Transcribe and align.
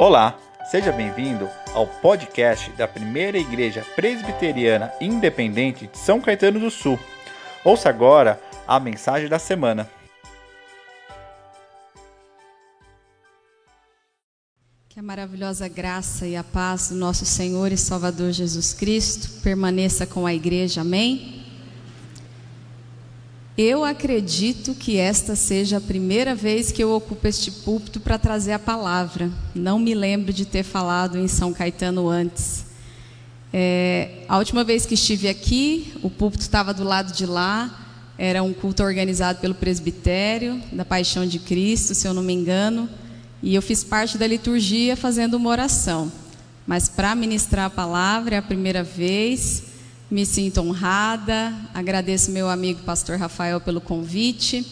Olá, 0.00 0.38
seja 0.70 0.92
bem-vindo 0.92 1.50
ao 1.74 1.84
podcast 1.84 2.70
da 2.74 2.86
Primeira 2.86 3.36
Igreja 3.36 3.84
Presbiteriana 3.96 4.92
Independente 5.00 5.88
de 5.88 5.98
São 5.98 6.20
Caetano 6.20 6.60
do 6.60 6.70
Sul. 6.70 6.96
Ouça 7.64 7.88
agora 7.88 8.40
a 8.64 8.78
mensagem 8.78 9.28
da 9.28 9.40
semana. 9.40 9.90
Que 14.88 15.00
a 15.00 15.02
maravilhosa 15.02 15.66
graça 15.66 16.28
e 16.28 16.36
a 16.36 16.44
paz 16.44 16.90
do 16.90 16.94
nosso 16.94 17.26
Senhor 17.26 17.72
e 17.72 17.76
Salvador 17.76 18.30
Jesus 18.30 18.72
Cristo 18.72 19.42
permaneça 19.42 20.06
com 20.06 20.24
a 20.24 20.32
igreja. 20.32 20.82
Amém? 20.82 21.37
Eu 23.60 23.84
acredito 23.84 24.72
que 24.72 24.98
esta 24.98 25.34
seja 25.34 25.78
a 25.78 25.80
primeira 25.80 26.32
vez 26.32 26.70
que 26.70 26.80
eu 26.80 26.92
ocupo 26.92 27.26
este 27.26 27.50
púlpito 27.50 27.98
para 27.98 28.16
trazer 28.16 28.52
a 28.52 28.58
palavra. 28.58 29.32
Não 29.52 29.80
me 29.80 29.96
lembro 29.96 30.32
de 30.32 30.44
ter 30.44 30.62
falado 30.62 31.18
em 31.18 31.26
São 31.26 31.52
Caetano 31.52 32.08
antes. 32.08 32.66
É, 33.52 34.22
a 34.28 34.38
última 34.38 34.62
vez 34.62 34.86
que 34.86 34.94
estive 34.94 35.28
aqui, 35.28 35.92
o 36.04 36.08
púlpito 36.08 36.42
estava 36.42 36.72
do 36.72 36.84
lado 36.84 37.12
de 37.12 37.26
lá. 37.26 37.84
Era 38.16 38.44
um 38.44 38.52
culto 38.52 38.84
organizado 38.84 39.40
pelo 39.40 39.56
presbitério 39.56 40.62
da 40.70 40.84
Paixão 40.84 41.26
de 41.26 41.40
Cristo, 41.40 41.96
se 41.96 42.06
eu 42.06 42.14
não 42.14 42.22
me 42.22 42.32
engano. 42.32 42.88
E 43.42 43.56
eu 43.56 43.60
fiz 43.60 43.82
parte 43.82 44.16
da 44.16 44.26
liturgia 44.28 44.96
fazendo 44.96 45.34
uma 45.34 45.50
oração. 45.50 46.12
Mas 46.64 46.88
para 46.88 47.12
ministrar 47.16 47.66
a 47.66 47.70
palavra 47.70 48.36
é 48.36 48.38
a 48.38 48.42
primeira 48.42 48.84
vez. 48.84 49.64
Me 50.10 50.24
sinto 50.24 50.62
honrada, 50.62 51.54
agradeço 51.74 52.30
meu 52.30 52.48
amigo 52.48 52.82
pastor 52.82 53.18
Rafael 53.18 53.60
pelo 53.60 53.78
convite. 53.78 54.64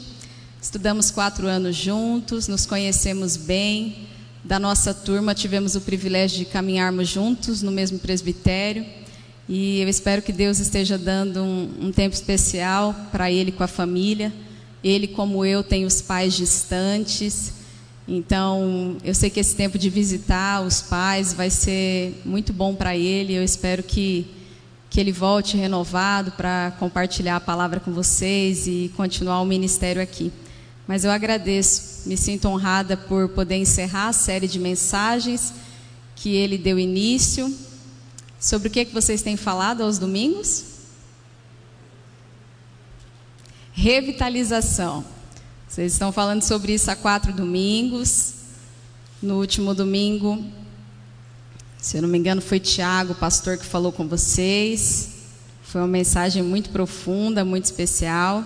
Estudamos 0.62 1.10
quatro 1.10 1.46
anos 1.46 1.76
juntos, 1.76 2.48
nos 2.48 2.64
conhecemos 2.64 3.36
bem. 3.36 4.08
Da 4.42 4.58
nossa 4.58 4.94
turma, 4.94 5.34
tivemos 5.34 5.74
o 5.74 5.82
privilégio 5.82 6.38
de 6.38 6.46
caminharmos 6.46 7.08
juntos 7.08 7.60
no 7.60 7.70
mesmo 7.70 7.98
presbitério. 7.98 8.86
E 9.46 9.78
eu 9.82 9.88
espero 9.90 10.22
que 10.22 10.32
Deus 10.32 10.58
esteja 10.58 10.96
dando 10.96 11.42
um, 11.42 11.70
um 11.82 11.92
tempo 11.92 12.14
especial 12.14 12.96
para 13.12 13.30
ele 13.30 13.52
com 13.52 13.62
a 13.62 13.68
família. 13.68 14.32
Ele, 14.82 15.06
como 15.06 15.44
eu, 15.44 15.62
tem 15.62 15.84
os 15.84 16.00
pais 16.00 16.32
distantes. 16.32 17.52
Então, 18.08 18.96
eu 19.04 19.14
sei 19.14 19.28
que 19.28 19.38
esse 19.38 19.54
tempo 19.54 19.76
de 19.76 19.90
visitar 19.90 20.62
os 20.62 20.80
pais 20.80 21.34
vai 21.34 21.50
ser 21.50 22.22
muito 22.24 22.54
bom 22.54 22.74
para 22.74 22.96
ele. 22.96 23.34
Eu 23.34 23.44
espero 23.44 23.82
que 23.82 24.34
que 24.96 25.00
ele 25.00 25.12
volte 25.12 25.58
renovado 25.58 26.32
para 26.32 26.72
compartilhar 26.78 27.36
a 27.36 27.40
palavra 27.40 27.78
com 27.78 27.92
vocês 27.92 28.66
e 28.66 28.90
continuar 28.96 29.42
o 29.42 29.44
ministério 29.44 30.00
aqui. 30.00 30.32
Mas 30.88 31.04
eu 31.04 31.10
agradeço, 31.10 32.08
me 32.08 32.16
sinto 32.16 32.48
honrada 32.48 32.96
por 32.96 33.28
poder 33.28 33.56
encerrar 33.56 34.08
a 34.08 34.12
série 34.14 34.48
de 34.48 34.58
mensagens 34.58 35.52
que 36.14 36.34
ele 36.34 36.56
deu 36.56 36.78
início. 36.78 37.54
Sobre 38.40 38.68
o 38.68 38.70
que, 38.70 38.86
que 38.86 38.94
vocês 38.94 39.20
têm 39.20 39.36
falado 39.36 39.82
aos 39.82 39.98
domingos? 39.98 40.64
Revitalização. 43.74 45.04
Vocês 45.68 45.92
estão 45.92 46.10
falando 46.10 46.40
sobre 46.40 46.72
isso 46.72 46.90
há 46.90 46.96
quatro 46.96 47.34
domingos. 47.34 48.32
No 49.20 49.40
último 49.40 49.74
domingo, 49.74 50.42
se 51.86 51.96
eu 51.96 52.02
não 52.02 52.08
me 52.08 52.18
engano, 52.18 52.42
foi 52.42 52.58
Tiago, 52.58 53.14
pastor, 53.14 53.56
que 53.56 53.64
falou 53.64 53.92
com 53.92 54.08
vocês. 54.08 55.08
Foi 55.62 55.80
uma 55.80 55.86
mensagem 55.86 56.42
muito 56.42 56.70
profunda, 56.70 57.44
muito 57.44 57.66
especial. 57.66 58.44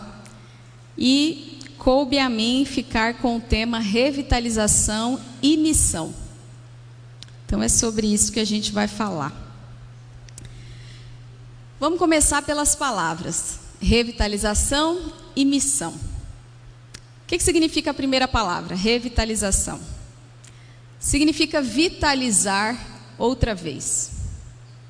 E 0.99 1.59
coube 1.79 2.19
a 2.19 2.29
mim 2.29 2.67
ficar 2.67 3.15
com 3.15 3.39
o 3.39 3.41
tema 3.41 3.79
revitalização 3.79 5.19
e 5.41 5.57
missão. 5.57 6.13
Então 7.47 7.63
é 7.63 7.69
sobre 7.71 8.13
isso 8.13 8.31
que 8.31 8.41
a 8.41 8.45
gente 8.45 8.73
vai 8.73 8.87
falar. 8.87 9.33
Vamos 11.81 11.99
começar 11.99 12.43
pelas 12.43 12.75
palavras: 12.75 13.59
revitalização 13.81 15.15
e 15.35 15.47
missão. 15.47 15.93
O 15.93 17.27
que, 17.27 17.39
que 17.39 17.43
significa 17.43 17.91
a 17.93 17.95
primeira 17.95 18.29
palavra? 18.29 18.77
Revitalização. 18.77 19.81
Significa 20.99 21.63
vitalizar 21.63 23.00
outra 23.21 23.55
vez, 23.55 24.13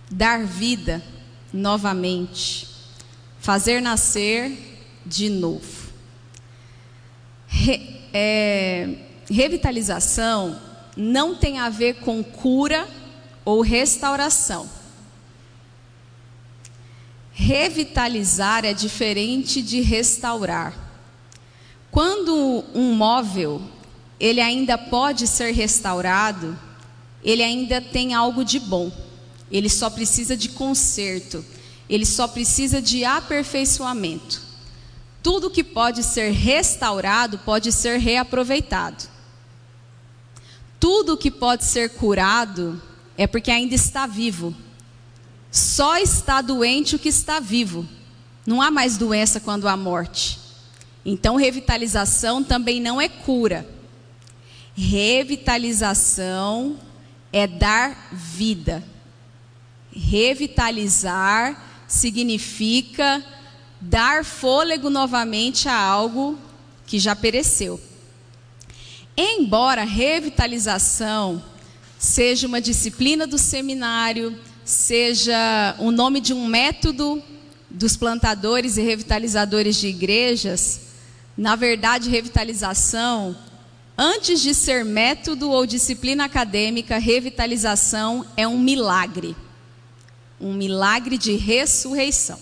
dar 0.08 0.44
vida 0.44 1.02
novamente, 1.52 2.68
fazer 3.40 3.82
nascer 3.82 4.52
de 5.04 5.28
novo. 5.28 5.90
Re, 7.48 8.00
é, 8.14 8.94
revitalização 9.28 10.58
não 10.96 11.34
tem 11.34 11.58
a 11.58 11.68
ver 11.68 11.94
com 11.96 12.22
cura 12.22 12.88
ou 13.44 13.62
restauração. 13.62 14.70
Revitalizar 17.32 18.64
é 18.64 18.72
diferente 18.72 19.60
de 19.60 19.80
restaurar. 19.80 20.72
Quando 21.90 22.64
um 22.74 22.94
móvel 22.94 23.60
ele 24.20 24.40
ainda 24.40 24.76
pode 24.76 25.26
ser 25.26 25.52
restaurado, 25.52 26.56
ele 27.22 27.42
ainda 27.42 27.80
tem 27.80 28.14
algo 28.14 28.44
de 28.44 28.58
bom. 28.58 28.90
Ele 29.50 29.68
só 29.68 29.90
precisa 29.90 30.36
de 30.36 30.50
conserto. 30.50 31.44
Ele 31.88 32.06
só 32.06 32.28
precisa 32.28 32.80
de 32.80 33.04
aperfeiçoamento. 33.04 34.40
Tudo 35.22 35.50
que 35.50 35.62
pode 35.62 36.02
ser 36.02 36.32
restaurado 36.32 37.38
pode 37.38 37.70
ser 37.72 37.98
reaproveitado. 37.98 39.04
Tudo 40.78 41.16
que 41.16 41.30
pode 41.30 41.64
ser 41.64 41.90
curado 41.90 42.80
é 43.18 43.26
porque 43.26 43.50
ainda 43.50 43.74
está 43.74 44.06
vivo. 44.06 44.54
Só 45.50 45.98
está 45.98 46.40
doente 46.40 46.96
o 46.96 46.98
que 46.98 47.10
está 47.10 47.38
vivo. 47.40 47.86
Não 48.46 48.62
há 48.62 48.70
mais 48.70 48.96
doença 48.96 49.40
quando 49.40 49.68
há 49.68 49.76
morte. 49.76 50.38
Então, 51.04 51.36
revitalização 51.36 52.42
também 52.42 52.80
não 52.80 52.98
é 53.00 53.08
cura. 53.08 53.68
Revitalização 54.74 56.78
é 57.32 57.46
dar 57.46 58.08
vida. 58.12 58.82
Revitalizar 59.92 61.84
significa 61.86 63.24
dar 63.80 64.24
fôlego 64.24 64.90
novamente 64.90 65.68
a 65.68 65.76
algo 65.76 66.38
que 66.86 66.98
já 66.98 67.16
pereceu. 67.16 67.80
Embora 69.16 69.84
revitalização 69.84 71.42
seja 71.98 72.46
uma 72.46 72.60
disciplina 72.60 73.26
do 73.26 73.36
seminário, 73.36 74.38
seja 74.64 75.74
o 75.78 75.90
nome 75.90 76.20
de 76.20 76.32
um 76.32 76.46
método 76.46 77.22
dos 77.68 77.96
plantadores 77.96 78.76
e 78.76 78.82
revitalizadores 78.82 79.76
de 79.76 79.88
igrejas, 79.88 80.80
na 81.36 81.56
verdade, 81.56 82.10
revitalização 82.10 83.36
Antes 84.02 84.40
de 84.40 84.54
ser 84.54 84.82
método 84.82 85.50
ou 85.50 85.66
disciplina 85.66 86.24
acadêmica, 86.24 86.96
revitalização 86.96 88.24
é 88.34 88.48
um 88.48 88.58
milagre. 88.58 89.36
Um 90.40 90.54
milagre 90.54 91.18
de 91.18 91.36
ressurreição. 91.36 92.40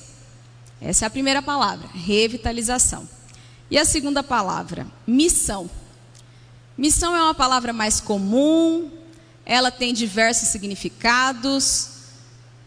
Essa 0.80 1.04
é 1.04 1.08
a 1.08 1.10
primeira 1.10 1.42
palavra, 1.42 1.88
revitalização. 1.92 3.08
E 3.68 3.76
a 3.76 3.84
segunda 3.84 4.22
palavra, 4.22 4.86
missão. 5.04 5.68
Missão 6.76 7.16
é 7.16 7.20
uma 7.20 7.34
palavra 7.34 7.72
mais 7.72 8.00
comum, 8.00 8.88
ela 9.44 9.72
tem 9.72 9.92
diversos 9.92 10.50
significados. 10.50 11.88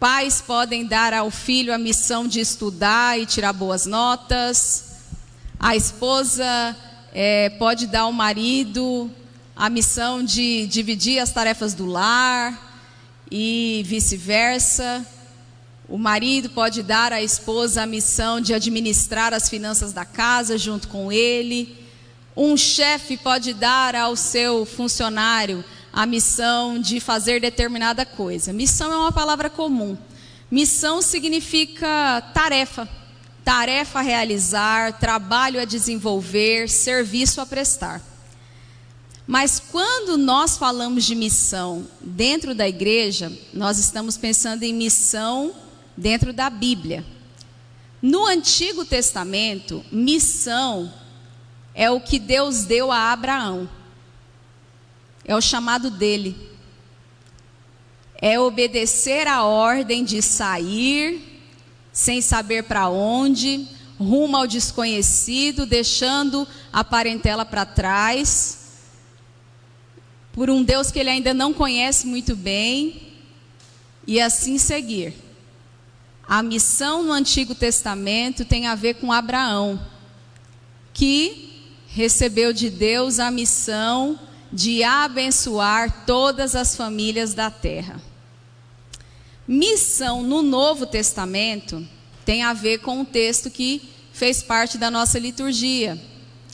Pais 0.02 0.42
podem 0.42 0.86
dar 0.86 1.14
ao 1.14 1.32
filho 1.32 1.74
a 1.74 1.78
missão 1.78 2.28
de 2.28 2.42
estudar 2.42 3.18
e 3.18 3.26
tirar 3.26 3.54
boas 3.54 3.86
notas. 3.86 4.84
A 5.58 5.78
esposa 5.78 6.76
é, 7.14 7.50
pode 7.50 7.88
dar 7.88 8.02
ao 8.02 8.12
marido 8.12 9.12
a 9.56 9.70
missão 9.70 10.24
de 10.24 10.66
dividir 10.68 11.20
as 11.20 11.32
tarefas 11.32 11.74
do 11.74 11.86
lar 11.86 12.80
e 13.30 13.84
vice-versa. 13.86 15.06
O 15.90 15.98
marido 15.98 16.50
pode 16.50 16.82
dar 16.82 17.12
à 17.12 17.22
esposa 17.22 17.84
a 17.84 17.86
missão 17.86 18.40
de 18.40 18.54
administrar 18.54 19.34
as 19.34 19.50
finanças 19.50 19.92
da 19.92 20.06
casa 20.06 20.58
junto 20.58 20.88
com 20.88 21.12
ele. 21.12 21.78
Um 22.36 22.56
chefe 22.56 23.18
pode 23.18 23.54
dar 23.54 23.94
ao 23.94 24.16
seu 24.16 24.66
funcionário 24.66 25.66
a 25.92 26.06
missão 26.06 26.80
de 26.80 27.02
fazer 27.02 27.42
determinada 27.42 28.06
coisa. 28.06 28.54
Missão 28.54 28.92
é 28.92 28.98
uma 28.98 29.12
palavra 29.12 29.50
comum. 29.50 29.98
Missão 30.50 31.02
significa 31.02 32.22
tarefa 32.34 32.88
tarefa 33.44 34.00
a 34.00 34.02
realizar, 34.02 35.00
trabalho 35.00 35.60
a 35.60 35.66
desenvolver, 35.66 36.70
serviço 36.70 37.42
a 37.42 37.46
prestar. 37.46 38.02
Mas 39.26 39.60
quando 39.60 40.18
nós 40.18 40.58
falamos 40.58 41.06
de 41.06 41.16
missão 41.16 41.88
dentro 42.02 42.54
da 42.54 42.68
igreja, 42.68 43.32
nós 43.54 43.78
estamos 43.78 44.18
pensando 44.18 44.64
em 44.64 44.74
missão 44.74 45.54
dentro 45.96 46.34
da 46.34 46.50
Bíblia. 46.50 47.06
No 48.02 48.26
Antigo 48.26 48.84
Testamento, 48.84 49.86
missão 49.92 50.92
é 51.74 51.90
o 51.90 52.02
que 52.02 52.20
Deus 52.20 52.64
deu 52.66 52.92
a 52.92 53.12
Abraão. 53.12 53.70
É 55.24 55.36
o 55.36 55.42
chamado 55.42 55.90
dele. 55.90 56.50
é 58.24 58.40
obedecer 58.40 59.28
a 59.28 59.44
ordem 59.44 60.04
de 60.04 60.22
sair 60.22 61.31
sem 61.92 62.22
saber 62.22 62.64
para 62.64 62.90
onde, 62.90 63.68
rumo 64.00 64.38
ao 64.38 64.48
desconhecido, 64.48 65.66
deixando 65.66 66.48
a 66.72 66.84
parentela 66.84 67.46
para 67.46 67.66
trás, 67.66 68.58
por 70.34 70.50
um 70.50 70.64
Deus 70.64 70.92
que 70.92 71.00
ele 71.00 71.10
ainda 71.10 71.34
não 71.34 71.54
conhece 71.54 72.08
muito 72.08 72.36
bem, 72.36 73.10
e 74.08 74.20
assim 74.20 74.58
seguir. 74.58 75.14
A 76.28 76.42
missão 76.42 77.04
no 77.04 77.12
Antigo 77.12 77.54
Testamento 77.54 78.46
tem 78.46 78.66
a 78.68 78.76
ver 78.76 78.96
com 78.96 79.12
Abraão, 79.12 79.80
que 80.94 81.52
recebeu 81.88 82.54
de 82.54 82.70
Deus 82.70 83.20
a 83.20 83.30
missão 83.30 84.18
de 84.52 84.84
abençoar 84.84 86.06
todas 86.06 86.56
as 86.56 86.76
famílias 86.76 87.34
da 87.34 87.52
terra. 87.52 88.02
Missão 89.52 90.24
no 90.24 90.42
Novo 90.42 90.86
Testamento 90.86 91.86
tem 92.24 92.42
a 92.42 92.54
ver 92.54 92.78
com 92.78 93.02
o 93.02 93.06
texto 93.06 93.52
que 93.52 93.82
fez 94.14 94.42
parte 94.42 94.78
da 94.78 94.90
nossa 94.90 95.20
liturgia, 95.20 96.02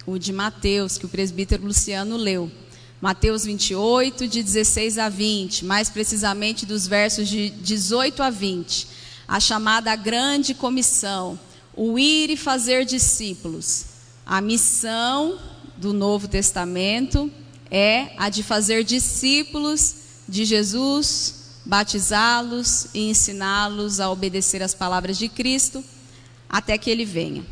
o 0.04 0.18
de 0.18 0.34
Mateus, 0.34 0.98
que 0.98 1.06
o 1.06 1.08
presbítero 1.08 1.64
Luciano 1.64 2.18
leu. 2.18 2.52
Mateus 3.00 3.46
28, 3.46 4.28
de 4.28 4.42
16 4.42 4.98
a 4.98 5.10
20, 5.10 5.64
mais 5.64 5.92
precisamente 5.92 6.66
dos 6.66 6.88
versos 6.88 7.30
de 7.30 7.52
18 7.52 8.24
a 8.24 8.32
20. 8.32 8.88
A 9.28 9.40
chamada 9.40 9.96
grande 9.96 10.56
comissão, 10.56 11.40
o 11.76 12.00
ir 12.00 12.32
e 12.32 12.36
fazer 12.36 12.84
discípulos. 12.84 13.86
A 14.26 14.42
missão 14.42 15.38
do 15.78 15.94
Novo 15.94 16.28
Testamento 16.28 17.32
é 17.70 18.14
a 18.18 18.28
de 18.30 18.42
fazer 18.42 18.84
discípulos 18.84 19.98
de 20.28 20.46
Jesus, 20.46 21.37
batizá-los 21.68 22.88
e 22.94 23.10
ensiná-los 23.10 24.00
a 24.00 24.10
obedecer 24.10 24.64
as 24.64 24.74
palavras 24.74 25.18
de 25.18 25.28
Cristo 25.28 25.84
até 26.48 26.78
que 26.78 26.90
ele 26.90 27.04
venha. 27.04 27.46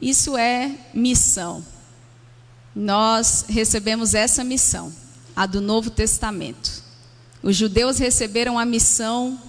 Isso 0.00 0.36
é 0.36 0.76
missão. 0.92 1.64
Nós 2.74 3.44
recebemos 3.48 4.12
essa 4.12 4.42
missão, 4.42 4.92
a 5.36 5.46
do 5.46 5.60
Novo 5.60 5.88
Testamento. 5.88 6.82
Os 7.40 7.54
judeus 7.54 7.98
receberam 7.98 8.58
a 8.58 8.64
missão 8.64 9.40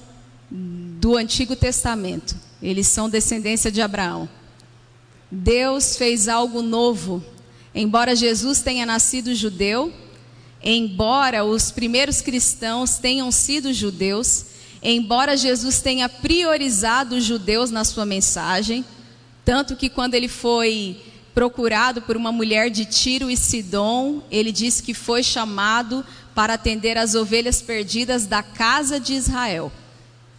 do 0.51 1.17
Antigo 1.17 1.55
Testamento. 1.55 2.35
Eles 2.61 2.85
são 2.85 3.09
descendência 3.09 3.71
de 3.71 3.81
Abraão. 3.81 4.29
Deus 5.31 5.97
fez 5.97 6.27
algo 6.27 6.61
novo. 6.61 7.25
Embora 7.73 8.15
Jesus 8.15 8.61
tenha 8.61 8.85
nascido 8.85 9.33
judeu, 9.33 9.91
embora 10.63 11.43
os 11.43 11.71
primeiros 11.71 12.21
cristãos 12.21 12.97
tenham 12.97 13.31
sido 13.31 13.73
judeus, 13.73 14.45
embora 14.81 15.35
Jesus 15.35 15.81
tenha 15.81 16.07
priorizado 16.07 17.15
os 17.15 17.23
judeus 17.23 17.69
na 17.69 17.83
sua 17.83 18.05
mensagem, 18.05 18.85
tanto 19.43 19.75
que 19.75 19.89
quando 19.89 20.13
ele 20.13 20.27
foi 20.27 20.97
procurado 21.33 22.01
por 22.01 22.15
uma 22.15 22.31
mulher 22.31 22.69
de 22.69 22.85
Tiro 22.85 23.29
e 23.29 23.35
Sidom, 23.35 24.21
ele 24.31 24.51
disse 24.51 24.83
que 24.83 24.93
foi 24.93 25.23
chamado 25.23 26.05
para 26.33 26.53
atender 26.53 26.97
as 26.97 27.15
ovelhas 27.15 27.61
perdidas 27.61 28.25
da 28.25 28.41
casa 28.41 28.99
de 28.99 29.13
Israel 29.13 29.71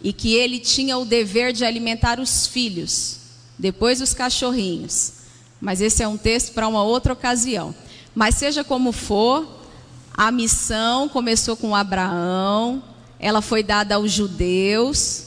e 0.01 0.13
que 0.13 0.33
ele 0.33 0.59
tinha 0.59 0.97
o 0.97 1.05
dever 1.05 1.51
de 1.51 1.65
alimentar 1.65 2.19
os 2.19 2.47
filhos, 2.47 3.17
depois 3.57 4.01
os 4.01 4.13
cachorrinhos. 4.13 5.13
Mas 5.59 5.81
esse 5.81 6.03
é 6.03 6.07
um 6.07 6.17
texto 6.17 6.53
para 6.53 6.67
uma 6.67 6.83
outra 6.83 7.13
ocasião. 7.13 7.73
Mas 8.13 8.35
seja 8.35 8.63
como 8.63 8.91
for, 8.91 9.64
a 10.17 10.31
missão 10.31 11.09
começou 11.09 11.57
com 11.57 11.75
Abraão, 11.75 12.81
ela 13.19 13.41
foi 13.41 13.61
dada 13.61 13.95
aos 13.95 14.11
judeus, 14.11 15.25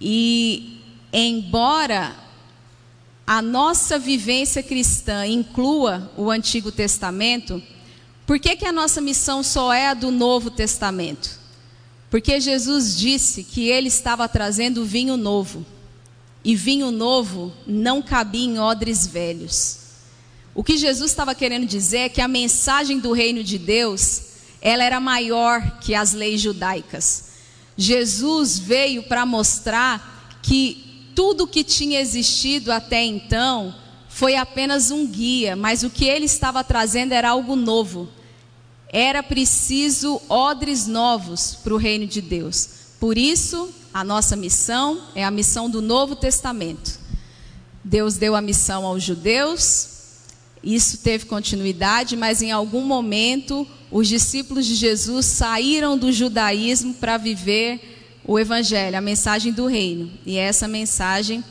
e 0.00 0.80
embora 1.12 2.14
a 3.26 3.40
nossa 3.40 3.98
vivência 3.98 4.62
cristã 4.62 5.26
inclua 5.26 6.10
o 6.16 6.30
Antigo 6.30 6.70
Testamento, 6.70 7.62
por 8.26 8.38
que, 8.38 8.56
que 8.56 8.66
a 8.66 8.72
nossa 8.72 9.00
missão 9.00 9.42
só 9.42 9.72
é 9.72 9.88
a 9.88 9.94
do 9.94 10.10
Novo 10.10 10.50
Testamento? 10.50 11.40
Porque 12.10 12.38
Jesus 12.38 12.94
disse 12.96 13.42
que 13.42 13.68
ele 13.70 13.88
estava 13.88 14.28
trazendo 14.28 14.84
vinho 14.84 15.16
novo, 15.16 15.64
e 16.44 16.54
vinho 16.54 16.90
novo 16.90 17.52
não 17.66 18.02
cabia 18.02 18.44
em 18.44 18.58
odres 18.58 19.06
velhos. 19.06 19.81
O 20.54 20.62
que 20.62 20.76
Jesus 20.76 21.10
estava 21.10 21.34
querendo 21.34 21.66
dizer 21.66 21.98
é 21.98 22.08
que 22.08 22.20
a 22.20 22.28
mensagem 22.28 22.98
do 22.98 23.12
reino 23.12 23.42
de 23.42 23.58
Deus, 23.58 24.22
ela 24.60 24.84
era 24.84 25.00
maior 25.00 25.78
que 25.80 25.94
as 25.94 26.12
leis 26.12 26.40
judaicas. 26.40 27.32
Jesus 27.76 28.58
veio 28.58 29.02
para 29.04 29.24
mostrar 29.24 30.40
que 30.42 31.10
tudo 31.14 31.46
que 31.46 31.64
tinha 31.64 32.00
existido 32.00 32.70
até 32.70 33.02
então 33.02 33.74
foi 34.08 34.36
apenas 34.36 34.90
um 34.90 35.06
guia, 35.06 35.56
mas 35.56 35.82
o 35.82 35.90
que 35.90 36.04
ele 36.04 36.26
estava 36.26 36.62
trazendo 36.62 37.12
era 37.12 37.30
algo 37.30 37.56
novo. 37.56 38.08
Era 38.88 39.22
preciso 39.22 40.20
odres 40.28 40.86
novos 40.86 41.54
para 41.64 41.72
o 41.72 41.78
reino 41.78 42.06
de 42.06 42.20
Deus. 42.20 42.68
Por 43.00 43.16
isso, 43.16 43.72
a 43.92 44.04
nossa 44.04 44.36
missão 44.36 45.00
é 45.14 45.24
a 45.24 45.30
missão 45.30 45.70
do 45.70 45.80
Novo 45.80 46.14
Testamento. 46.14 47.00
Deus 47.82 48.16
deu 48.16 48.36
a 48.36 48.42
missão 48.42 48.84
aos 48.84 49.02
judeus, 49.02 49.91
isso 50.62 50.98
teve 50.98 51.26
continuidade, 51.26 52.16
mas 52.16 52.40
em 52.40 52.52
algum 52.52 52.82
momento 52.82 53.66
os 53.90 54.06
discípulos 54.06 54.64
de 54.64 54.74
Jesus 54.74 55.26
saíram 55.26 55.98
do 55.98 56.12
judaísmo 56.12 56.94
para 56.94 57.16
viver 57.16 58.20
o 58.24 58.38
evangelho, 58.38 58.96
a 58.96 59.00
mensagem 59.00 59.52
do 59.52 59.66
reino. 59.66 60.10
E 60.24 60.36
é 60.36 60.42
essa 60.42 60.68
mensagem 60.68 61.42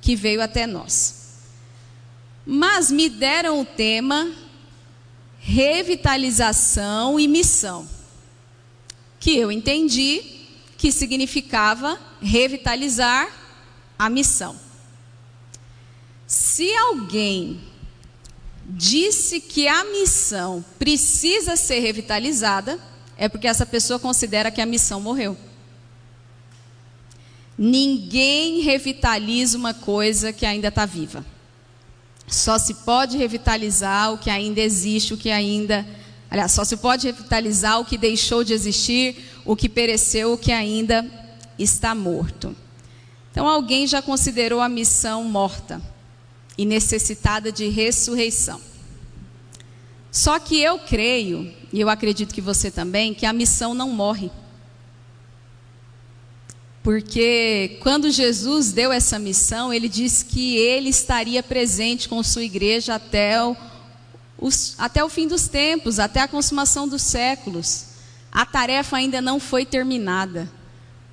que 0.00 0.14
veio 0.14 0.40
até 0.40 0.66
nós. 0.66 1.20
Mas 2.46 2.90
me 2.90 3.08
deram 3.08 3.60
o 3.60 3.64
tema 3.64 4.30
revitalização 5.40 7.18
e 7.18 7.26
missão, 7.26 7.88
que 9.18 9.36
eu 9.36 9.50
entendi 9.50 10.22
que 10.76 10.92
significava 10.92 11.98
revitalizar 12.22 13.28
a 13.98 14.08
missão. 14.08 14.58
Se 16.26 16.72
alguém 16.74 17.60
disse 18.70 19.40
que 19.40 19.66
a 19.66 19.84
missão 19.84 20.64
precisa 20.78 21.56
ser 21.56 21.80
revitalizada, 21.80 22.78
é 23.16 23.28
porque 23.28 23.48
essa 23.48 23.66
pessoa 23.66 23.98
considera 23.98 24.50
que 24.50 24.60
a 24.60 24.66
missão 24.66 25.00
morreu. 25.00 25.36
Ninguém 27.58 28.60
revitaliza 28.60 29.58
uma 29.58 29.74
coisa 29.74 30.32
que 30.32 30.46
ainda 30.46 30.68
está 30.68 30.86
viva. 30.86 31.24
Só 32.26 32.58
se 32.58 32.74
pode 32.74 33.18
revitalizar 33.18 34.12
o 34.12 34.18
que 34.18 34.30
ainda 34.30 34.60
existe, 34.60 35.12
o 35.12 35.18
que 35.18 35.30
ainda. 35.30 35.86
Aliás, 36.30 36.52
só 36.52 36.64
se 36.64 36.76
pode 36.76 37.08
revitalizar 37.08 37.80
o 37.80 37.84
que 37.84 37.98
deixou 37.98 38.44
de 38.44 38.52
existir, 38.54 39.16
o 39.44 39.56
que 39.56 39.68
pereceu, 39.68 40.32
o 40.32 40.38
que 40.38 40.52
ainda 40.52 41.04
está 41.58 41.94
morto. 41.94 42.56
Então, 43.32 43.48
alguém 43.48 43.86
já 43.86 44.00
considerou 44.00 44.60
a 44.60 44.68
missão 44.68 45.24
morta 45.24 45.82
e 46.60 46.66
necessitada 46.66 47.50
de 47.50 47.70
ressurreição. 47.70 48.60
Só 50.12 50.38
que 50.38 50.60
eu 50.60 50.78
creio, 50.78 51.50
e 51.72 51.80
eu 51.80 51.88
acredito 51.88 52.34
que 52.34 52.40
você 52.42 52.70
também, 52.70 53.14
que 53.14 53.24
a 53.24 53.32
missão 53.32 53.72
não 53.72 53.88
morre. 53.88 54.30
Porque 56.82 57.78
quando 57.80 58.10
Jesus 58.10 58.72
deu 58.72 58.92
essa 58.92 59.18
missão, 59.18 59.72
ele 59.72 59.88
disse 59.88 60.26
que 60.26 60.54
ele 60.58 60.90
estaria 60.90 61.42
presente 61.42 62.06
com 62.06 62.22
sua 62.22 62.44
igreja 62.44 62.96
até 62.96 63.42
o, 63.42 63.56
os, 64.36 64.74
até 64.76 65.02
o 65.02 65.08
fim 65.08 65.26
dos 65.26 65.48
tempos, 65.48 65.98
até 65.98 66.20
a 66.20 66.28
consumação 66.28 66.86
dos 66.86 67.00
séculos. 67.00 67.86
A 68.30 68.44
tarefa 68.44 68.98
ainda 68.98 69.22
não 69.22 69.40
foi 69.40 69.64
terminada. 69.64 70.46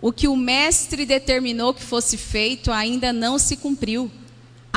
O 0.01 0.11
que 0.11 0.27
o 0.27 0.35
Mestre 0.35 1.05
determinou 1.05 1.73
que 1.73 1.83
fosse 1.83 2.17
feito 2.17 2.69
ainda 2.69 3.13
não 3.13 3.39
se 3.39 3.55
cumpriu 3.55 4.11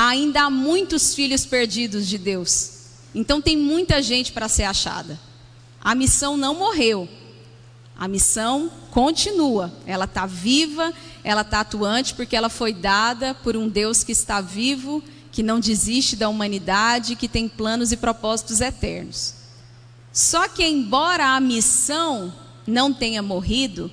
ainda 0.09 0.43
há 0.43 0.49
muitos 0.49 1.13
filhos 1.13 1.45
perdidos 1.45 2.07
de 2.07 2.17
Deus. 2.17 2.71
Então 3.13 3.41
tem 3.41 3.55
muita 3.55 4.01
gente 4.01 4.31
para 4.31 4.47
ser 4.47 4.63
achada. 4.63 5.19
A 5.79 5.93
missão 5.93 6.35
não 6.35 6.55
morreu. 6.55 7.07
A 7.95 8.07
missão 8.07 8.71
continua. 8.89 9.71
Ela 9.85 10.05
está 10.05 10.25
viva, 10.25 10.91
ela 11.23 11.41
está 11.41 11.59
atuante, 11.59 12.15
porque 12.15 12.35
ela 12.35 12.49
foi 12.49 12.73
dada 12.73 13.35
por 13.35 13.55
um 13.55 13.69
Deus 13.69 14.03
que 14.03 14.11
está 14.11 14.41
vivo, 14.41 15.03
que 15.31 15.43
não 15.43 15.59
desiste 15.59 16.15
da 16.15 16.29
humanidade, 16.29 17.15
que 17.15 17.27
tem 17.27 17.47
planos 17.47 17.91
e 17.91 17.97
propósitos 17.97 18.59
eternos. 18.59 19.35
Só 20.11 20.47
que, 20.47 20.65
embora 20.65 21.35
a 21.35 21.39
missão 21.39 22.33
não 22.65 22.91
tenha 22.91 23.21
morrido, 23.21 23.91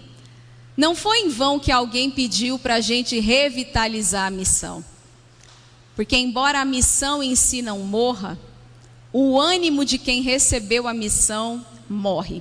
não 0.74 0.94
foi 0.94 1.18
em 1.18 1.28
vão 1.28 1.60
que 1.60 1.70
alguém 1.70 2.10
pediu 2.10 2.58
para 2.58 2.76
a 2.76 2.80
gente 2.80 3.20
revitalizar 3.20 4.26
a 4.26 4.30
missão. 4.30 4.82
Porque, 5.98 6.16
embora 6.16 6.60
a 6.60 6.64
missão 6.64 7.20
em 7.20 7.34
si 7.34 7.60
não 7.60 7.80
morra, 7.80 8.38
o 9.12 9.36
ânimo 9.36 9.84
de 9.84 9.98
quem 9.98 10.22
recebeu 10.22 10.86
a 10.86 10.94
missão 10.94 11.66
morre. 11.90 12.40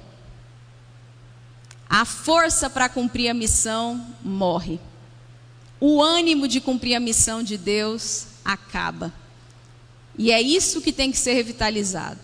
A 1.89 2.05
força 2.05 2.69
para 2.69 2.87
cumprir 2.87 3.29
a 3.29 3.33
missão 3.33 4.13
morre. 4.23 4.79
O 5.81 6.03
ânimo 6.03 6.47
de 6.47 6.61
cumprir 6.61 6.93
a 6.93 6.99
missão 6.99 7.41
de 7.41 7.57
Deus 7.57 8.27
acaba. 8.45 9.11
E 10.15 10.31
é 10.31 10.39
isso 10.39 10.79
que 10.79 10.93
tem 10.93 11.09
que 11.09 11.17
ser 11.17 11.33
revitalizado: 11.33 12.21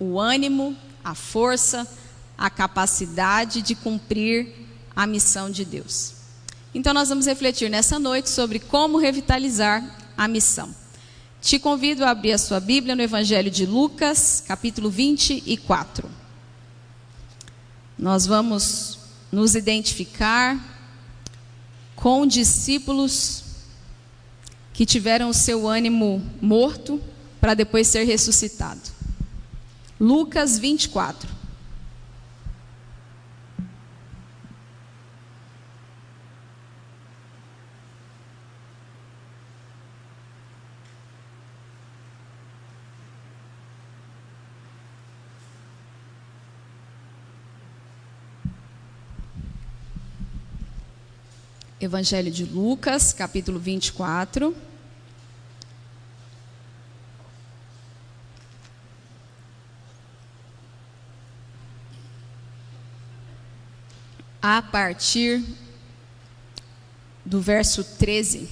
o 0.00 0.18
ânimo, 0.18 0.74
a 1.04 1.14
força, 1.14 1.86
a 2.38 2.48
capacidade 2.48 3.60
de 3.60 3.74
cumprir 3.74 4.54
a 4.96 5.06
missão 5.06 5.50
de 5.50 5.66
Deus. 5.66 6.14
Então, 6.74 6.94
nós 6.94 7.10
vamos 7.10 7.26
refletir 7.26 7.68
nessa 7.68 7.98
noite 7.98 8.30
sobre 8.30 8.58
como 8.58 8.96
revitalizar 8.96 10.00
a 10.16 10.26
missão. 10.28 10.74
Te 11.40 11.58
convido 11.58 12.04
a 12.04 12.10
abrir 12.10 12.32
a 12.32 12.38
sua 12.38 12.60
Bíblia 12.60 12.94
no 12.94 13.02
Evangelho 13.02 13.50
de 13.50 13.66
Lucas, 13.66 14.42
capítulo 14.46 14.88
24. 14.88 16.08
Nós 17.98 18.26
vamos 18.26 18.98
nos 19.30 19.54
identificar 19.54 20.58
com 21.96 22.26
discípulos 22.26 23.44
que 24.72 24.86
tiveram 24.86 25.28
o 25.28 25.34
seu 25.34 25.68
ânimo 25.68 26.22
morto 26.40 27.00
para 27.40 27.54
depois 27.54 27.88
ser 27.88 28.04
ressuscitado. 28.04 28.80
Lucas 30.00 30.58
24. 30.58 31.41
Evangelho 51.84 52.30
de 52.30 52.44
Lucas, 52.44 53.12
capítulo 53.12 53.58
24. 53.58 54.56
A 64.40 64.62
partir 64.62 65.44
do 67.24 67.40
verso 67.40 67.82
13. 67.82 68.48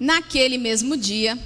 Naquele 0.00 0.58
mesmo 0.58 0.96
dia, 0.96 1.38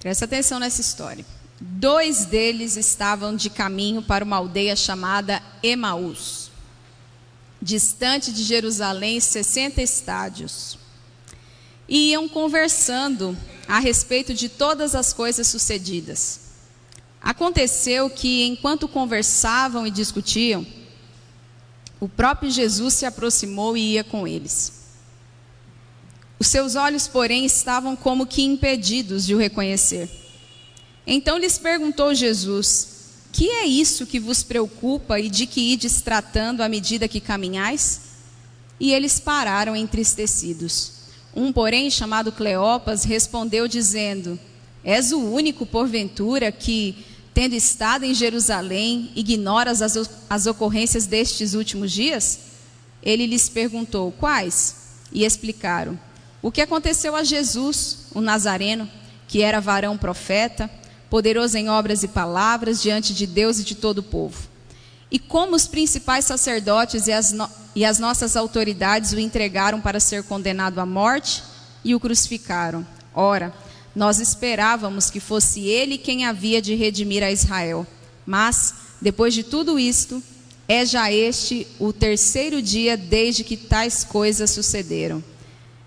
presta 0.00 0.24
atenção 0.24 0.58
nessa 0.58 0.80
história. 0.80 1.26
Dois 1.60 2.24
deles 2.24 2.76
estavam 2.76 3.34
de 3.34 3.50
caminho 3.50 4.00
para 4.00 4.24
uma 4.24 4.36
aldeia 4.36 4.76
chamada 4.76 5.42
Emaús, 5.60 6.52
distante 7.60 8.32
de 8.32 8.44
Jerusalém 8.44 9.18
60 9.18 9.82
estádios. 9.82 10.78
E 11.88 12.10
iam 12.10 12.28
conversando 12.28 13.36
a 13.66 13.80
respeito 13.80 14.32
de 14.32 14.48
todas 14.48 14.94
as 14.94 15.12
coisas 15.12 15.48
sucedidas. 15.48 16.40
Aconteceu 17.20 18.08
que, 18.08 18.44
enquanto 18.44 18.86
conversavam 18.86 19.84
e 19.84 19.90
discutiam, 19.90 20.64
o 21.98 22.08
próprio 22.08 22.50
Jesus 22.50 22.94
se 22.94 23.04
aproximou 23.04 23.76
e 23.76 23.94
ia 23.94 24.04
com 24.04 24.28
eles. 24.28 24.74
Os 26.38 26.46
seus 26.46 26.76
olhos, 26.76 27.08
porém, 27.08 27.44
estavam 27.44 27.96
como 27.96 28.26
que 28.26 28.42
impedidos 28.42 29.26
de 29.26 29.34
o 29.34 29.38
reconhecer. 29.38 30.27
Então 31.10 31.38
lhes 31.38 31.56
perguntou 31.56 32.14
Jesus: 32.14 32.88
Que 33.32 33.48
é 33.48 33.64
isso 33.64 34.06
que 34.06 34.20
vos 34.20 34.42
preocupa 34.42 35.18
e 35.18 35.30
de 35.30 35.46
que 35.46 35.72
ides 35.72 36.02
tratando 36.02 36.60
à 36.60 36.68
medida 36.68 37.08
que 37.08 37.18
caminhais? 37.18 38.02
E 38.78 38.92
eles 38.92 39.18
pararam 39.18 39.74
entristecidos. 39.74 40.92
Um, 41.34 41.50
porém, 41.50 41.90
chamado 41.90 42.30
Cleopas, 42.30 43.04
respondeu 43.04 43.66
dizendo: 43.66 44.38
És 44.84 45.10
o 45.10 45.18
único, 45.18 45.64
porventura, 45.64 46.52
que, 46.52 47.06
tendo 47.32 47.54
estado 47.54 48.04
em 48.04 48.12
Jerusalém, 48.12 49.10
ignoras 49.16 49.80
as, 49.80 50.10
as 50.28 50.46
ocorrências 50.46 51.06
destes 51.06 51.54
últimos 51.54 51.90
dias? 51.90 52.40
Ele 53.02 53.24
lhes 53.24 53.48
perguntou: 53.48 54.12
Quais? 54.12 54.76
E 55.10 55.24
explicaram: 55.24 55.98
O 56.42 56.52
que 56.52 56.60
aconteceu 56.60 57.16
a 57.16 57.24
Jesus, 57.24 58.08
o 58.14 58.20
Nazareno, 58.20 58.86
que 59.26 59.40
era 59.40 59.58
varão 59.58 59.96
profeta, 59.96 60.70
poderoso 61.10 61.56
em 61.56 61.68
obras 61.68 62.02
e 62.02 62.08
palavras 62.08 62.82
diante 62.82 63.14
de 63.14 63.26
Deus 63.26 63.58
e 63.58 63.64
de 63.64 63.74
todo 63.74 63.98
o 63.98 64.02
povo. 64.02 64.48
E 65.10 65.18
como 65.18 65.56
os 65.56 65.66
principais 65.66 66.24
sacerdotes 66.24 67.06
e 67.06 67.12
as, 67.12 67.32
no... 67.32 67.48
e 67.74 67.84
as 67.84 67.98
nossas 67.98 68.36
autoridades 68.36 69.12
o 69.12 69.18
entregaram 69.18 69.80
para 69.80 70.00
ser 70.00 70.22
condenado 70.22 70.78
à 70.78 70.86
morte 70.86 71.42
e 71.82 71.94
o 71.94 72.00
crucificaram. 72.00 72.86
Ora, 73.14 73.54
nós 73.94 74.20
esperávamos 74.20 75.10
que 75.10 75.18
fosse 75.18 75.66
ele 75.66 75.96
quem 75.96 76.26
havia 76.26 76.60
de 76.60 76.74
redimir 76.74 77.22
a 77.22 77.32
Israel. 77.32 77.86
Mas, 78.26 78.74
depois 79.00 79.32
de 79.32 79.42
tudo 79.42 79.78
isto, 79.78 80.22
é 80.68 80.84
já 80.84 81.10
este 81.10 81.66
o 81.78 81.92
terceiro 81.92 82.60
dia 82.60 82.96
desde 82.96 83.42
que 83.42 83.56
tais 83.56 84.04
coisas 84.04 84.50
sucederam. 84.50 85.24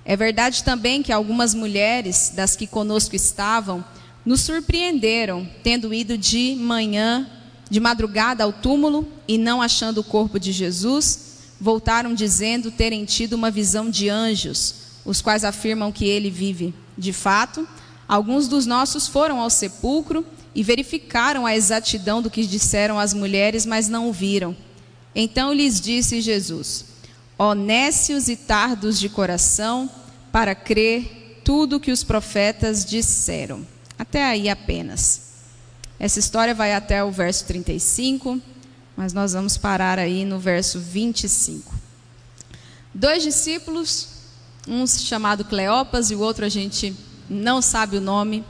É 0.04 0.18
verdade 0.18 0.64
também 0.64 1.04
que 1.04 1.12
algumas 1.12 1.54
mulheres, 1.54 2.32
das 2.36 2.56
que 2.56 2.66
conosco 2.66 3.16
estavam, 3.16 3.86
nos 4.26 4.42
surpreenderam, 4.42 5.48
tendo 5.64 5.94
ido 5.94 6.18
de 6.18 6.56
manhã, 6.60 7.28
de 7.70 7.80
madrugada 7.80 8.44
ao 8.44 8.54
túmulo 8.54 9.08
e 9.28 9.38
não 9.38 9.62
achando 9.62 10.00
o 10.00 10.04
corpo 10.04 10.40
de 10.40 10.52
Jesus, 10.52 11.54
voltaram 11.60 12.14
dizendo 12.14 12.72
terem 12.72 13.06
tido 13.06 13.34
uma 13.34 13.50
visão 13.50 13.90
de 13.90 14.10
anjos, 14.10 14.76
os 15.06 15.22
quais 15.22 15.44
afirmam 15.44 15.92
que 15.92 16.06
ele 16.06 16.30
vive. 16.30 16.74
De 16.98 17.14
fato, 17.14 17.68
alguns 18.08 18.48
dos 18.48 18.66
nossos 18.66 19.08
foram 19.08 19.40
ao 19.40 19.50
sepulcro 19.50 20.26
e 20.54 20.64
verificaram 20.64 21.46
a 21.46 21.56
exatidão 21.56 22.22
do 22.22 22.30
que 22.30 22.46
disseram 22.46 23.00
as 23.00 23.14
mulheres, 23.14 23.66
mas 23.66 23.88
não 23.88 24.10
o 24.10 24.14
viram. 24.14 24.56
Então 25.16 25.54
lhes 25.54 25.80
disse 25.80 26.22
Jesus: 26.22 26.86
Honécios 27.38 28.28
e 28.28 28.36
tardos 28.36 29.00
de 29.00 29.10
coração, 29.10 29.90
para 30.32 30.54
crer 30.54 31.40
tudo 31.44 31.78
o 31.78 31.80
que 31.80 31.92
os 31.92 32.04
profetas 32.04 32.86
disseram. 32.86 33.66
Até 34.02 34.26
aí 34.26 34.50
apenas. 34.50 35.22
Essa 36.00 36.18
história 36.18 36.56
vai 36.56 36.74
até 36.74 37.04
o 37.04 37.12
verso 37.12 37.46
35, 37.46 38.42
mas 38.98 39.14
nós 39.14 39.34
vamos 39.34 39.60
parar 39.60 40.00
aí 40.00 40.26
no 40.26 40.40
verso 40.40 40.80
25. 40.80 41.72
Dois 42.92 43.22
discípulos, 43.22 44.08
um 44.68 44.88
chamado 44.88 45.46
Cleopas 45.46 46.10
e 46.10 46.16
o 46.16 46.20
outro 46.20 46.44
a 46.44 46.50
gente 46.50 46.98
não 47.30 47.62
sabe 47.62 47.98
o 47.98 48.02
nome. 48.02 48.44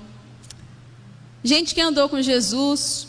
Gente 1.43 1.75
que 1.75 1.81
andou 1.81 2.07
com 2.07 2.21
Jesus, 2.21 3.07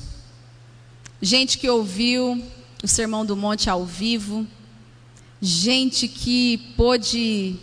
gente 1.20 1.58
que 1.58 1.70
ouviu 1.70 2.44
o 2.82 2.88
Sermão 2.88 3.24
do 3.24 3.36
Monte 3.36 3.70
ao 3.70 3.86
vivo, 3.86 4.44
gente 5.40 6.08
que 6.08 6.58
pôde 6.76 7.54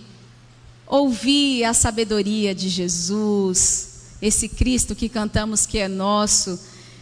ouvir 0.87 1.65
a 1.65 1.73
sabedoria 1.73 2.55
de 2.55 2.69
Jesus, 2.69 3.88
esse 4.21 4.49
Cristo 4.49 4.95
que 4.95 5.07
cantamos 5.07 5.65
que 5.65 5.77
é 5.77 5.87
nosso, 5.87 6.59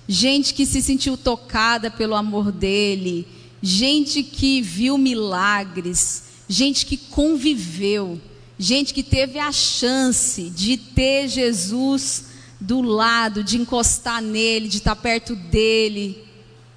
gente 0.07 0.53
que 0.53 0.65
se 0.65 0.81
sentiu 0.81 1.17
tocada 1.17 1.89
pelo 1.89 2.15
amor 2.15 2.51
dele, 2.51 3.27
gente 3.61 4.23
que 4.23 4.61
viu 4.61 4.97
milagres, 4.97 6.23
gente 6.47 6.85
que 6.85 6.97
conviveu, 6.97 8.19
gente 8.57 8.93
que 8.93 9.03
teve 9.03 9.39
a 9.39 9.51
chance 9.51 10.49
de 10.49 10.77
ter 10.77 11.27
Jesus 11.27 12.25
do 12.59 12.81
lado, 12.81 13.43
de 13.43 13.57
encostar 13.57 14.21
nele, 14.21 14.67
de 14.67 14.77
estar 14.77 14.95
perto 14.95 15.35
dele, 15.35 16.23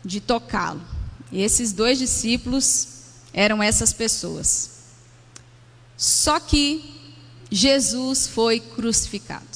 de 0.04 0.20
tocá-lo. 0.20 0.82
E 1.32 1.40
esses 1.42 1.73
dois 1.73 1.99
discípulos 1.99 2.88
eram 3.32 3.62
essas 3.62 3.92
pessoas. 3.92 4.70
Só 5.97 6.40
que 6.40 6.82
Jesus 7.50 8.26
foi 8.26 8.61
crucificado. 8.61 9.50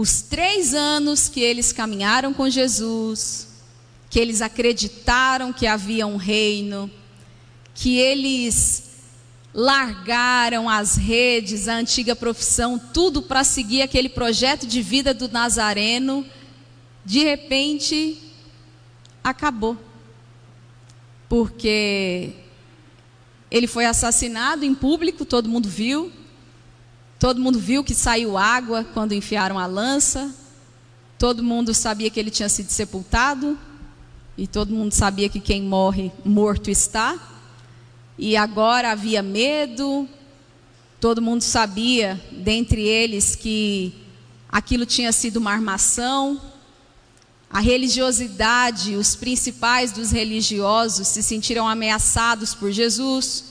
Os 0.00 0.22
três 0.22 0.74
anos 0.74 1.28
que 1.28 1.40
eles 1.40 1.72
caminharam 1.72 2.32
com 2.32 2.48
Jesus, 2.48 3.48
que 4.08 4.20
eles 4.20 4.40
acreditaram 4.40 5.52
que 5.52 5.66
havia 5.66 6.06
um 6.06 6.16
reino, 6.16 6.88
que 7.74 7.98
eles 7.98 8.90
largaram 9.52 10.68
as 10.68 10.94
redes, 10.94 11.66
a 11.66 11.74
antiga 11.74 12.14
profissão, 12.14 12.78
tudo 12.78 13.22
para 13.22 13.42
seguir 13.42 13.82
aquele 13.82 14.08
projeto 14.08 14.68
de 14.68 14.80
vida 14.80 15.12
do 15.12 15.28
Nazareno, 15.28 16.24
de 17.04 17.24
repente 17.24 18.18
acabou. 19.24 19.76
Porque 21.28 22.34
ele 23.50 23.66
foi 23.66 23.84
assassinado 23.84 24.64
em 24.64 24.76
público, 24.76 25.24
todo 25.24 25.48
mundo 25.48 25.68
viu. 25.68 26.12
Todo 27.18 27.40
mundo 27.40 27.58
viu 27.58 27.82
que 27.82 27.94
saiu 27.94 28.38
água 28.38 28.84
quando 28.94 29.12
enfiaram 29.12 29.58
a 29.58 29.66
lança. 29.66 30.32
Todo 31.18 31.42
mundo 31.42 31.74
sabia 31.74 32.08
que 32.10 32.20
ele 32.20 32.30
tinha 32.30 32.48
sido 32.48 32.70
sepultado, 32.70 33.58
e 34.36 34.46
todo 34.46 34.72
mundo 34.72 34.92
sabia 34.92 35.28
que 35.28 35.40
quem 35.40 35.60
morre, 35.60 36.12
morto 36.24 36.70
está. 36.70 37.18
E 38.16 38.36
agora 38.36 38.92
havia 38.92 39.20
medo, 39.20 40.08
todo 41.00 41.20
mundo 41.20 41.42
sabia, 41.42 42.20
dentre 42.30 42.82
eles, 42.82 43.34
que 43.34 43.92
aquilo 44.48 44.86
tinha 44.86 45.10
sido 45.10 45.38
uma 45.38 45.50
armação. 45.50 46.40
A 47.50 47.58
religiosidade, 47.58 48.94
os 48.94 49.16
principais 49.16 49.90
dos 49.90 50.12
religiosos 50.12 51.08
se 51.08 51.22
sentiram 51.22 51.66
ameaçados 51.66 52.54
por 52.54 52.70
Jesus, 52.70 53.44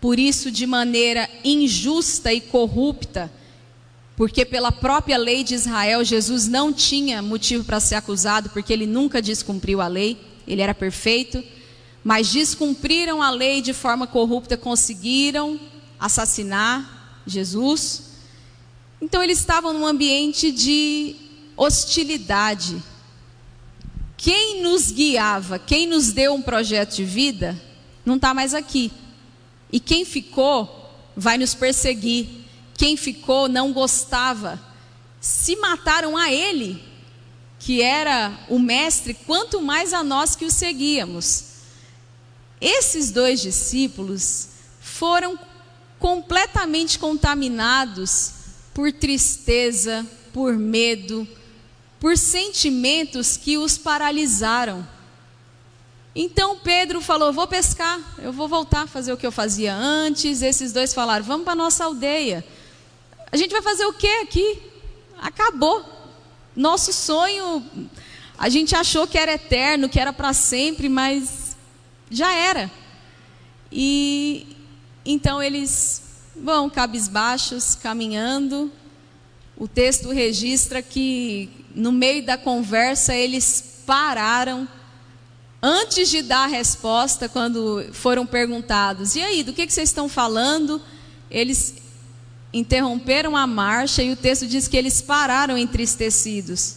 por 0.00 0.18
isso, 0.18 0.50
de 0.50 0.66
maneira 0.66 1.28
injusta 1.44 2.32
e 2.32 2.40
corrupta, 2.40 3.32
porque 4.16 4.44
pela 4.44 4.72
própria 4.72 5.16
lei 5.16 5.42
de 5.42 5.54
Israel, 5.54 6.04
Jesus 6.04 6.46
não 6.48 6.72
tinha 6.72 7.22
motivo 7.22 7.64
para 7.64 7.80
ser 7.80 7.96
acusado, 7.96 8.50
porque 8.50 8.72
ele 8.72 8.86
nunca 8.86 9.22
descumpriu 9.22 9.80
a 9.80 9.88
lei, 9.88 10.18
ele 10.46 10.60
era 10.60 10.74
perfeito, 10.74 11.42
mas 12.02 12.30
descumpriram 12.32 13.22
a 13.22 13.30
lei 13.30 13.60
de 13.60 13.72
forma 13.72 14.06
corrupta, 14.06 14.56
conseguiram 14.56 15.58
assassinar 15.98 17.22
Jesus. 17.26 18.02
Então 19.00 19.22
eles 19.22 19.38
estavam 19.38 19.72
num 19.72 19.86
ambiente 19.86 20.50
de 20.50 21.14
hostilidade. 21.56 22.82
Quem 24.16 24.62
nos 24.62 24.90
guiava, 24.90 25.58
quem 25.58 25.86
nos 25.86 26.12
deu 26.12 26.34
um 26.34 26.42
projeto 26.42 26.96
de 26.96 27.04
vida, 27.04 27.60
não 28.04 28.16
está 28.16 28.34
mais 28.34 28.54
aqui. 28.54 28.90
E 29.70 29.78
quem 29.78 30.04
ficou 30.04 30.90
vai 31.16 31.36
nos 31.36 31.54
perseguir. 31.54 32.28
Quem 32.74 32.96
ficou 32.96 33.48
não 33.48 33.72
gostava. 33.72 34.60
Se 35.20 35.56
mataram 35.56 36.16
a 36.16 36.32
ele, 36.32 36.82
que 37.58 37.82
era 37.82 38.38
o 38.48 38.58
mestre, 38.58 39.14
quanto 39.14 39.60
mais 39.60 39.92
a 39.92 40.02
nós 40.02 40.36
que 40.36 40.44
o 40.44 40.50
seguíamos. 40.50 41.44
Esses 42.60 43.10
dois 43.10 43.40
discípulos 43.40 44.48
foram 44.80 45.38
completamente 45.98 46.98
contaminados 46.98 48.32
por 48.72 48.92
tristeza, 48.92 50.06
por 50.32 50.56
medo, 50.56 51.26
por 51.98 52.16
sentimentos 52.16 53.36
que 53.36 53.58
os 53.58 53.76
paralisaram. 53.76 54.86
Então 56.20 56.56
Pedro 56.56 57.00
falou: 57.00 57.32
Vou 57.32 57.46
pescar, 57.46 58.00
eu 58.18 58.32
vou 58.32 58.48
voltar 58.48 58.82
a 58.82 58.86
fazer 58.88 59.12
o 59.12 59.16
que 59.16 59.24
eu 59.24 59.30
fazia 59.30 59.72
antes. 59.72 60.42
Esses 60.42 60.72
dois 60.72 60.92
falaram: 60.92 61.24
Vamos 61.24 61.44
para 61.44 61.52
a 61.52 61.56
nossa 61.56 61.84
aldeia. 61.84 62.44
A 63.30 63.36
gente 63.36 63.52
vai 63.52 63.62
fazer 63.62 63.86
o 63.86 63.92
que 63.92 64.08
aqui? 64.22 64.60
Acabou. 65.16 65.84
Nosso 66.56 66.92
sonho, 66.92 67.64
a 68.36 68.48
gente 68.48 68.74
achou 68.74 69.06
que 69.06 69.16
era 69.16 69.34
eterno, 69.34 69.88
que 69.88 70.00
era 70.00 70.12
para 70.12 70.32
sempre, 70.32 70.88
mas 70.88 71.56
já 72.10 72.32
era. 72.32 72.68
E 73.70 74.56
então 75.06 75.40
eles 75.40 76.02
vão 76.34 76.68
cabisbaixos, 76.68 77.76
caminhando. 77.76 78.72
O 79.56 79.68
texto 79.68 80.10
registra 80.10 80.82
que 80.82 81.48
no 81.76 81.92
meio 81.92 82.26
da 82.26 82.36
conversa 82.36 83.14
eles 83.14 83.82
pararam 83.86 84.66
antes 85.62 86.08
de 86.10 86.22
dar 86.22 86.44
a 86.44 86.46
resposta, 86.46 87.28
quando 87.28 87.84
foram 87.92 88.26
perguntados: 88.26 89.14
"E 89.16 89.22
aí, 89.22 89.42
do 89.42 89.52
que, 89.52 89.66
que 89.66 89.72
vocês 89.72 89.88
estão 89.88 90.08
falando?" 90.08 90.80
Eles 91.30 91.74
interromperam 92.52 93.36
a 93.36 93.46
marcha 93.46 94.02
e 94.02 94.10
o 94.10 94.16
texto 94.16 94.46
diz 94.46 94.66
que 94.66 94.76
eles 94.76 95.00
pararam 95.00 95.58
entristecidos. 95.58 96.76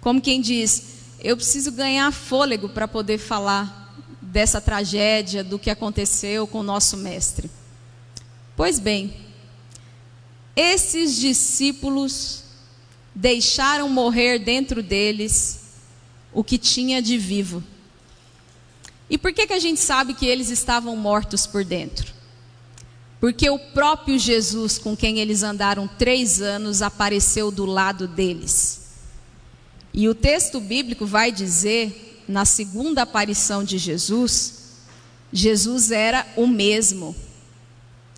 Como 0.00 0.20
quem 0.20 0.40
diz: 0.40 0.82
Eu 1.20 1.36
preciso 1.36 1.72
ganhar 1.72 2.12
fôlego 2.12 2.68
para 2.68 2.86
poder 2.86 3.18
falar 3.18 3.94
dessa 4.20 4.60
tragédia, 4.60 5.42
do 5.42 5.58
que 5.58 5.70
aconteceu 5.70 6.46
com 6.46 6.60
o 6.60 6.62
nosso 6.62 6.96
mestre. 6.96 7.50
Pois 8.56 8.78
bem, 8.78 9.14
esses 10.54 11.16
discípulos 11.16 12.44
deixaram 13.14 13.88
morrer 13.88 14.38
dentro 14.38 14.82
deles 14.82 15.60
o 16.32 16.44
que 16.44 16.58
tinha 16.58 17.00
de 17.00 17.16
vivo. 17.16 17.62
E 19.10 19.16
por 19.16 19.32
que, 19.32 19.46
que 19.46 19.52
a 19.52 19.58
gente 19.58 19.80
sabe 19.80 20.14
que 20.14 20.26
eles 20.26 20.50
estavam 20.50 20.94
mortos 20.96 21.46
por 21.46 21.64
dentro? 21.64 22.12
Porque 23.20 23.48
o 23.50 23.58
próprio 23.58 24.18
Jesus, 24.18 24.78
com 24.78 24.96
quem 24.96 25.18
eles 25.18 25.42
andaram 25.42 25.88
três 25.88 26.40
anos, 26.40 26.82
apareceu 26.82 27.50
do 27.50 27.66
lado 27.66 28.06
deles. 28.06 28.82
E 29.92 30.08
o 30.08 30.14
texto 30.14 30.60
bíblico 30.60 31.04
vai 31.06 31.32
dizer, 31.32 32.22
na 32.28 32.44
segunda 32.44 33.02
aparição 33.02 33.64
de 33.64 33.78
Jesus, 33.78 34.58
Jesus 35.32 35.90
era 35.90 36.26
o 36.36 36.46
mesmo. 36.46 37.16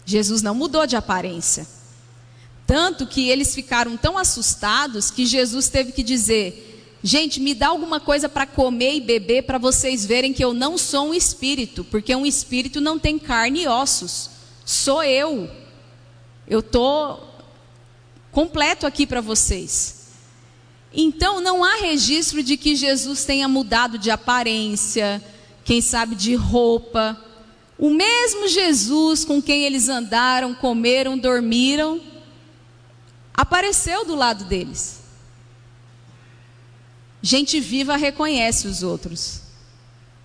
Jesus 0.04 0.42
não 0.42 0.54
mudou 0.54 0.86
de 0.86 0.96
aparência. 0.96 1.66
Tanto 2.66 3.06
que 3.06 3.28
eles 3.28 3.54
ficaram 3.54 3.96
tão 3.96 4.18
assustados 4.18 5.10
que 5.10 5.24
Jesus 5.24 5.68
teve 5.68 5.92
que 5.92 6.02
dizer: 6.02 6.69
Gente, 7.02 7.40
me 7.40 7.54
dá 7.54 7.68
alguma 7.68 7.98
coisa 7.98 8.28
para 8.28 8.46
comer 8.46 8.96
e 8.96 9.00
beber 9.00 9.42
para 9.44 9.58
vocês 9.58 10.04
verem 10.04 10.32
que 10.32 10.44
eu 10.44 10.52
não 10.52 10.76
sou 10.76 11.08
um 11.08 11.14
espírito, 11.14 11.82
porque 11.84 12.14
um 12.14 12.26
espírito 12.26 12.80
não 12.80 12.98
tem 12.98 13.18
carne 13.18 13.62
e 13.62 13.68
ossos 13.68 14.40
sou 14.70 15.02
eu. 15.02 15.50
Eu 16.46 16.60
estou 16.60 17.28
completo 18.30 18.86
aqui 18.86 19.06
para 19.06 19.20
vocês. 19.20 20.00
Então, 20.92 21.40
não 21.40 21.64
há 21.64 21.76
registro 21.76 22.42
de 22.42 22.56
que 22.56 22.76
Jesus 22.76 23.24
tenha 23.24 23.48
mudado 23.48 23.98
de 23.98 24.10
aparência, 24.10 25.22
quem 25.64 25.80
sabe 25.80 26.14
de 26.14 26.34
roupa. 26.34 27.18
O 27.78 27.90
mesmo 27.90 28.46
Jesus 28.46 29.24
com 29.24 29.40
quem 29.40 29.64
eles 29.64 29.88
andaram, 29.88 30.54
comeram, 30.54 31.18
dormiram, 31.18 32.00
apareceu 33.34 34.04
do 34.04 34.14
lado 34.14 34.44
deles. 34.44 34.99
Gente 37.22 37.60
viva 37.60 37.96
reconhece 37.96 38.66
os 38.66 38.82
outros, 38.82 39.42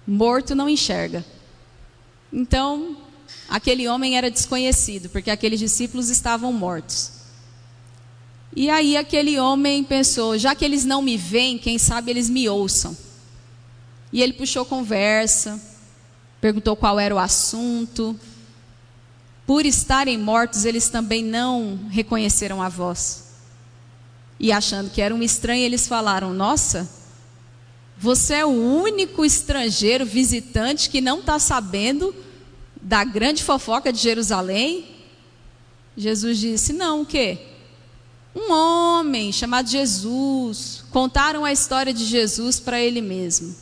morto 0.07 0.55
não 0.55 0.69
enxerga. 0.69 1.25
Então, 2.31 2.97
aquele 3.49 3.87
homem 3.87 4.17
era 4.17 4.31
desconhecido, 4.31 5.09
porque 5.09 5.29
aqueles 5.29 5.59
discípulos 5.59 6.09
estavam 6.09 6.53
mortos. 6.53 7.11
E 8.55 8.69
aí 8.69 8.95
aquele 8.95 9.37
homem 9.37 9.83
pensou: 9.83 10.37
já 10.37 10.55
que 10.55 10.63
eles 10.63 10.85
não 10.85 11.01
me 11.01 11.17
veem, 11.17 11.57
quem 11.57 11.77
sabe 11.77 12.11
eles 12.11 12.29
me 12.29 12.47
ouçam. 12.47 12.95
E 14.13 14.21
ele 14.21 14.31
puxou 14.31 14.63
conversa, 14.63 15.61
perguntou 16.39 16.75
qual 16.75 16.97
era 16.97 17.13
o 17.13 17.19
assunto. 17.19 18.17
Por 19.45 19.65
estarem 19.65 20.17
mortos, 20.17 20.63
eles 20.63 20.89
também 20.89 21.23
não 21.23 21.79
reconheceram 21.89 22.61
a 22.61 22.69
voz. 22.69 23.24
E 24.39 24.51
achando 24.51 24.89
que 24.89 25.01
era 25.01 25.13
um 25.13 25.23
estranho, 25.23 25.63
eles 25.63 25.87
falaram: 25.87 26.33
Nossa, 26.33 26.89
você 27.97 28.35
é 28.35 28.45
o 28.45 28.49
único 28.49 29.23
estrangeiro 29.23 30.05
visitante 30.05 30.89
que 30.89 30.99
não 30.99 31.19
está 31.19 31.39
sabendo 31.39 32.13
da 32.81 33.03
grande 33.03 33.43
fofoca 33.43 33.91
de 33.91 33.99
Jerusalém? 33.99 34.85
Jesus 35.95 36.37
disse: 36.37 36.73
Não, 36.73 37.01
o 37.01 37.05
quê? 37.05 37.39
Um 38.35 38.51
homem 38.51 39.31
chamado 39.31 39.69
Jesus. 39.69 40.83
Contaram 40.91 41.45
a 41.45 41.53
história 41.53 41.93
de 41.93 42.03
Jesus 42.03 42.59
para 42.59 42.79
ele 42.79 43.01
mesmo. 43.01 43.55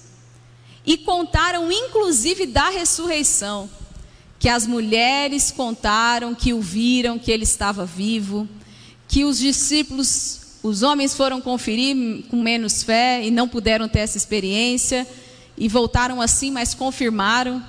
E 0.85 0.97
contaram, 0.97 1.71
inclusive, 1.71 2.47
da 2.47 2.69
ressurreição. 2.69 3.69
Que 4.39 4.49
as 4.49 4.65
mulheres 4.65 5.51
contaram 5.51 6.33
que 6.33 6.53
o 6.53 6.59
viram, 6.59 7.19
que 7.19 7.31
ele 7.31 7.43
estava 7.43 7.85
vivo. 7.85 8.49
Que 9.07 9.23
os 9.23 9.37
discípulos, 9.37 10.41
os 10.63 10.81
homens 10.81 11.13
foram 11.13 11.41
conferir 11.41 12.23
com 12.29 12.41
menos 12.41 12.81
fé 12.81 13.23
e 13.23 13.29
não 13.29 13.47
puderam 13.47 13.87
ter 13.87 13.99
essa 13.99 14.17
experiência. 14.17 15.05
E 15.55 15.67
voltaram 15.67 16.19
assim, 16.19 16.49
mas 16.49 16.73
confirmaram 16.73 17.61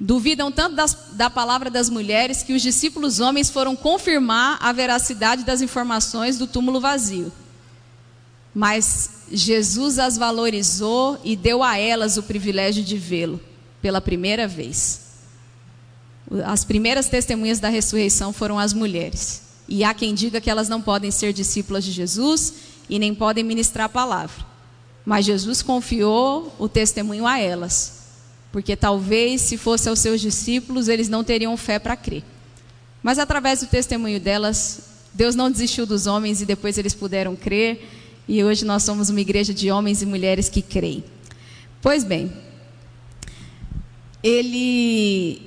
Duvidam 0.00 0.52
tanto 0.52 0.76
das, 0.76 0.96
da 1.12 1.28
palavra 1.28 1.68
das 1.68 1.90
mulheres 1.90 2.44
que 2.44 2.52
os 2.52 2.62
discípulos 2.62 3.18
homens 3.18 3.50
foram 3.50 3.74
confirmar 3.74 4.56
a 4.60 4.72
veracidade 4.72 5.42
das 5.42 5.60
informações 5.60 6.38
do 6.38 6.46
túmulo 6.46 6.80
vazio. 6.80 7.32
Mas 8.54 9.10
Jesus 9.32 9.98
as 9.98 10.16
valorizou 10.16 11.20
e 11.24 11.34
deu 11.34 11.64
a 11.64 11.76
elas 11.76 12.16
o 12.16 12.22
privilégio 12.22 12.84
de 12.84 12.96
vê-lo 12.96 13.40
pela 13.82 14.00
primeira 14.00 14.46
vez. 14.46 15.00
As 16.44 16.64
primeiras 16.64 17.08
testemunhas 17.08 17.58
da 17.58 17.68
ressurreição 17.68 18.32
foram 18.32 18.56
as 18.56 18.72
mulheres. 18.72 19.47
E 19.68 19.84
há 19.84 19.92
quem 19.92 20.14
diga 20.14 20.40
que 20.40 20.50
elas 20.50 20.68
não 20.68 20.80
podem 20.80 21.10
ser 21.10 21.32
discípulas 21.32 21.84
de 21.84 21.92
Jesus 21.92 22.54
e 22.88 22.98
nem 22.98 23.14
podem 23.14 23.44
ministrar 23.44 23.86
a 23.86 23.88
palavra. 23.88 24.46
Mas 25.04 25.26
Jesus 25.26 25.62
confiou 25.62 26.54
o 26.58 26.68
testemunho 26.68 27.26
a 27.26 27.38
elas 27.38 27.98
porque 28.50 28.74
talvez 28.74 29.42
se 29.42 29.56
fosse 29.56 29.88
aos 29.88 29.98
seus 29.98 30.20
discípulos, 30.20 30.88
eles 30.88 31.08
não 31.08 31.22
teriam 31.22 31.56
fé 31.56 31.78
para 31.78 31.96
crer. 31.96 32.24
Mas 33.02 33.18
através 33.18 33.60
do 33.60 33.66
testemunho 33.66 34.18
delas, 34.18 34.80
Deus 35.12 35.34
não 35.34 35.50
desistiu 35.50 35.86
dos 35.86 36.06
homens 36.06 36.40
e 36.40 36.46
depois 36.46 36.78
eles 36.78 36.94
puderam 36.94 37.36
crer. 37.36 37.86
E 38.26 38.42
hoje 38.42 38.64
nós 38.64 38.82
somos 38.82 39.10
uma 39.10 39.20
igreja 39.20 39.54
de 39.54 39.70
homens 39.70 40.02
e 40.02 40.06
mulheres 40.06 40.48
que 40.48 40.62
creem. 40.62 41.04
Pois 41.80 42.04
bem, 42.04 42.32
ele, 44.22 45.42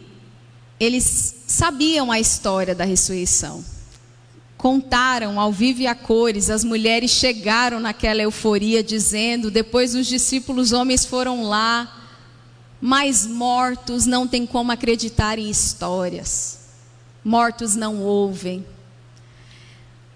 eles 0.80 1.36
sabiam 1.48 2.12
a 2.12 2.20
história 2.20 2.74
da 2.74 2.86
ressurreição. 2.86 3.64
Contaram 4.62 5.40
ao 5.40 5.52
vivo 5.52 5.82
e 5.82 5.88
a 5.88 5.96
cores, 5.96 6.48
as 6.52 6.64
mulheres 6.64 7.10
chegaram 7.10 7.80
naquela 7.80 8.22
euforia, 8.22 8.84
dizendo: 8.84 9.50
depois 9.50 9.96
os 9.96 10.06
discípulos 10.06 10.72
homens 10.72 11.04
foram 11.04 11.42
lá, 11.42 12.08
mas 12.80 13.26
mortos 13.26 14.06
não 14.06 14.28
tem 14.28 14.46
como 14.46 14.72
acreditar 14.72 15.40
em 15.40 15.50
histórias. 15.50 16.60
Mortos 17.24 17.76
não 17.76 18.04
ouvem. 18.04 18.64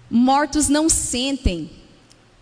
Mortos 0.08 0.68
não 0.68 0.88
sentem. 0.88 1.68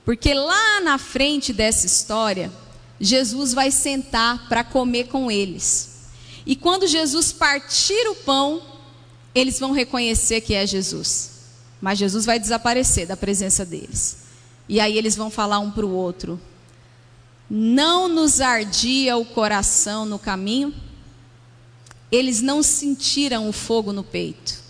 Porque 0.05 0.35
lá 0.35 0.83
na 0.83 0.99
frente 0.99 1.55
dessa 1.55 1.87
história, 1.87 2.53
Jesus 3.01 3.55
vai 3.55 3.71
sentar 3.71 4.47
para 4.47 4.62
comer 4.62 5.05
com 5.05 5.31
eles. 5.31 6.11
E 6.45 6.55
quando 6.55 6.87
Jesus 6.87 7.33
partir 7.33 8.07
o 8.11 8.14
pão, 8.14 8.62
eles 9.35 9.59
vão 9.59 9.73
reconhecer 9.73 10.43
que 10.43 10.53
é 10.53 10.67
Jesus. 10.67 11.34
Mas 11.85 11.99
Jesus 11.99 12.25
vai 12.25 12.38
desaparecer 12.38 13.07
da 13.07 13.14
presença 13.14 13.62
deles. 13.62 14.16
E 14.66 14.81
aí 14.81 14.97
eles 14.97 15.14
vão 15.16 15.29
falar 15.29 15.59
um 15.59 15.70
para 15.70 15.85
o 15.85 15.92
outro: 15.92 16.40
Não 17.51 18.09
nos 18.09 18.40
ardia 18.40 19.18
o 19.18 19.25
coração 19.27 20.07
no 20.07 20.18
caminho? 20.18 20.75
Eles 22.11 22.40
não 22.40 22.62
sentiram 22.62 23.47
o 23.51 23.53
fogo 23.53 23.92
no 23.92 24.03
peito. 24.03 24.62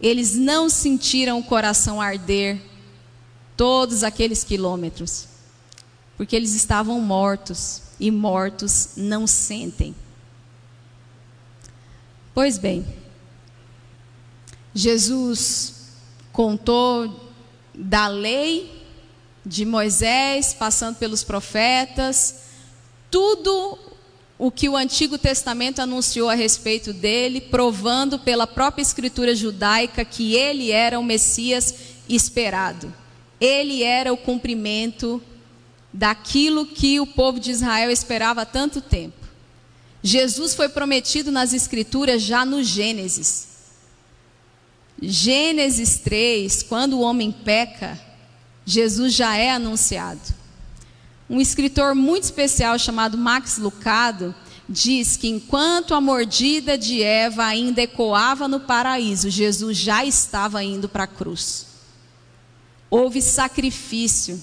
Eles 0.00 0.34
não 0.34 0.70
sentiram 0.70 1.38
o 1.38 1.44
coração 1.44 2.00
arder 2.00 2.58
todos 3.54 4.02
aqueles 4.02 4.42
quilômetros. 4.42 5.26
Porque 6.16 6.34
eles 6.34 6.54
estavam 6.54 6.98
mortos 7.02 7.82
e 8.00 8.10
mortos 8.10 8.92
não 8.96 9.26
sentem. 9.26 9.94
Pois 12.32 12.56
bem, 12.56 12.86
Jesus 14.74 15.75
contou 16.36 17.32
da 17.74 18.08
lei 18.08 18.70
de 19.44 19.64
Moisés, 19.64 20.52
passando 20.52 20.96
pelos 20.96 21.24
profetas, 21.24 22.42
tudo 23.10 23.78
o 24.38 24.50
que 24.50 24.68
o 24.68 24.76
Antigo 24.76 25.16
Testamento 25.16 25.80
anunciou 25.80 26.28
a 26.28 26.34
respeito 26.34 26.92
dele, 26.92 27.40
provando 27.40 28.18
pela 28.18 28.46
própria 28.46 28.82
escritura 28.82 29.34
judaica 29.34 30.04
que 30.04 30.34
ele 30.34 30.70
era 30.70 30.98
o 30.98 31.02
Messias 31.02 31.74
esperado. 32.06 32.92
Ele 33.40 33.82
era 33.82 34.12
o 34.12 34.16
cumprimento 34.18 35.22
daquilo 35.90 36.66
que 36.66 37.00
o 37.00 37.06
povo 37.06 37.40
de 37.40 37.50
Israel 37.50 37.90
esperava 37.90 38.42
há 38.42 38.46
tanto 38.46 38.82
tempo. 38.82 39.26
Jesus 40.02 40.54
foi 40.54 40.68
prometido 40.68 41.32
nas 41.32 41.54
Escrituras 41.54 42.20
já 42.20 42.44
no 42.44 42.62
Gênesis. 42.62 43.55
Gênesis 45.00 45.98
3, 45.98 46.62
quando 46.62 46.94
o 46.94 47.00
homem 47.00 47.30
peca, 47.30 48.00
Jesus 48.64 49.12
já 49.12 49.36
é 49.36 49.50
anunciado. 49.50 50.20
Um 51.28 51.40
escritor 51.40 51.94
muito 51.94 52.24
especial 52.24 52.78
chamado 52.78 53.18
Max 53.18 53.58
Lucado 53.58 54.34
diz 54.68 55.16
que 55.16 55.28
enquanto 55.28 55.94
a 55.94 56.00
mordida 56.00 56.78
de 56.78 57.02
Eva 57.02 57.44
ainda 57.44 57.82
ecoava 57.82 58.48
no 58.48 58.60
paraíso, 58.60 59.28
Jesus 59.28 59.76
já 59.76 60.04
estava 60.04 60.62
indo 60.62 60.88
para 60.88 61.04
a 61.04 61.08
cruz. 61.08 61.66
Houve 62.88 63.20
sacrifício. 63.20 64.40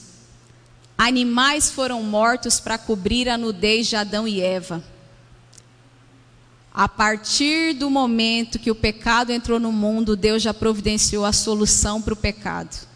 Animais 0.98 1.72
foram 1.72 2.04
mortos 2.04 2.60
para 2.60 2.78
cobrir 2.78 3.28
a 3.28 3.38
nudez 3.38 3.88
de 3.88 3.96
Adão 3.96 4.28
e 4.28 4.42
Eva. 4.42 4.84
A 6.74 6.90
partir 6.90 7.74
do 7.74 7.88
momento 7.88 8.58
que 8.58 8.72
o 8.72 8.76
pecado 8.76 9.32
entrou 9.32 9.60
no 9.60 9.72
mundo, 9.72 10.16
Deus 10.16 10.42
já 10.42 10.52
providenciou 10.52 11.24
a 11.24 11.32
solução 11.32 12.02
para 12.02 12.16
o 12.16 12.18
pecado. 12.18 12.88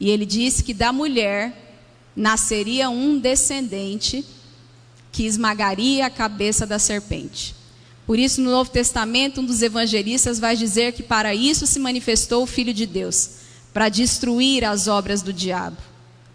E 0.00 0.08
ele 0.08 0.24
disse 0.24 0.64
que 0.64 0.72
da 0.72 0.90
mulher 0.90 1.76
nasceria 2.16 2.88
um 2.88 3.18
descendente 3.18 4.24
que 5.12 5.26
esmagaria 5.26 6.06
a 6.06 6.10
cabeça 6.10 6.66
da 6.66 6.78
serpente. 6.78 7.54
Por 8.06 8.18
isso, 8.18 8.40
no 8.40 8.50
Novo 8.50 8.70
Testamento, 8.70 9.42
um 9.42 9.44
dos 9.44 9.60
evangelistas 9.60 10.38
vai 10.38 10.56
dizer 10.56 10.92
que 10.94 11.02
para 11.02 11.34
isso 11.34 11.66
se 11.66 11.78
manifestou 11.78 12.42
o 12.42 12.46
Filho 12.46 12.72
de 12.72 12.86
Deus, 12.86 13.30
para 13.72 13.90
destruir 13.90 14.64
as 14.64 14.88
obras 14.88 15.20
do 15.20 15.32
diabo. 15.32 15.76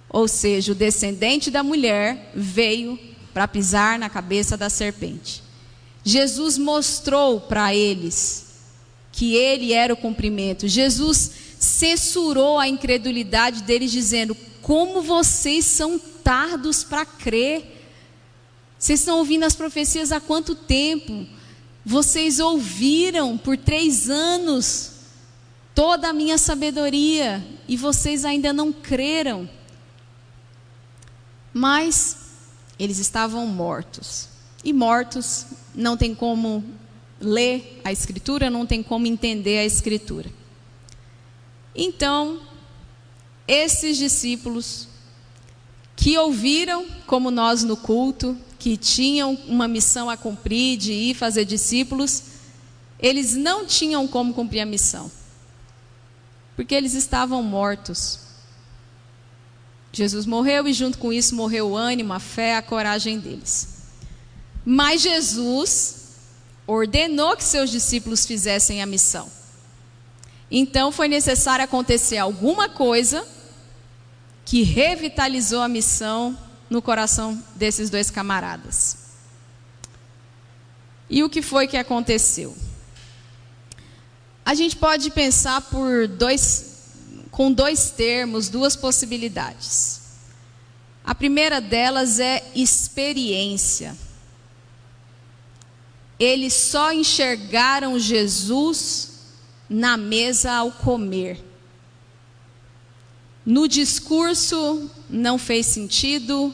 Ou 0.07 0.27
seja, 0.27 0.71
o 0.71 0.75
descendente 0.75 1.49
da 1.49 1.63
mulher 1.63 2.31
veio 2.35 2.99
para 3.33 3.47
pisar 3.47 3.97
na 3.97 4.09
cabeça 4.09 4.55
da 4.55 4.69
serpente. 4.69 5.48
Jesus 6.03 6.57
mostrou 6.57 7.41
para 7.41 7.73
eles 7.75 8.45
que 9.11 9.35
ele 9.35 9.73
era 9.73 9.93
o 9.93 9.97
cumprimento. 9.97 10.67
Jesus 10.67 11.31
censurou 11.59 12.57
a 12.57 12.67
incredulidade 12.67 13.63
deles, 13.63 13.91
dizendo: 13.91 14.35
Como 14.61 15.01
vocês 15.01 15.65
são 15.65 15.99
tardos 16.29 16.83
para 16.83 17.07
crer. 17.07 17.75
Vocês 18.77 18.99
estão 18.99 19.17
ouvindo 19.17 19.45
as 19.45 19.55
profecias 19.55 20.11
há 20.11 20.19
quanto 20.21 20.53
tempo? 20.53 21.25
Vocês 21.83 22.39
ouviram 22.39 23.35
por 23.35 23.57
três 23.57 24.11
anos 24.11 24.91
toda 25.73 26.09
a 26.09 26.13
minha 26.13 26.37
sabedoria 26.37 27.43
e 27.67 27.75
vocês 27.75 28.25
ainda 28.25 28.53
não 28.53 28.71
creram. 28.71 29.49
Mas 31.51 32.17
eles 32.77 32.99
estavam 32.99 33.47
mortos. 33.47 34.28
E 34.63 34.73
mortos 34.73 35.45
não 35.73 35.95
tem 35.95 36.13
como 36.13 36.63
ler 37.19 37.81
a 37.83 37.91
Escritura, 37.91 38.49
não 38.49 38.65
tem 38.65 38.83
como 38.83 39.07
entender 39.07 39.59
a 39.59 39.65
Escritura. 39.65 40.29
Então, 41.75 42.41
esses 43.47 43.97
discípulos 43.97 44.87
que 45.95 46.17
ouviram, 46.17 46.85
como 47.05 47.31
nós 47.31 47.63
no 47.63 47.75
culto, 47.75 48.37
que 48.57 48.75
tinham 48.75 49.33
uma 49.47 49.67
missão 49.67 50.09
a 50.09 50.17
cumprir 50.17 50.77
de 50.77 50.91
ir 50.91 51.13
fazer 51.13 51.45
discípulos, 51.45 52.23
eles 52.99 53.35
não 53.35 53.65
tinham 53.65 54.07
como 54.07 54.33
cumprir 54.33 54.59
a 54.59 54.65
missão, 54.65 55.09
porque 56.55 56.75
eles 56.75 56.93
estavam 56.93 57.41
mortos. 57.41 58.19
Jesus 59.91 60.25
morreu 60.25 60.67
e, 60.67 60.73
junto 60.73 60.97
com 60.97 61.11
isso, 61.11 61.33
morreu 61.33 61.69
o 61.69 61.77
ânimo, 61.77 62.13
a 62.13 62.19
fé, 62.19 62.55
a 62.55 62.61
coragem 62.61 63.19
deles. 63.19 63.78
Mas 64.71 65.01
Jesus 65.01 65.95
ordenou 66.67 67.35
que 67.35 67.43
seus 67.43 67.71
discípulos 67.71 68.23
fizessem 68.23 68.83
a 68.83 68.85
missão. 68.85 69.27
Então 70.51 70.91
foi 70.91 71.07
necessário 71.07 71.65
acontecer 71.65 72.19
alguma 72.19 72.69
coisa 72.69 73.27
que 74.45 74.61
revitalizou 74.61 75.63
a 75.63 75.67
missão 75.67 76.37
no 76.69 76.83
coração 76.83 77.43
desses 77.55 77.89
dois 77.89 78.11
camaradas. 78.11 78.97
E 81.09 81.23
o 81.23 81.29
que 81.31 81.41
foi 81.41 81.67
que 81.67 81.75
aconteceu? 81.75 82.55
A 84.45 84.53
gente 84.53 84.75
pode 84.75 85.09
pensar 85.09 85.61
por 85.61 86.07
dois, 86.07 86.91
com 87.31 87.51
dois 87.51 87.89
termos, 87.89 88.49
duas 88.49 88.75
possibilidades. 88.75 90.01
A 91.03 91.15
primeira 91.15 91.59
delas 91.59 92.19
é 92.19 92.51
experiência 92.53 93.97
eles 96.19 96.53
só 96.53 96.91
enxergaram 96.91 97.97
Jesus 97.97 99.11
na 99.69 99.95
mesa 99.95 100.51
ao 100.51 100.71
comer. 100.71 101.41
No 103.45 103.67
discurso 103.67 104.91
não 105.09 105.37
fez 105.37 105.65
sentido, 105.65 106.53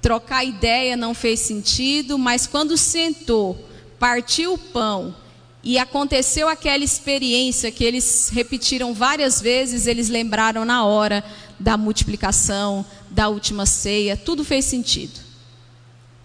trocar 0.00 0.44
ideia 0.44 0.96
não 0.96 1.14
fez 1.14 1.40
sentido, 1.40 2.18
mas 2.18 2.46
quando 2.46 2.76
sentou, 2.76 3.68
partiu 3.98 4.54
o 4.54 4.58
pão 4.58 5.14
e 5.62 5.78
aconteceu 5.78 6.48
aquela 6.48 6.84
experiência 6.84 7.70
que 7.70 7.84
eles 7.84 8.28
repetiram 8.30 8.92
várias 8.92 9.40
vezes, 9.40 9.86
eles 9.86 10.08
lembraram 10.08 10.64
na 10.64 10.84
hora 10.84 11.22
da 11.60 11.76
multiplicação, 11.76 12.84
da 13.10 13.28
última 13.28 13.66
ceia, 13.66 14.16
tudo 14.16 14.44
fez 14.44 14.64
sentido. 14.64 15.20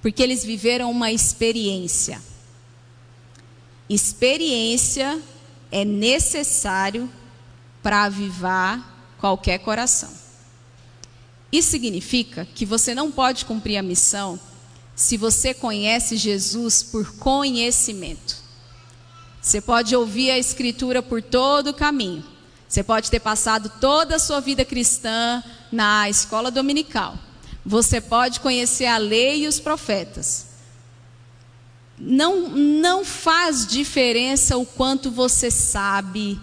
Porque 0.01 0.23
eles 0.23 0.43
viveram 0.43 0.89
uma 0.89 1.11
experiência. 1.11 2.28
Experiência 3.89 5.19
é 5.71 5.83
necessário 5.83 7.09
para 7.81 8.03
avivar 8.03 9.15
qualquer 9.17 9.57
coração. 9.59 10.11
Isso 11.51 11.71
significa 11.71 12.47
que 12.53 12.65
você 12.65 12.93
não 12.93 13.11
pode 13.11 13.45
cumprir 13.45 13.77
a 13.77 13.83
missão 13.83 14.39
se 14.95 15.17
você 15.17 15.53
conhece 15.53 16.17
Jesus 16.17 16.83
por 16.83 17.15
conhecimento. 17.15 18.37
Você 19.41 19.59
pode 19.61 19.95
ouvir 19.95 20.29
a 20.29 20.37
Escritura 20.37 21.01
por 21.01 21.23
todo 21.23 21.69
o 21.69 21.73
caminho. 21.73 22.23
Você 22.67 22.83
pode 22.83 23.09
ter 23.09 23.19
passado 23.19 23.71
toda 23.81 24.17
a 24.17 24.19
sua 24.19 24.39
vida 24.39 24.63
cristã 24.63 25.43
na 25.71 26.07
escola 26.07 26.51
dominical. 26.51 27.17
Você 27.65 27.99
pode 27.99 28.39
conhecer 28.41 28.85
a 28.85 28.97
lei 28.97 29.45
e 29.45 29.47
os 29.47 29.59
profetas. 29.59 30.48
Não, 31.99 32.49
não 32.49 33.03
faz 33.03 33.67
diferença 33.67 34.57
o 34.57 34.65
quanto 34.65 35.11
você 35.11 35.51
sabe, 35.51 36.39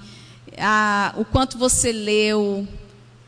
a, 0.58 1.14
o 1.16 1.24
quanto 1.24 1.56
você 1.56 1.92
leu, 1.92 2.68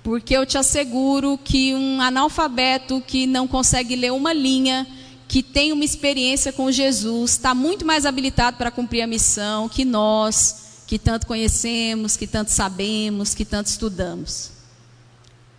porque 0.03 0.35
eu 0.35 0.45
te 0.45 0.59
asseguro 0.59 1.39
que 1.43 1.75
um 1.75 2.01
analfabeto 2.01 3.03
que 3.07 3.27
não 3.27 3.49
consegue 3.49 3.97
ler 3.97 4.13
uma 4.13 4.33
linha, 4.33 4.87
que 5.27 5.43
tem 5.43 5.73
uma 5.73 5.85
experiência 5.85 6.53
com 6.53 6.71
Jesus, 6.71 7.33
está 7.33 7.55
muito 7.55 7.85
mais 7.85 8.07
habilitado 8.07 8.57
para 8.57 8.71
cumprir 8.71 9.03
a 9.03 9.07
missão 9.07 9.69
que 9.69 9.85
nós, 9.85 10.83
que 10.87 10.99
tanto 10.99 11.27
conhecemos, 11.27 12.17
que 12.17 12.27
tanto 12.27 12.51
sabemos, 12.51 13.35
que 13.35 13.45
tanto 13.45 13.67
estudamos. 13.67 14.51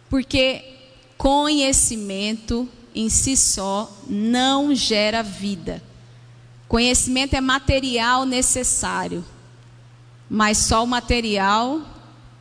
Porque 0.09 0.63
conhecimento 1.17 2.67
em 2.95 3.09
si 3.09 3.37
só 3.37 3.95
não 4.07 4.73
gera 4.73 5.21
vida. 5.21 5.83
Conhecimento 6.69 7.33
é 7.33 7.41
material 7.41 8.27
necessário, 8.27 9.25
mas 10.29 10.59
só 10.59 10.83
o 10.83 10.87
material 10.87 11.81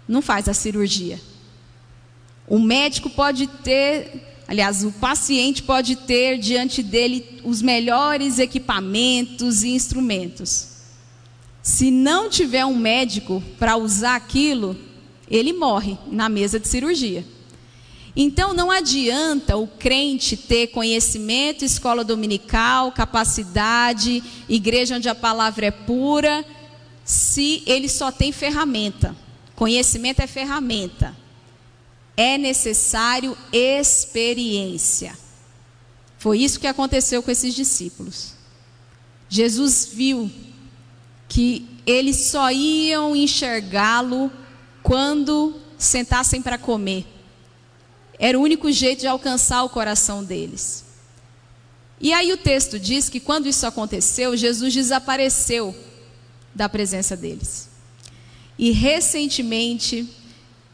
não 0.07 0.21
faz 0.21 0.47
a 0.51 0.53
cirurgia. 0.53 1.19
O 2.47 2.59
médico 2.59 3.09
pode 3.09 3.47
ter, 3.47 4.43
aliás, 4.47 4.85
o 4.85 4.93
paciente 4.93 5.62
pode 5.62 5.97
ter 5.97 6.37
diante 6.37 6.83
dele 6.83 7.41
os 7.43 7.62
melhores 7.62 8.38
equipamentos 8.38 9.62
e 9.62 9.71
instrumentos. 9.71 10.77
Se 11.62 11.91
não 11.91 12.29
tiver 12.29 12.67
um 12.67 12.77
médico 12.77 13.43
para 13.59 13.79
usar 13.79 14.14
aquilo, 14.14 14.77
ele 15.31 15.55
morre 15.55 15.97
na 16.07 16.29
mesa 16.29 16.61
de 16.61 16.69
cirurgia. 16.69 17.25
Então 18.20 18.52
não 18.52 18.68
adianta 18.68 19.57
o 19.57 19.68
crente 19.68 20.37
ter 20.37 20.66
conhecimento, 20.66 21.64
escola 21.64 22.02
dominical, 22.02 22.90
capacidade, 22.90 24.24
igreja 24.48 24.96
onde 24.96 25.09
a 25.09 25.14
palavra 25.14 25.66
é 25.66 25.70
pura, 25.70 26.44
se 27.04 27.62
ele 27.64 27.88
só 27.88 28.11
tem 28.11 28.33
ferramenta. 28.33 29.14
Conhecimento 29.54 30.18
é 30.18 30.26
ferramenta. 30.26 31.16
É 32.16 32.37
necessário 32.37 33.38
experiência. 33.52 35.16
Foi 36.18 36.40
isso 36.40 36.59
que 36.59 36.66
aconteceu 36.66 37.22
com 37.22 37.31
esses 37.31 37.54
discípulos. 37.54 38.35
Jesus 39.28 39.90
viu 39.92 40.28
que 41.28 41.68
eles 41.87 42.16
só 42.16 42.50
iam 42.50 43.14
enxergá-lo 43.14 44.28
quando 44.83 45.54
sentassem 45.78 46.42
para 46.42 46.59
comer. 46.59 47.17
Era 48.18 48.38
o 48.38 48.42
único 48.42 48.70
jeito 48.70 49.00
de 49.00 49.07
alcançar 49.07 49.62
o 49.62 49.68
coração 49.68 50.24
deles. 50.24 50.85
E 52.00 52.12
aí 52.12 52.33
o 52.33 52.37
texto 52.37 52.78
diz 52.78 53.09
que 53.09 53.20
quando 53.20 53.48
isso 53.48 53.66
aconteceu, 53.66 54.37
Jesus 54.37 54.74
desapareceu 54.74 55.74
da 56.54 56.68
presença 56.68 57.16
deles. 57.16 57.68
E 58.59 58.70
recentemente 58.70 60.09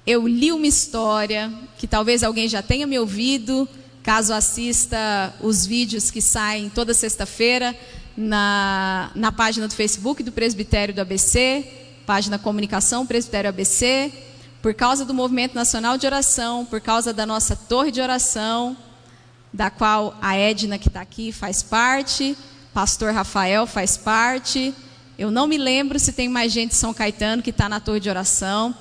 eu 0.07 0.27
li 0.27 0.53
uma 0.53 0.67
história 0.67 1.53
que 1.79 1.87
talvez 1.87 2.23
alguém 2.23 2.49
já 2.49 2.63
tenha 2.63 2.87
me 2.87 2.99
ouvido, 2.99 3.69
caso 4.03 4.35
assista 4.35 5.35
os 5.41 5.67
vídeos 5.67 6.11
que 6.11 6.21
saem 6.21 6.69
toda 6.69 6.93
sexta-feira 6.93 7.75
na, 8.17 9.11
na 9.15 9.33
página 9.33 9.67
do 9.67 9.75
Facebook 9.75 10.23
do 10.23 10.31
Presbitério 10.31 10.95
do 10.95 11.01
ABC, 11.01 11.65
página 12.07 12.39
Comunicação 12.39 13.07
Presbitério 13.07 13.49
ABC, 13.49 14.13
por 14.65 14.73
causa 14.73 15.05
do 15.05 15.13
Movimento 15.13 15.55
Nacional 15.55 15.99
de 15.99 16.07
Oração, 16.07 16.65
por 16.65 16.81
causa 16.81 17.13
da 17.13 17.27
nossa 17.27 17.55
torre 17.55 17.91
de 17.91 18.01
oração, 18.01 18.75
da 19.53 19.69
qual 19.69 20.17
a 20.23 20.39
Edna, 20.39 20.79
que 20.79 20.89
está 20.89 21.03
aqui, 21.03 21.33
faz 21.33 21.63
parte, 21.63 22.35
pastor 22.73 23.13
Rafael 23.13 23.67
faz 23.67 23.99
parte. 23.99 24.73
Eu 25.19 25.31
não 25.31 25.47
me 25.47 25.59
lembro 25.59 25.99
se 25.99 26.15
tem 26.15 26.31
mais 26.31 26.51
gente 26.51 26.71
de 26.71 26.77
São 26.77 26.95
Caetano 26.95 27.43
que 27.43 27.51
está 27.51 27.69
na 27.69 27.79
torre 27.79 28.01
de 28.01 28.09
oração. 28.09 28.75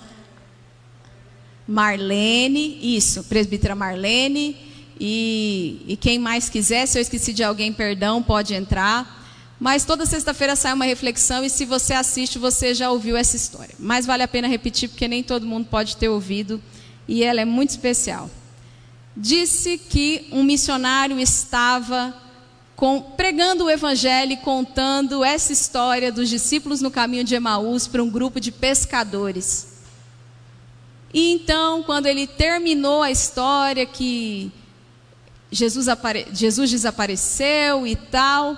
Marlene, 1.67 2.79
isso, 2.81 3.25
presbítera 3.25 3.75
Marlene. 3.75 4.55
E, 4.97 5.83
e 5.85 5.97
quem 5.97 6.17
mais 6.17 6.47
quiser, 6.47 6.85
se 6.85 6.97
eu 6.97 7.01
esqueci 7.01 7.33
de 7.33 7.43
alguém, 7.43 7.73
perdão, 7.73 8.23
pode 8.23 8.53
entrar. 8.53 9.22
Mas 9.59 9.85
toda 9.85 10.05
sexta-feira 10.05 10.55
sai 10.55 10.73
uma 10.73 10.85
reflexão 10.85 11.43
e 11.43 11.49
se 11.49 11.65
você 11.65 11.93
assiste, 11.93 12.37
você 12.37 12.73
já 12.73 12.91
ouviu 12.91 13.15
essa 13.15 13.35
história. 13.35 13.75
Mas 13.79 14.05
vale 14.05 14.23
a 14.23 14.27
pena 14.27 14.47
repetir 14.47 14.89
porque 14.89 15.07
nem 15.07 15.23
todo 15.23 15.45
mundo 15.45 15.67
pode 15.69 15.95
ter 15.97 16.09
ouvido 16.09 16.61
e 17.07 17.23
ela 17.23 17.41
é 17.41 17.45
muito 17.45 17.69
especial. 17.69 18.29
Disse 19.15 19.77
que 19.77 20.27
um 20.31 20.43
missionário 20.43 21.19
estava 21.19 22.13
com, 22.75 23.01
pregando 23.01 23.65
o 23.65 23.69
evangelho 23.69 24.33
e 24.33 24.37
contando 24.37 25.23
essa 25.23 25.53
história 25.53 26.11
dos 26.11 26.29
discípulos 26.29 26.81
no 26.81 26.89
caminho 26.89 27.23
de 27.23 27.35
Emaús 27.35 27.87
para 27.87 28.03
um 28.03 28.09
grupo 28.09 28.39
de 28.39 28.51
pescadores. 28.51 29.67
E 31.13 31.31
então, 31.31 31.83
quando 31.83 32.07
ele 32.07 32.25
terminou 32.25 33.03
a 33.03 33.11
história 33.11 33.85
que 33.85 34.51
Jesus. 35.53 35.85
Jesus 36.33 36.71
desapareceu 36.71 37.85
e 37.85 37.95
tal, 37.95 38.57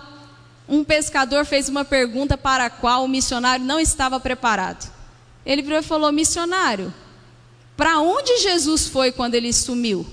um 0.67 0.83
pescador 0.83 1.45
fez 1.45 1.69
uma 1.69 1.85
pergunta 1.85 2.37
para 2.37 2.65
a 2.65 2.69
qual 2.69 3.05
o 3.05 3.07
missionário 3.07 3.63
não 3.65 3.79
estava 3.79 4.19
preparado. 4.19 4.91
Ele 5.45 5.81
falou: 5.81 6.11
Missionário, 6.11 6.93
para 7.77 7.99
onde 7.99 8.37
Jesus 8.39 8.87
foi 8.87 9.11
quando 9.11 9.35
ele 9.35 9.53
sumiu? 9.53 10.05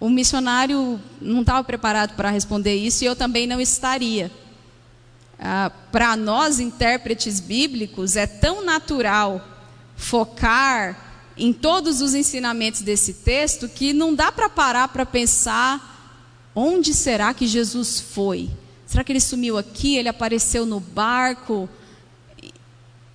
O 0.00 0.08
missionário 0.08 1.00
não 1.20 1.40
estava 1.40 1.64
preparado 1.64 2.14
para 2.14 2.30
responder 2.30 2.74
isso 2.76 3.02
e 3.02 3.06
eu 3.06 3.16
também 3.16 3.46
não 3.46 3.60
estaria. 3.60 4.30
Ah, 5.38 5.72
para 5.90 6.16
nós, 6.16 6.60
intérpretes 6.60 7.40
bíblicos, 7.40 8.14
é 8.16 8.26
tão 8.26 8.64
natural 8.64 9.44
focar 9.96 11.08
em 11.36 11.52
todos 11.52 12.00
os 12.00 12.14
ensinamentos 12.14 12.82
desse 12.82 13.12
texto 13.12 13.68
que 13.68 13.92
não 13.92 14.14
dá 14.14 14.30
para 14.30 14.48
parar 14.48 14.88
para 14.88 15.06
pensar 15.06 15.97
Onde 16.60 16.92
será 16.92 17.32
que 17.32 17.46
Jesus 17.46 18.00
foi? 18.00 18.50
Será 18.84 19.04
que 19.04 19.12
ele 19.12 19.20
sumiu 19.20 19.56
aqui? 19.56 19.96
Ele 19.96 20.08
apareceu 20.08 20.66
no 20.66 20.80
barco? 20.80 21.68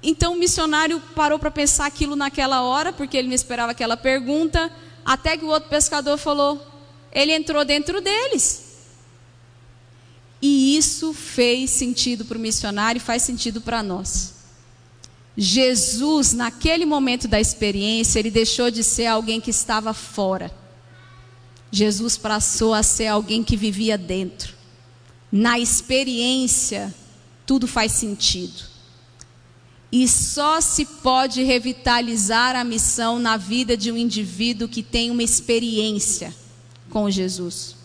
Então 0.01 0.32
o 0.32 0.39
missionário 0.39 1.01
parou 1.13 1.38
para 1.38 1.51
pensar 1.51 1.86
aquilo 1.86 2.15
naquela 2.15 2.62
hora, 2.62 2.93
porque 2.93 3.17
ele 3.17 3.27
não 3.27 3.36
esperava 3.36 3.73
aquela 3.73 3.97
pergunta, 3.97 4.71
até 5.03 5.36
que 5.36 5.43
o 5.43 5.49
outro 5.49 5.69
pescador 5.69 6.17
falou: 6.17 6.65
ele 7.12 7.34
entrou 7.34 7.65
dentro 7.65 7.99
deles. 7.99 8.63
E 10.41 10.77
isso 10.77 11.12
fez 11.13 11.69
sentido 11.69 12.23
para 12.23 12.38
o 12.38 12.41
missionário 12.41 12.97
e 12.97 13.01
faz 13.01 13.23
sentido 13.23 13.60
para 13.60 13.84
nós. 13.84 14.36
Jesus, 15.36 16.32
naquele 16.32 16.86
momento 16.86 17.27
da 17.27 17.41
experiência, 17.41 18.19
ele 18.19 18.32
deixou 18.32 18.71
de 18.71 18.86
ser 18.86 19.08
alguém 19.08 19.41
que 19.41 19.49
estava 19.49 19.93
fora 19.93 20.62
Jesus 21.73 22.17
passou 22.17 22.71
a 22.71 22.83
ser 22.83 23.07
alguém 23.07 23.43
que 23.43 23.57
vivia 23.57 23.97
dentro. 23.97 24.53
Na 25.31 25.57
experiência, 25.57 26.93
tudo 27.47 27.67
faz 27.67 27.93
sentido. 27.93 28.62
E 29.91 30.07
só 30.07 30.62
se 30.62 30.86
pode 30.86 31.41
revitalizar 31.41 32.55
a 32.55 32.63
missão 32.63 33.17
na 33.17 33.38
vida 33.38 33.75
de 33.75 33.91
um 33.91 33.97
indivíduo 33.97 34.67
que 34.67 34.83
tem 34.83 35.09
uma 35.09 35.23
experiência 35.23 36.31
com 36.91 37.09
Jesus. 37.09 37.75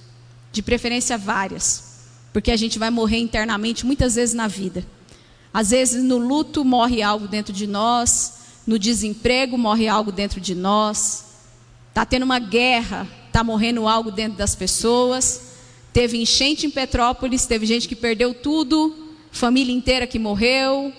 De 0.53 0.61
preferência, 0.61 1.17
várias. 1.17 2.11
Porque 2.31 2.51
a 2.51 2.57
gente 2.59 2.79
vai 2.79 2.91
morrer 2.91 3.21
internamente 3.21 3.87
muitas 3.87 4.17
vezes 4.17 4.35
na 4.35 4.49
vida. 4.49 4.87
Às 5.51 5.71
vezes, 5.71 6.05
no 6.05 6.19
luto, 6.19 6.63
morre 6.63 7.01
algo 7.01 7.27
dentro 7.27 7.55
de 7.55 7.67
nós. 7.67 8.35
No 8.67 8.79
desemprego, 8.79 9.57
morre 9.57 9.89
algo 9.89 10.13
dentro 10.13 10.43
de 10.43 10.55
nós. 10.55 11.25
Está 11.89 12.05
tendo 12.05 12.25
uma 12.25 12.39
guerra 12.39 13.09
está 13.39 13.45
morrendo 13.45 13.87
algo 13.87 14.11
dentro 14.11 14.37
das 14.37 14.57
pessoas. 14.57 15.43
Teve 15.93 16.21
enchente 16.21 16.67
em 16.67 16.71
Petrópolis, 16.71 17.47
teve 17.47 17.67
gente 17.67 17.87
que 17.87 17.95
perdeu 17.95 18.35
tudo, 18.35 19.15
família 19.31 19.73
inteira 19.73 20.09
que 20.09 20.19
morreu. 20.19 20.93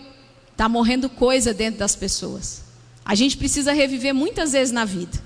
Está 0.50 0.70
morrendo 0.70 1.10
coisa 1.10 1.54
dentro 1.54 1.80
das 1.80 1.98
pessoas. 1.98 2.64
A 3.04 3.14
gente 3.14 3.36
precisa 3.36 3.74
reviver 3.74 4.14
muitas 4.14 4.54
vezes 4.54 4.72
na 4.72 4.86
vida. 4.86 5.22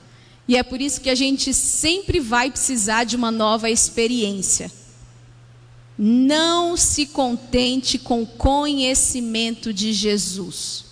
E 0.47 0.57
é 0.57 0.63
por 0.63 0.81
isso 0.81 1.01
que 1.01 1.09
a 1.09 1.15
gente 1.15 1.53
sempre 1.53 2.19
vai 2.19 2.49
precisar 2.49 3.03
de 3.03 3.15
uma 3.15 3.29
nova 3.29 3.69
experiência. 3.69 4.71
Não 5.95 6.75
se 6.75 7.05
contente 7.05 7.99
com 7.99 8.23
o 8.23 8.27
conhecimento 8.27 9.71
de 9.71 9.93
Jesus. 9.93 10.85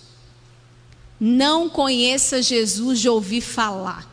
Não 1.18 1.68
conheça 1.68 2.40
Jesus 2.40 3.00
de 3.00 3.08
ouvir 3.08 3.40
falar. 3.40 4.11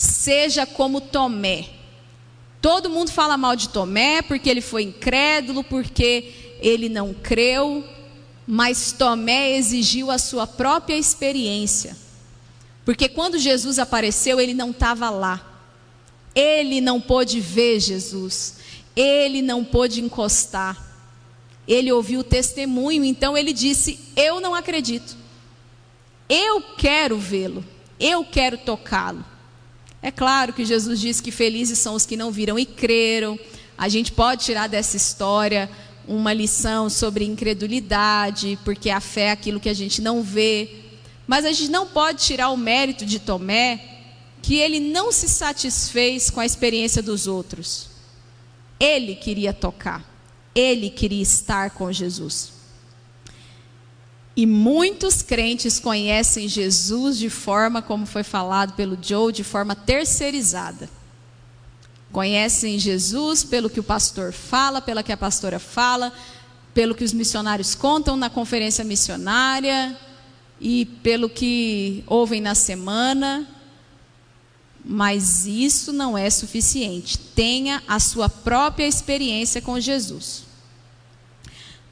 Seja 0.00 0.64
como 0.64 0.98
Tomé. 0.98 1.68
Todo 2.58 2.88
mundo 2.88 3.12
fala 3.12 3.36
mal 3.36 3.54
de 3.54 3.68
Tomé 3.68 4.22
porque 4.22 4.48
ele 4.48 4.62
foi 4.62 4.84
incrédulo, 4.84 5.62
porque 5.62 6.56
ele 6.62 6.88
não 6.88 7.12
creu. 7.12 7.84
mas 8.46 8.92
Tomé 8.92 9.58
exigiu 9.58 10.10
a 10.10 10.16
sua 10.16 10.46
própria 10.46 10.96
experiência. 10.96 11.94
Porque 12.82 13.10
quando 13.10 13.38
Jesus 13.38 13.78
apareceu, 13.78 14.40
ele 14.40 14.54
não 14.54 14.70
estava 14.70 15.10
lá. 15.10 15.62
Ele 16.34 16.80
não 16.80 16.98
pôde 16.98 17.38
ver 17.38 17.78
Jesus. 17.78 18.54
Ele 18.96 19.42
não 19.42 19.62
pôde 19.62 20.00
encostar. 20.00 20.82
Ele 21.68 21.92
ouviu 21.92 22.20
o 22.20 22.24
testemunho, 22.24 23.04
então 23.04 23.36
ele 23.36 23.52
disse: 23.52 24.00
Eu 24.16 24.40
não 24.40 24.54
acredito. 24.54 25.14
Eu 26.26 26.62
quero 26.78 27.18
vê-lo. 27.18 27.62
Eu 28.00 28.24
quero 28.24 28.56
tocá-lo. 28.56 29.29
É 30.02 30.10
claro 30.10 30.52
que 30.52 30.64
Jesus 30.64 30.98
disse 30.98 31.22
que 31.22 31.30
felizes 31.30 31.78
são 31.78 31.94
os 31.94 32.06
que 32.06 32.16
não 32.16 32.30
viram 32.30 32.58
e 32.58 32.64
creram. 32.64 33.38
A 33.76 33.88
gente 33.88 34.12
pode 34.12 34.44
tirar 34.44 34.66
dessa 34.66 34.96
história 34.96 35.70
uma 36.08 36.32
lição 36.32 36.88
sobre 36.88 37.24
incredulidade, 37.24 38.58
porque 38.64 38.90
a 38.90 39.00
fé 39.00 39.26
é 39.26 39.30
aquilo 39.30 39.60
que 39.60 39.68
a 39.68 39.74
gente 39.74 40.00
não 40.00 40.22
vê. 40.22 40.70
Mas 41.26 41.44
a 41.44 41.52
gente 41.52 41.70
não 41.70 41.86
pode 41.86 42.24
tirar 42.24 42.50
o 42.50 42.56
mérito 42.56 43.04
de 43.04 43.18
Tomé, 43.18 43.80
que 44.42 44.56
ele 44.56 44.80
não 44.80 45.12
se 45.12 45.28
satisfez 45.28 46.30
com 46.30 46.40
a 46.40 46.46
experiência 46.46 47.02
dos 47.02 47.26
outros. 47.26 47.90
Ele 48.78 49.14
queria 49.14 49.52
tocar, 49.52 50.02
ele 50.54 50.88
queria 50.88 51.22
estar 51.22 51.70
com 51.70 51.92
Jesus. 51.92 52.59
E 54.36 54.46
muitos 54.46 55.22
crentes 55.22 55.78
conhecem 55.78 56.48
Jesus 56.48 57.18
de 57.18 57.28
forma, 57.28 57.82
como 57.82 58.06
foi 58.06 58.22
falado 58.22 58.74
pelo 58.74 58.96
Joe, 59.00 59.32
de 59.32 59.42
forma 59.42 59.74
terceirizada. 59.74 60.88
Conhecem 62.12 62.78
Jesus 62.78 63.44
pelo 63.44 63.70
que 63.70 63.80
o 63.80 63.84
pastor 63.84 64.32
fala, 64.32 64.80
pela 64.80 65.02
que 65.02 65.12
a 65.12 65.16
pastora 65.16 65.58
fala, 65.58 66.12
pelo 66.72 66.94
que 66.94 67.04
os 67.04 67.12
missionários 67.12 67.74
contam 67.74 68.16
na 68.16 68.30
conferência 68.30 68.84
missionária 68.84 69.96
e 70.60 70.84
pelo 71.02 71.28
que 71.28 72.04
ouvem 72.06 72.40
na 72.40 72.54
semana. 72.54 73.46
Mas 74.84 75.46
isso 75.46 75.92
não 75.92 76.16
é 76.16 76.28
suficiente. 76.30 77.18
Tenha 77.18 77.82
a 77.86 78.00
sua 78.00 78.28
própria 78.28 78.86
experiência 78.86 79.60
com 79.60 79.78
Jesus. 79.78 80.44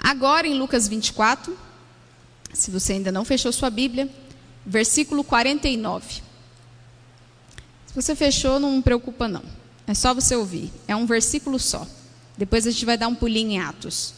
Agora, 0.01 0.46
em 0.46 0.59
Lucas 0.59 0.88
24, 0.88 1.67
se 2.58 2.70
você 2.70 2.94
ainda 2.94 3.12
não 3.12 3.24
fechou 3.24 3.52
sua 3.52 3.70
Bíblia, 3.70 4.08
versículo 4.64 5.22
49. 5.24 6.22
Se 7.86 7.94
você 7.94 8.14
fechou, 8.14 8.58
não 8.58 8.82
preocupa 8.82 9.26
não. 9.26 9.42
É 9.86 9.94
só 9.94 10.12
você 10.12 10.36
ouvir. 10.36 10.70
É 10.86 10.94
um 10.94 11.06
versículo 11.06 11.58
só. 11.58 11.86
Depois 12.36 12.66
a 12.66 12.70
gente 12.70 12.84
vai 12.84 12.98
dar 12.98 13.08
um 13.08 13.14
pulinho 13.14 13.52
em 13.52 13.60
Atos. 13.60 14.14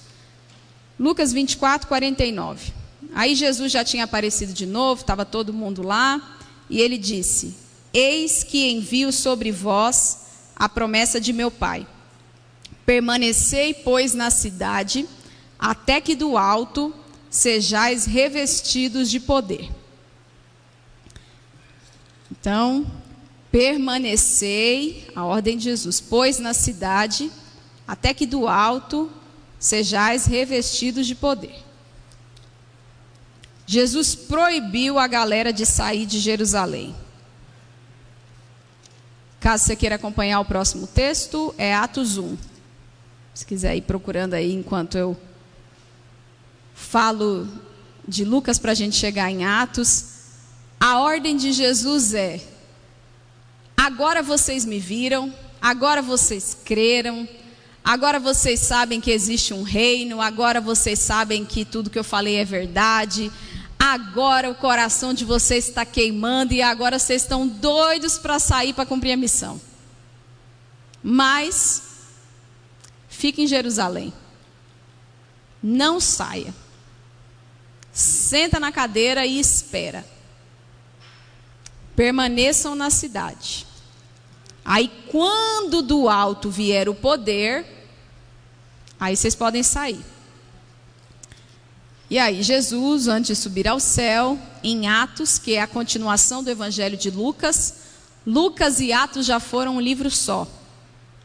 Lucas 0.99 1.33
24, 1.33 1.89
49. 1.89 2.73
Aí 3.15 3.35
Jesus 3.35 3.73
já 3.73 3.85
tinha 3.85 4.05
aparecido 4.05 4.53
de 4.53 4.67
novo, 4.67 5.01
estava 5.01 5.25
todo 5.25 5.53
mundo 5.53 5.83
lá, 5.83 6.39
e 6.69 6.81
ele 6.81 6.99
disse: 6.99 7.55
Eis 7.93 8.45
que 8.45 8.71
envio 8.71 9.13
sobre 9.13 9.51
vós 9.51 10.19
a 10.55 10.69
promessa 10.69 11.21
de 11.21 11.33
meu 11.33 11.51
Pai. 11.51 11.87
Permanecei, 12.85 13.73
pois, 13.73 14.15
na 14.15 14.31
cidade, 14.31 15.09
até 15.59 16.01
que 16.01 16.15
do 16.15 16.37
alto 16.37 16.95
sejais 17.31 18.05
revestidos 18.05 19.09
de 19.09 19.21
poder. 19.21 19.71
Então, 22.31 22.85
permanecei, 23.53 25.09
a 25.15 25.25
ordem 25.25 25.57
de 25.57 25.65
Jesus, 25.65 26.01
pois 26.01 26.39
na 26.39 26.53
cidade, 26.53 27.31
até 27.87 28.13
que 28.13 28.27
do 28.27 28.49
alto 28.49 29.11
sejais 29.59 30.27
revestidos 30.27 31.07
de 31.07 31.15
poder. 31.15 31.55
Jesus 33.67 34.17
proibiu 34.17 34.99
a 34.99 35.07
galera 35.07 35.53
de 35.53 35.65
sair 35.65 36.05
de 36.05 36.19
Jerusalém. 36.19 36.95
Caso 39.39 39.65
você 39.65 39.77
queira 39.77 39.95
acompanhar 39.95 40.41
o 40.41 40.45
próximo 40.45 40.87
texto, 40.87 41.55
é 41.57 41.73
Atos 41.75 42.19
1. 42.19 42.37
Se 43.33 43.47
quiser 43.47 43.77
ir 43.77 43.83
procurando 43.83 44.35
aí 44.35 44.53
enquanto 44.53 44.99
eu 44.99 45.17
falo 46.81 47.47
de 48.09 48.25
Lucas 48.25 48.59
para 48.59 48.73
a 48.73 48.75
gente 48.75 48.97
chegar 48.97 49.31
em 49.31 49.45
Atos, 49.45 50.05
a 50.81 50.99
ordem 50.99 51.37
de 51.37 51.53
Jesus 51.53 52.15
é: 52.15 52.41
agora 53.77 54.23
vocês 54.23 54.65
me 54.65 54.81
viram, 54.81 55.33
agora 55.61 56.01
vocês 56.01 56.57
creram, 56.65 57.29
agora 57.85 58.19
vocês 58.19 58.59
sabem 58.61 59.01
que 59.01 59.11
existe 59.11 59.53
um 59.53 59.63
reino, 59.63 60.21
agora 60.21 60.61
vocês 60.61 60.99
sabem 60.99 61.45
que 61.45 61.65
tudo 61.65 61.91
que 61.91 61.99
eu 61.99 62.05
falei 62.05 62.37
é 62.37 62.45
verdade, 62.45 63.31
agora 63.79 64.51
o 64.51 64.55
coração 64.55 65.13
de 65.13 65.25
vocês 65.25 65.69
está 65.69 65.85
queimando 65.85 66.55
e 66.55 66.63
agora 66.63 66.99
vocês 66.99 67.23
estão 67.23 67.47
doidos 67.47 68.19
para 68.19 68.39
sair 68.39 68.73
para 68.73 68.87
cumprir 68.87 69.13
a 69.13 69.17
missão. 69.17 69.61
Mas, 71.03 71.83
fique 73.09 73.43
em 73.43 73.47
Jerusalém. 73.47 74.13
Não 75.63 76.01
saia 76.01 76.55
senta 77.93 78.61
na 78.61 78.73
cadeira 78.73 79.27
e 79.27 79.39
espera. 79.39 80.05
Permaneçam 81.97 82.75
na 82.75 82.91
cidade. 82.91 83.67
Aí, 84.65 84.91
quando 85.09 85.83
do 85.83 86.09
alto 86.09 86.51
vier 86.51 86.89
o 86.89 86.95
poder, 86.95 87.67
aí 88.99 89.17
vocês 89.17 89.35
podem 89.35 89.63
sair. 89.63 90.05
E 92.09 92.19
aí, 92.19 92.43
Jesus, 92.43 93.07
antes 93.07 93.29
de 93.29 93.43
subir 93.43 93.69
ao 93.69 93.79
céu, 93.79 94.39
em 94.63 94.89
Atos, 94.89 95.39
que 95.39 95.55
é 95.55 95.63
a 95.63 95.67
continuação 95.67 96.43
do 96.43 96.51
Evangelho 96.51 96.97
de 96.97 97.11
Lucas, 97.11 97.75
Lucas 98.27 98.81
e 98.81 98.93
Atos 98.93 99.27
já 99.27 99.41
foram 99.41 99.77
um 99.77 99.81
livro 99.81 100.11
só. 100.11 100.47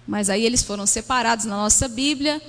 Mas 0.07 0.29
aí 0.29 0.45
eles 0.45 0.63
foram 0.63 0.85
separados 0.85 1.45
na 1.45 1.55
nossa 1.55 1.87
Bíblia 1.87 2.41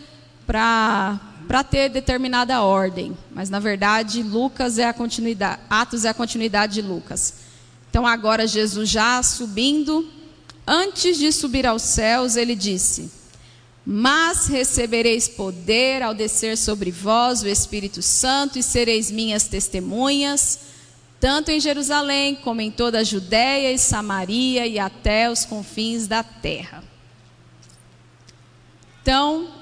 para 0.46 1.18
para 1.46 1.62
ter 1.62 1.88
determinada 1.88 2.62
ordem, 2.62 3.16
mas 3.32 3.48
na 3.48 3.60
verdade 3.60 4.22
Lucas 4.22 4.78
é 4.78 4.84
a 4.84 4.92
continuidade, 4.92 5.60
Atos 5.70 6.04
é 6.04 6.08
a 6.08 6.14
continuidade 6.14 6.74
de 6.74 6.82
Lucas. 6.82 7.34
Então 7.88 8.06
agora 8.06 8.46
Jesus 8.46 8.88
já 8.88 9.22
subindo, 9.22 10.08
antes 10.66 11.16
de 11.16 11.30
subir 11.32 11.66
aos 11.66 11.82
céus, 11.82 12.36
ele 12.36 12.56
disse: 12.56 13.10
Mas 13.84 14.48
recebereis 14.48 15.28
poder 15.28 16.02
ao 16.02 16.12
descer 16.12 16.58
sobre 16.58 16.90
vós 16.90 17.42
o 17.42 17.48
Espírito 17.48 18.02
Santo 18.02 18.58
e 18.58 18.62
sereis 18.62 19.10
minhas 19.10 19.44
testemunhas, 19.44 20.58
tanto 21.20 21.50
em 21.50 21.60
Jerusalém 21.60 22.34
como 22.34 22.60
em 22.60 22.70
toda 22.70 22.98
a 22.98 23.04
Judéia 23.04 23.72
e 23.72 23.78
Samaria 23.78 24.66
e 24.66 24.78
até 24.78 25.30
os 25.30 25.44
confins 25.44 26.08
da 26.08 26.22
terra. 26.24 26.82
Então, 29.00 29.55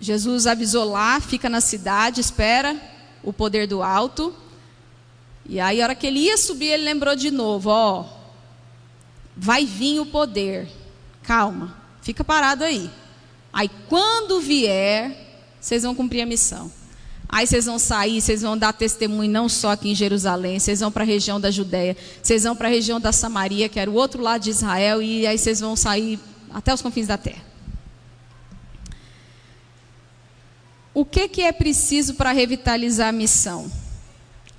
Jesus 0.00 0.46
avisou 0.46 0.84
lá, 0.84 1.20
fica 1.20 1.48
na 1.48 1.60
cidade, 1.60 2.20
espera 2.20 2.76
o 3.22 3.32
poder 3.32 3.66
do 3.66 3.82
alto. 3.82 4.34
E 5.48 5.58
aí, 5.58 5.80
a 5.80 5.84
hora 5.84 5.94
que 5.94 6.06
ele 6.06 6.20
ia 6.20 6.36
subir, 6.36 6.66
ele 6.66 6.84
lembrou 6.84 7.16
de 7.16 7.30
novo: 7.30 7.70
ó, 7.70 8.04
vai 9.36 9.64
vir 9.64 10.00
o 10.00 10.06
poder. 10.06 10.68
Calma, 11.22 11.76
fica 12.00 12.22
parado 12.22 12.64
aí. 12.64 12.90
Aí, 13.52 13.70
quando 13.88 14.40
vier, 14.40 15.44
vocês 15.60 15.82
vão 15.82 15.94
cumprir 15.94 16.22
a 16.22 16.26
missão. 16.26 16.70
Aí 17.28 17.46
vocês 17.46 17.66
vão 17.66 17.78
sair, 17.78 18.22
vocês 18.22 18.40
vão 18.40 18.56
dar 18.56 18.72
testemunho 18.72 19.30
não 19.30 19.50
só 19.50 19.72
aqui 19.72 19.90
em 19.90 19.94
Jerusalém, 19.94 20.58
vocês 20.58 20.80
vão 20.80 20.90
para 20.90 21.02
a 21.02 21.06
região 21.06 21.38
da 21.38 21.50
Judéia, 21.50 21.94
vocês 22.22 22.44
vão 22.44 22.56
para 22.56 22.68
a 22.68 22.70
região 22.70 22.98
da 22.98 23.12
Samaria, 23.12 23.68
que 23.68 23.78
era 23.78 23.90
o 23.90 23.94
outro 23.94 24.22
lado 24.22 24.42
de 24.42 24.50
Israel, 24.50 25.02
e 25.02 25.26
aí 25.26 25.36
vocês 25.36 25.60
vão 25.60 25.76
sair 25.76 26.18
até 26.50 26.72
os 26.72 26.80
confins 26.80 27.06
da 27.06 27.18
terra. 27.18 27.47
O 30.98 31.04
que, 31.04 31.28
que 31.28 31.42
é 31.42 31.52
preciso 31.52 32.14
para 32.14 32.32
revitalizar 32.32 33.10
a 33.10 33.12
missão? 33.12 33.70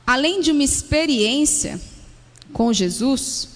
Além 0.07 0.39
de 0.39 0.51
uma 0.51 0.63
experiência 0.63 1.77
com 2.53 2.71
Jesus, 2.71 3.49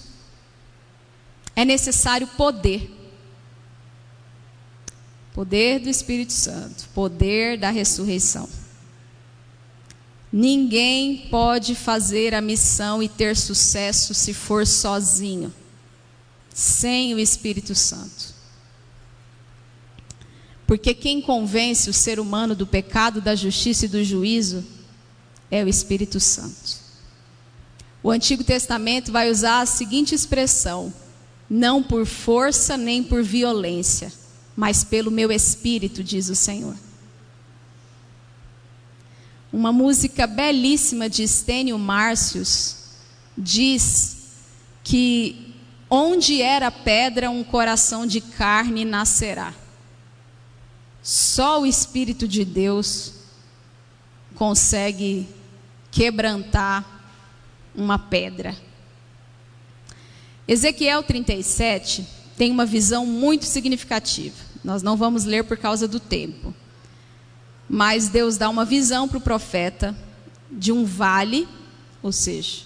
é 1.56 1.64
necessário 1.64 2.26
poder. 2.26 2.90
Poder 5.32 5.80
do 5.80 5.88
Espírito 5.88 6.34
Santo, 6.34 6.86
poder 6.92 7.56
da 7.56 7.70
ressurreição. 7.70 8.46
Ninguém 10.30 11.28
pode 11.30 11.74
fazer 11.74 12.34
a 12.34 12.42
missão 12.42 13.02
e 13.02 13.08
ter 13.08 13.34
sucesso 13.34 14.12
se 14.12 14.34
for 14.34 14.66
sozinho, 14.66 15.50
sem 16.52 17.14
o 17.14 17.18
Espírito 17.18 17.74
Santo. 17.74 18.33
Porque 20.66 20.94
quem 20.94 21.20
convence 21.20 21.90
o 21.90 21.92
ser 21.92 22.18
humano 22.18 22.54
do 22.54 22.66
pecado, 22.66 23.20
da 23.20 23.34
justiça 23.34 23.84
e 23.84 23.88
do 23.88 24.02
juízo 24.02 24.64
é 25.50 25.62
o 25.62 25.68
Espírito 25.68 26.18
Santo. 26.18 26.84
O 28.02 28.10
Antigo 28.10 28.44
Testamento 28.44 29.12
vai 29.12 29.30
usar 29.30 29.60
a 29.60 29.66
seguinte 29.66 30.14
expressão: 30.14 30.92
não 31.48 31.82
por 31.82 32.06
força 32.06 32.76
nem 32.76 33.02
por 33.02 33.22
violência, 33.22 34.12
mas 34.56 34.84
pelo 34.84 35.10
meu 35.10 35.30
espírito, 35.30 36.02
diz 36.02 36.28
o 36.28 36.34
Senhor. 36.34 36.76
uma 39.52 39.70
música 39.72 40.26
belíssima 40.26 41.08
de 41.08 41.22
Estênio 41.22 41.78
Márcios, 41.78 42.76
diz 43.38 44.16
que 44.82 45.54
onde 45.88 46.42
era 46.42 46.70
pedra, 46.70 47.30
um 47.30 47.44
coração 47.44 48.04
de 48.04 48.20
carne 48.20 48.84
nascerá. 48.84 49.54
Só 51.04 51.60
o 51.60 51.66
Espírito 51.66 52.26
de 52.26 52.46
Deus 52.46 53.12
consegue 54.34 55.28
quebrantar 55.90 56.82
uma 57.74 57.98
pedra. 57.98 58.56
Ezequiel 60.48 61.02
37 61.02 62.06
tem 62.38 62.50
uma 62.50 62.64
visão 62.64 63.04
muito 63.04 63.44
significativa. 63.44 64.34
Nós 64.64 64.82
não 64.82 64.96
vamos 64.96 65.26
ler 65.26 65.44
por 65.44 65.58
causa 65.58 65.86
do 65.86 66.00
tempo. 66.00 66.54
Mas 67.68 68.08
Deus 68.08 68.38
dá 68.38 68.48
uma 68.48 68.64
visão 68.64 69.06
para 69.06 69.18
o 69.18 69.20
profeta 69.20 69.94
de 70.50 70.72
um 70.72 70.86
vale, 70.86 71.46
ou 72.02 72.12
seja, 72.12 72.62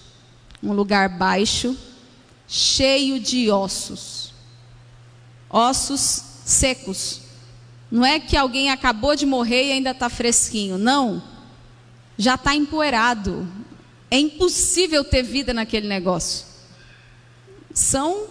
um 0.62 0.72
lugar 0.72 1.08
baixo, 1.08 1.76
cheio 2.46 3.18
de 3.18 3.50
ossos. 3.50 4.32
Ossos 5.50 6.22
secos. 6.44 7.27
Não 7.90 8.04
é 8.04 8.20
que 8.20 8.36
alguém 8.36 8.70
acabou 8.70 9.16
de 9.16 9.24
morrer 9.24 9.68
e 9.68 9.72
ainda 9.72 9.90
está 9.90 10.08
fresquinho. 10.08 10.76
Não. 10.76 11.22
Já 12.16 12.34
está 12.34 12.54
empoeirado. 12.54 13.48
É 14.10 14.18
impossível 14.18 15.04
ter 15.04 15.22
vida 15.22 15.54
naquele 15.54 15.88
negócio. 15.88 16.46
São 17.72 18.26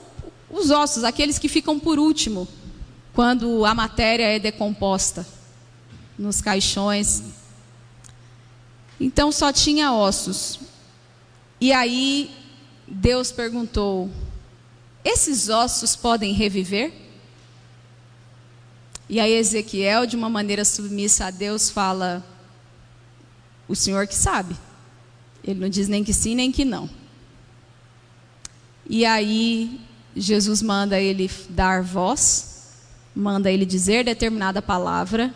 os 0.50 0.70
ossos, 0.70 1.04
aqueles 1.04 1.38
que 1.38 1.48
ficam 1.48 1.80
por 1.80 2.00
último, 2.00 2.48
quando 3.14 3.66
a 3.66 3.74
matéria 3.74 4.26
é 4.26 4.40
decomposta 4.40 5.26
nos 6.18 6.42
caixões. 6.42 7.24
Então 9.00 9.32
só 9.32 9.52
tinha 9.52 9.94
ossos. 9.94 10.60
E 11.60 11.72
aí 11.72 12.32
Deus 12.88 13.32
perguntou: 13.32 14.10
esses 15.04 15.50
ossos 15.50 15.96
podem 15.96 16.34
reviver? 16.34 17.07
E 19.10 19.20
aí 19.20 19.34
Ezequiel, 19.34 20.06
de 20.06 20.16
uma 20.16 20.30
maneira 20.30 20.66
submissa 20.66 21.26
a 21.26 21.32
Deus, 21.32 21.70
fala: 21.70 22.26
o 23.68 23.76
Senhor 23.76 24.08
que 24.08 24.16
sabe. 24.16 24.56
Ele 25.44 25.60
não 25.60 25.70
diz 25.70 25.88
nem 25.88 26.04
que 26.04 26.14
sim, 26.14 26.36
nem 26.36 26.52
que 26.52 26.66
não. 26.66 26.90
E 28.90 29.06
aí 29.06 29.80
Jesus 30.16 30.62
manda 30.62 31.00
ele 31.00 31.30
dar 31.50 31.82
voz, 31.82 32.74
manda 33.16 33.52
ele 33.52 33.66
dizer 33.66 34.04
determinada 34.04 34.62
palavra, 34.62 35.34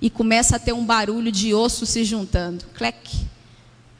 e 0.00 0.10
começa 0.10 0.56
a 0.56 0.58
ter 0.58 0.72
um 0.72 0.84
barulho 0.84 1.32
de 1.32 1.54
osso 1.54 1.86
se 1.86 2.04
juntando. 2.04 2.64
Clec. 2.74 3.26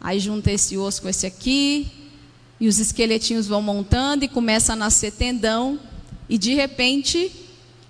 Aí 0.01 0.21
junta 0.21 0.53
esse 0.53 0.77
osso 0.77 1.03
com 1.03 1.09
esse 1.09 1.27
aqui, 1.27 1.91
e 2.61 2.69
os 2.69 2.79
esqueletinhos 2.79 3.47
vão 3.47 3.61
montando 3.61 4.25
e 4.25 4.29
começa 4.29 4.75
a 4.75 4.77
nascer 4.77 5.13
tendão, 5.13 5.81
e 6.29 6.39
de 6.39 6.55
repente, 6.55 7.33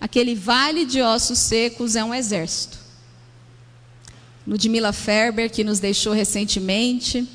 aquele 0.00 0.34
vale 0.34 0.84
de 0.84 1.00
ossos 1.00 1.38
secos 1.38 1.96
é 1.96 2.04
um 2.04 2.14
exército. 2.14 2.78
Ludmila 4.46 4.92
Ferber, 4.92 5.50
que 5.50 5.64
nos 5.64 5.80
deixou 5.80 6.12
recentemente, 6.12 7.28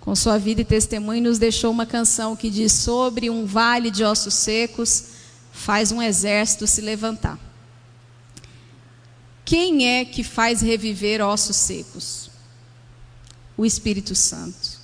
com 0.00 0.14
sua 0.14 0.38
vida 0.38 0.60
e 0.60 0.64
testemunho, 0.64 1.22
nos 1.22 1.38
deixou 1.38 1.70
uma 1.70 1.86
canção 1.86 2.36
que 2.36 2.50
diz: 2.50 2.72
Sobre 2.72 3.30
um 3.30 3.46
vale 3.46 3.90
de 3.90 4.02
ossos 4.04 4.34
secos, 4.34 5.04
faz 5.52 5.92
um 5.92 6.02
exército 6.02 6.66
se 6.66 6.80
levantar. 6.80 7.38
Quem 9.44 9.86
é 9.88 10.04
que 10.04 10.24
faz 10.24 10.60
reviver 10.60 11.20
ossos 11.20 11.56
secos? 11.56 12.30
O 13.56 13.64
Espírito 13.64 14.14
Santo. 14.14 14.76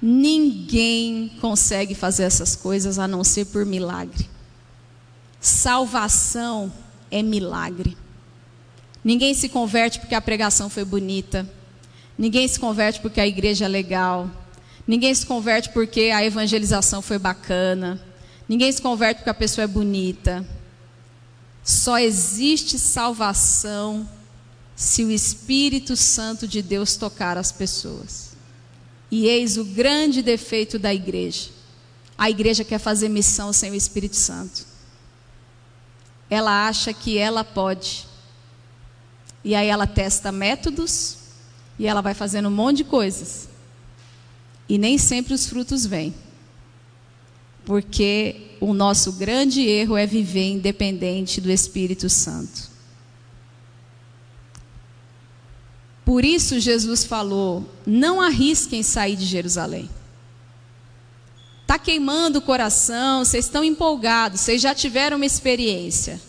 Ninguém 0.00 1.28
consegue 1.40 1.94
fazer 1.94 2.24
essas 2.24 2.56
coisas 2.56 2.98
a 2.98 3.06
não 3.06 3.22
ser 3.22 3.46
por 3.46 3.64
milagre. 3.64 4.28
Salvação 5.42 6.72
é 7.10 7.20
milagre. 7.20 7.96
Ninguém 9.02 9.34
se 9.34 9.48
converte 9.48 9.98
porque 9.98 10.14
a 10.14 10.20
pregação 10.20 10.70
foi 10.70 10.84
bonita. 10.84 11.50
Ninguém 12.16 12.46
se 12.46 12.60
converte 12.60 13.00
porque 13.00 13.20
a 13.20 13.26
igreja 13.26 13.64
é 13.64 13.68
legal. 13.68 14.30
Ninguém 14.86 15.12
se 15.12 15.26
converte 15.26 15.70
porque 15.70 16.12
a 16.14 16.24
evangelização 16.24 17.02
foi 17.02 17.18
bacana. 17.18 18.00
Ninguém 18.48 18.70
se 18.70 18.80
converte 18.80 19.18
porque 19.18 19.30
a 19.30 19.34
pessoa 19.34 19.64
é 19.64 19.66
bonita. 19.66 20.46
Só 21.64 21.98
existe 21.98 22.78
salvação 22.78 24.08
se 24.76 25.02
o 25.02 25.10
Espírito 25.10 25.96
Santo 25.96 26.46
de 26.46 26.62
Deus 26.62 26.94
tocar 26.94 27.36
as 27.36 27.50
pessoas. 27.50 28.30
E 29.10 29.26
eis 29.26 29.56
o 29.56 29.64
grande 29.64 30.22
defeito 30.22 30.78
da 30.78 30.94
igreja. 30.94 31.50
A 32.16 32.30
igreja 32.30 32.62
quer 32.62 32.78
fazer 32.78 33.08
missão 33.08 33.52
sem 33.52 33.72
o 33.72 33.74
Espírito 33.74 34.14
Santo. 34.14 34.71
Ela 36.32 36.66
acha 36.66 36.94
que 36.94 37.18
ela 37.18 37.44
pode. 37.44 38.06
E 39.44 39.54
aí 39.54 39.68
ela 39.68 39.86
testa 39.86 40.32
métodos 40.32 41.18
e 41.78 41.86
ela 41.86 42.00
vai 42.00 42.14
fazendo 42.14 42.48
um 42.48 42.50
monte 42.50 42.78
de 42.78 42.84
coisas. 42.84 43.50
E 44.66 44.78
nem 44.78 44.96
sempre 44.96 45.34
os 45.34 45.46
frutos 45.46 45.84
vêm. 45.84 46.14
Porque 47.66 48.56
o 48.60 48.72
nosso 48.72 49.12
grande 49.12 49.60
erro 49.60 49.94
é 49.94 50.06
viver 50.06 50.52
independente 50.52 51.38
do 51.38 51.50
Espírito 51.50 52.08
Santo. 52.08 52.70
Por 56.02 56.24
isso 56.24 56.58
Jesus 56.58 57.04
falou: 57.04 57.68
não 57.86 58.22
arrisquem 58.22 58.82
sair 58.82 59.16
de 59.16 59.26
Jerusalém. 59.26 59.90
Está 61.72 61.82
queimando 61.82 62.38
o 62.38 62.42
coração, 62.42 63.24
vocês 63.24 63.46
estão 63.46 63.64
empolgados, 63.64 64.42
vocês 64.42 64.60
já 64.60 64.74
tiveram 64.74 65.16
uma 65.16 65.24
experiência, 65.24 66.20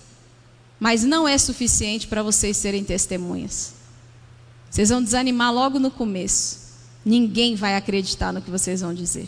mas 0.80 1.04
não 1.04 1.28
é 1.28 1.38
suficiente 1.38 2.08
para 2.08 2.24
vocês 2.24 2.56
serem 2.56 2.82
testemunhas. 2.82 3.74
Vocês 4.70 4.88
vão 4.88 5.04
desanimar 5.04 5.54
logo 5.54 5.80
no 5.80 5.92
começo. 5.92 6.60
Ninguém 7.04 7.56
vai 7.56 7.76
acreditar 7.76 8.32
no 8.32 8.42
que 8.42 8.50
vocês 8.50 8.80
vão 8.80 8.94
dizer. 8.94 9.28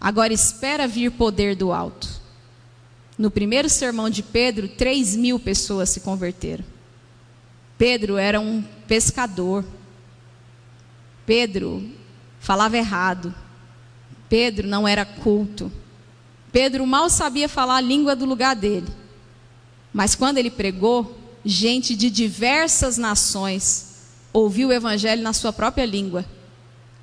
Agora 0.00 0.32
espera 0.32 0.88
vir 0.88 1.12
poder 1.12 1.54
do 1.54 1.72
alto. 1.72 2.08
No 3.16 3.30
primeiro 3.30 3.70
sermão 3.70 4.10
de 4.10 4.24
Pedro, 4.24 4.66
3 4.66 5.14
mil 5.14 5.38
pessoas 5.38 5.90
se 5.90 6.00
converteram. 6.00 6.64
Pedro 7.78 8.16
era 8.16 8.40
um 8.40 8.60
pescador. 8.88 9.64
Pedro 11.24 11.88
falava 12.40 12.76
errado. 12.76 13.32
Pedro 14.32 14.66
não 14.66 14.88
era 14.88 15.04
culto. 15.04 15.70
Pedro 16.50 16.86
mal 16.86 17.10
sabia 17.10 17.50
falar 17.50 17.76
a 17.76 17.80
língua 17.82 18.16
do 18.16 18.24
lugar 18.24 18.56
dele. 18.56 18.88
Mas 19.92 20.14
quando 20.14 20.38
ele 20.38 20.50
pregou, 20.50 21.18
gente 21.44 21.94
de 21.94 22.08
diversas 22.08 22.96
nações 22.96 23.88
ouviu 24.32 24.70
o 24.70 24.72
evangelho 24.72 25.20
na 25.22 25.34
sua 25.34 25.52
própria 25.52 25.84
língua. 25.84 26.24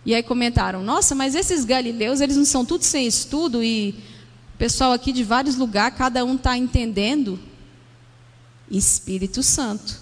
E 0.04 0.16
aí 0.16 0.24
comentaram: 0.24 0.82
"Nossa, 0.82 1.14
mas 1.14 1.36
esses 1.36 1.66
galileus, 1.66 2.20
eles 2.20 2.36
não 2.36 2.46
são 2.46 2.66
tudo 2.66 2.84
sem 2.84 3.06
estudo 3.06 3.64
e 3.64 3.92
o 4.56 4.58
pessoal 4.58 4.92
aqui 4.92 5.12
de 5.12 5.24
vários 5.24 5.56
lugares, 5.56 6.00
cada 6.00 6.26
um 6.26 6.34
está 6.34 6.58
entendendo 6.58 7.40
Espírito 8.72 9.44
Santo. 9.44 10.02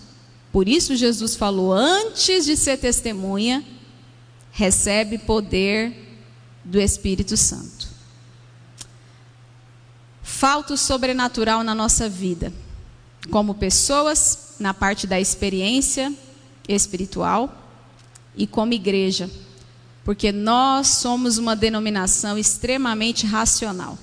Por 0.50 0.66
isso 0.66 0.96
Jesus 0.96 1.36
falou: 1.36 1.74
antes 1.74 2.46
de 2.46 2.56
ser 2.56 2.78
testemunha, 2.78 3.66
recebe 4.50 5.18
poder 5.18 6.07
do 6.68 6.80
Espírito 6.80 7.36
Santo. 7.36 7.88
Falta 10.22 10.74
o 10.74 10.78
sobrenatural 10.78 11.64
na 11.64 11.74
nossa 11.74 12.08
vida, 12.08 12.54
como 13.32 13.56
pessoas, 13.56 14.56
na 14.60 14.74
parte 14.74 15.08
da 15.08 15.20
experiência 15.20 16.14
espiritual 16.68 17.54
e 18.36 18.46
como 18.46 18.74
igreja 18.74 19.30
porque 20.08 20.32
nós 20.32 20.88
somos 20.88 21.38
uma 21.38 21.54
denominação 21.54 22.38
extremamente 22.38 23.26
racional. 23.26 24.00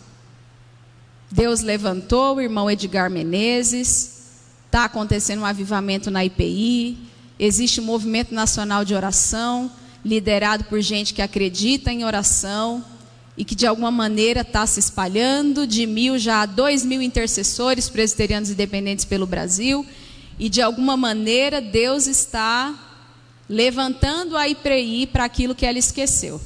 Deus 1.30 1.62
levantou 1.62 2.36
o 2.36 2.40
irmão 2.42 2.70
Edgar 2.70 3.10
Menezes, 3.10 4.20
está 4.66 4.84
acontecendo 4.84 5.40
um 5.40 5.46
avivamento 5.46 6.10
na 6.10 6.22
IPI, 6.22 6.98
existe 7.38 7.80
um 7.80 7.84
movimento 7.84 8.34
nacional 8.34 8.84
de 8.84 8.94
oração, 8.94 9.72
liderado 10.04 10.64
por 10.64 10.80
gente 10.80 11.14
que 11.14 11.22
acredita 11.22 11.92
em 11.92 12.04
oração 12.04 12.84
e 13.36 13.44
que 13.44 13.54
de 13.54 13.66
alguma 13.66 13.90
maneira 13.90 14.42
está 14.42 14.66
se 14.66 14.78
espalhando, 14.78 15.66
de 15.66 15.86
mil 15.86 16.18
já 16.18 16.42
a 16.42 16.46
dois 16.46 16.84
mil 16.84 17.02
intercessores 17.02 17.88
presbiterianos 17.88 18.50
independentes 18.50 19.04
pelo 19.04 19.26
Brasil, 19.26 19.84
e 20.38 20.48
de 20.48 20.62
alguma 20.62 20.96
maneira 20.96 21.60
Deus 21.60 22.06
está 22.06 22.74
levantando 23.48 24.36
a 24.36 24.48
IPI 24.48 25.06
para 25.06 25.24
aquilo 25.24 25.54
que 25.54 25.66
ela 25.66 25.78
esqueceu. 25.78 26.40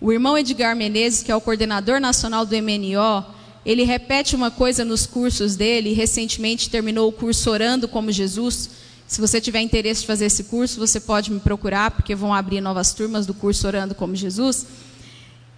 O 0.00 0.12
irmão 0.12 0.38
Edgar 0.38 0.76
Menezes, 0.76 1.22
que 1.22 1.32
é 1.32 1.36
o 1.36 1.40
coordenador 1.40 2.00
nacional 2.00 2.46
do 2.46 2.54
MNO, 2.54 3.24
ele 3.66 3.82
repete 3.82 4.36
uma 4.36 4.50
coisa 4.50 4.84
nos 4.84 5.04
cursos 5.04 5.56
dele, 5.56 5.92
recentemente 5.92 6.70
terminou 6.70 7.08
o 7.08 7.12
curso 7.12 7.50
Orando 7.50 7.88
como 7.88 8.12
Jesus, 8.12 8.70
Se 9.08 9.22
você 9.22 9.40
tiver 9.40 9.62
interesse 9.62 10.02
de 10.02 10.06
fazer 10.06 10.26
esse 10.26 10.44
curso, 10.44 10.78
você 10.78 11.00
pode 11.00 11.32
me 11.32 11.40
procurar, 11.40 11.90
porque 11.90 12.14
vão 12.14 12.34
abrir 12.34 12.60
novas 12.60 12.92
turmas 12.92 13.24
do 13.24 13.32
curso 13.32 13.66
Orando 13.66 13.94
como 13.94 14.14
Jesus. 14.14 14.66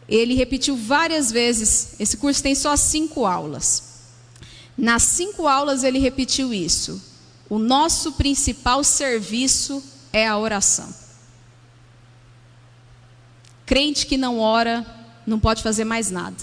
Ele 0.08 0.34
repetiu 0.34 0.76
várias 0.76 1.32
vezes. 1.32 1.94
Esse 1.98 2.16
curso 2.16 2.40
tem 2.40 2.54
só 2.54 2.76
cinco 2.76 3.26
aulas. 3.26 3.82
Nas 4.78 5.02
cinco 5.02 5.48
aulas 5.48 5.82
ele 5.82 5.98
repetiu 5.98 6.54
isso. 6.54 7.02
O 7.48 7.58
nosso 7.58 8.12
principal 8.12 8.84
serviço 8.84 9.82
é 10.12 10.28
a 10.28 10.38
oração. 10.38 10.94
Crente 13.66 14.06
que 14.06 14.16
não 14.16 14.38
ora 14.38 14.86
não 15.26 15.40
pode 15.40 15.60
fazer 15.60 15.84
mais 15.84 16.08
nada. 16.08 16.36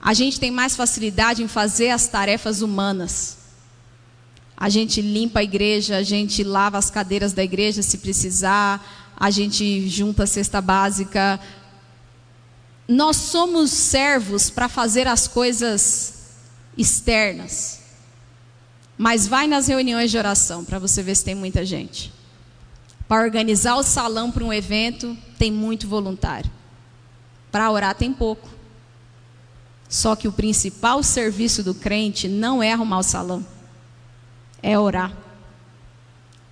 A 0.00 0.14
gente 0.14 0.38
tem 0.38 0.52
mais 0.52 0.76
facilidade 0.76 1.42
em 1.42 1.48
fazer 1.48 1.90
as 1.90 2.06
tarefas 2.06 2.62
humanas. 2.62 3.37
A 4.60 4.68
gente 4.68 5.00
limpa 5.00 5.38
a 5.38 5.44
igreja, 5.44 5.96
a 5.96 6.02
gente 6.02 6.42
lava 6.42 6.76
as 6.78 6.90
cadeiras 6.90 7.32
da 7.32 7.44
igreja 7.44 7.80
se 7.80 7.98
precisar, 7.98 8.84
a 9.16 9.30
gente 9.30 9.88
junta 9.88 10.24
a 10.24 10.26
cesta 10.26 10.60
básica. 10.60 11.38
Nós 12.88 13.16
somos 13.16 13.70
servos 13.70 14.50
para 14.50 14.68
fazer 14.68 15.06
as 15.06 15.28
coisas 15.28 16.14
externas. 16.76 17.82
Mas 18.96 19.28
vai 19.28 19.46
nas 19.46 19.68
reuniões 19.68 20.10
de 20.10 20.18
oração 20.18 20.64
para 20.64 20.80
você 20.80 21.04
ver 21.04 21.14
se 21.14 21.24
tem 21.24 21.36
muita 21.36 21.64
gente. 21.64 22.12
Para 23.06 23.22
organizar 23.22 23.76
o 23.76 23.84
salão 23.84 24.28
para 24.28 24.42
um 24.42 24.52
evento, 24.52 25.16
tem 25.38 25.52
muito 25.52 25.86
voluntário. 25.86 26.50
Para 27.52 27.70
orar, 27.70 27.94
tem 27.94 28.12
pouco. 28.12 28.48
Só 29.88 30.16
que 30.16 30.26
o 30.26 30.32
principal 30.32 31.00
serviço 31.04 31.62
do 31.62 31.74
crente 31.74 32.26
não 32.26 32.60
é 32.60 32.72
arrumar 32.72 32.98
o 32.98 33.04
salão 33.04 33.46
é 34.62 34.78
orar. 34.78 35.12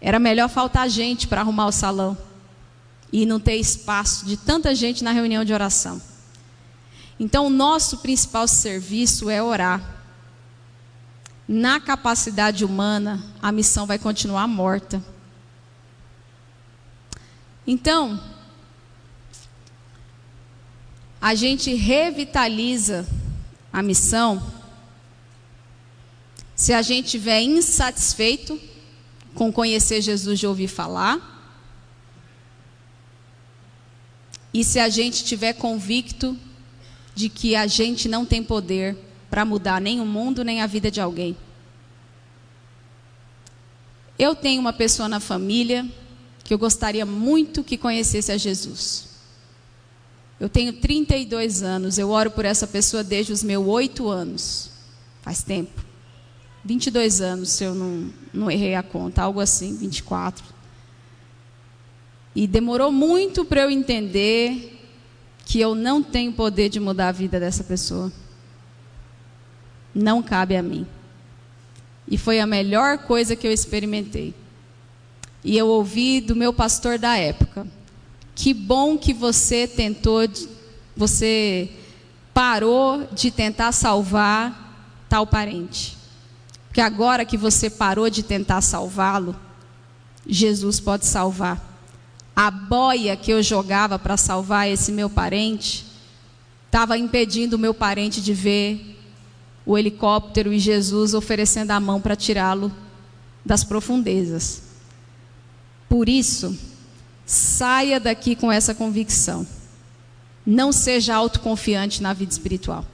Era 0.01 0.19
melhor 0.19 0.49
faltar 0.49 0.89
gente 0.89 1.27
para 1.27 1.41
arrumar 1.41 1.67
o 1.67 1.73
salão 1.73 2.17
e 3.13 3.25
não 3.25 3.41
ter 3.41 3.57
espaço 3.57 4.27
de 4.27 4.37
tanta 4.37 4.75
gente 4.75 5.03
na 5.03 5.13
reunião 5.13 5.45
de 5.45 5.53
oração. 5.53 6.01
Então, 7.19 7.47
o 7.47 7.51
nosso 7.51 7.99
principal 7.99 8.47
serviço 8.47 9.31
é 9.31 9.43
orar. 9.43 9.95
Na 11.49 11.81
capacidade 11.81 12.65
humana, 12.65 13.25
a 13.41 13.51
missão 13.51 13.87
vai 13.87 13.99
continuar 13.99 14.47
morta. 14.47 15.03
Então, 17.67 18.21
a 21.21 21.35
gente 21.35 21.75
revitaliza 21.75 23.07
a 23.73 23.83
missão 23.83 24.43
se 26.57 26.73
a 26.73 26.81
gente 26.81 27.05
estiver 27.05 27.43
insatisfeito 27.43 28.59
com 29.35 29.53
conhecer 29.53 30.01
Jesus 30.01 30.39
de 30.39 30.47
ouvir 30.47 30.69
falar, 30.69 31.35
e 34.55 34.65
se 34.65 34.79
a 34.79 34.89
gente 34.89 35.17
estiver 35.17 35.53
convicto 35.53 36.35
de 37.15 37.29
que 37.29 37.55
a 37.55 37.67
gente 37.67 38.09
não 38.09 38.25
tem 38.25 38.43
poder 38.43 38.97
para 39.29 39.45
mudar 39.45 39.83
nem 39.83 40.01
o 40.01 40.07
mundo 40.07 40.43
nem 40.43 40.63
a 40.63 40.67
vida 40.67 40.91
de 40.91 40.99
alguém. 40.99 41.37
Eu 44.19 44.35
tenho 44.35 44.61
uma 44.61 44.73
pessoa 44.73 45.11
na 45.11 45.21
família 45.21 45.87
que 46.43 46.55
eu 46.55 46.59
gostaria 46.59 47.05
muito 47.05 47.63
que 47.63 47.77
conhecesse 47.77 48.33
a 48.33 48.39
Jesus. 48.39 49.09
Eu 50.41 50.49
tenho 50.49 50.73
32 50.73 51.63
anos, 51.63 51.99
eu 51.99 52.09
oro 52.09 52.31
por 52.31 52.47
essa 52.47 52.67
pessoa 52.67 53.05
desde 53.05 53.33
os 53.33 53.43
meus 53.43 53.67
oito 53.67 54.09
anos. 54.09 54.71
Faz 55.21 55.43
tempo. 55.43 55.86
22 56.67 57.21
anos, 57.21 57.51
se 57.51 57.63
eu 57.63 57.75
não, 57.75 58.11
não 58.35 58.51
errei 58.51 58.75
a 58.75 58.83
conta, 58.83 59.23
algo 59.23 59.41
assim, 59.41 59.77
24. 59.77 60.45
E 62.35 62.47
demorou 62.47 62.91
muito 62.91 63.45
para 63.45 63.63
eu 63.63 63.71
entender 63.71 64.77
que 65.45 65.61
eu 65.61 65.77
não 65.77 66.03
tenho 66.03 66.33
poder 66.33 66.69
de 66.69 66.81
mudar 66.81 67.09
a 67.09 67.13
vida 67.13 67.39
dessa 67.39 67.63
pessoa. 67.63 68.13
Não 69.95 70.21
cabe 70.21 70.57
a 70.57 70.63
mim. 70.63 70.85
E 72.09 72.19
foi 72.19 72.41
a 72.41 72.47
melhor 72.47 72.99
coisa 72.99 73.37
que 73.37 73.47
eu 73.47 73.53
experimentei. 73.53 74.35
E 75.45 75.57
eu 75.57 75.69
ouvi 75.69 76.21
do 76.21 76.35
meu 76.35 76.53
pastor 76.53 76.99
da 76.99 77.17
época: 77.17 77.65
que 78.35 78.53
bom 78.53 78.99
que 78.99 79.15
você 79.15 79.69
tentou, 79.69 80.29
você 80.97 81.71
parou 82.35 83.07
de 83.13 83.31
tentar 83.31 83.71
salvar 83.71 85.07
tal 85.09 85.27
parente. 85.27 85.96
Porque 86.77 86.85
agora 86.85 87.25
que 87.25 87.39
você 87.39 87.71
parou 87.71 88.11
de 88.11 88.23
tentar 88.23 88.61
salvá-lo, 88.61 89.35
Jesus 90.27 90.79
pode 90.79 91.07
salvar. 91.07 91.59
A 92.37 92.51
boia 92.51 93.17
que 93.17 93.31
eu 93.31 93.43
jogava 93.43 93.99
para 93.99 94.19
salvar 94.19 94.69
esse 94.69 94.93
meu 94.93 95.09
parente 95.09 95.87
estava 96.67 96.99
impedindo 96.99 97.57
o 97.57 97.59
meu 97.59 97.73
parente 97.73 98.21
de 98.21 98.35
ver 98.35 99.01
o 99.65 99.79
helicóptero 99.79 100.53
e 100.53 100.59
Jesus 100.59 101.15
oferecendo 101.15 101.71
a 101.71 101.81
mão 101.81 101.99
para 101.99 102.15
tirá-lo 102.15 102.71
das 103.43 103.65
profundezas. 103.65 104.61
Por 105.89 106.11
isso, 106.11 106.59
saia 107.25 107.99
daqui 107.99 108.37
com 108.37 108.53
essa 108.53 108.75
convicção. 108.75 109.47
Não 110.45 110.71
seja 110.73 111.15
autoconfiante 111.15 112.03
na 112.03 112.13
vida 112.13 112.33
espiritual. 112.33 112.85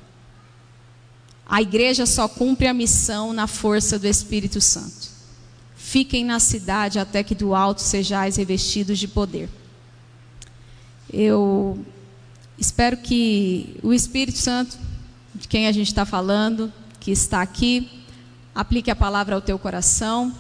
A 1.52 1.60
igreja 1.60 2.06
só 2.06 2.26
cumpre 2.26 2.66
a 2.66 2.72
missão 2.72 3.34
na 3.34 3.46
força 3.46 3.98
do 3.98 4.06
Espírito 4.06 4.58
Santo. 4.58 5.10
Fiquem 5.76 6.24
na 6.24 6.40
cidade 6.40 6.98
até 6.98 7.22
que 7.22 7.34
do 7.34 7.54
alto 7.54 7.82
sejais 7.82 8.36
revestidos 8.36 8.98
de 8.98 9.06
poder. 9.06 9.50
Eu 11.12 11.78
espero 12.56 12.96
que 12.96 13.76
o 13.82 13.92
Espírito 13.92 14.38
Santo, 14.38 14.78
de 15.34 15.46
quem 15.46 15.66
a 15.66 15.72
gente 15.72 15.88
está 15.88 16.06
falando, 16.06 16.72
que 16.98 17.10
está 17.10 17.42
aqui, 17.42 17.86
aplique 18.54 18.90
a 18.90 18.96
palavra 18.96 19.34
ao 19.34 19.42
teu 19.42 19.58
coração. 19.58 20.34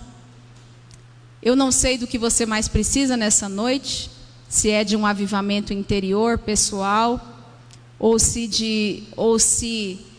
Eu 1.42 1.54
não 1.54 1.70
sei 1.70 1.98
do 1.98 2.06
que 2.06 2.16
você 2.16 2.46
mais 2.46 2.68
precisa 2.68 3.18
nessa 3.18 3.50
noite, 3.50 4.10
se 4.48 4.70
é 4.70 4.82
de 4.82 4.96
um 4.96 5.04
avivamento 5.04 5.74
interior, 5.74 6.38
pessoal, 6.38 7.20
ou 7.98 8.18
se 8.18 8.46
de 8.46 9.02
ou 9.14 9.38
se 9.38 10.10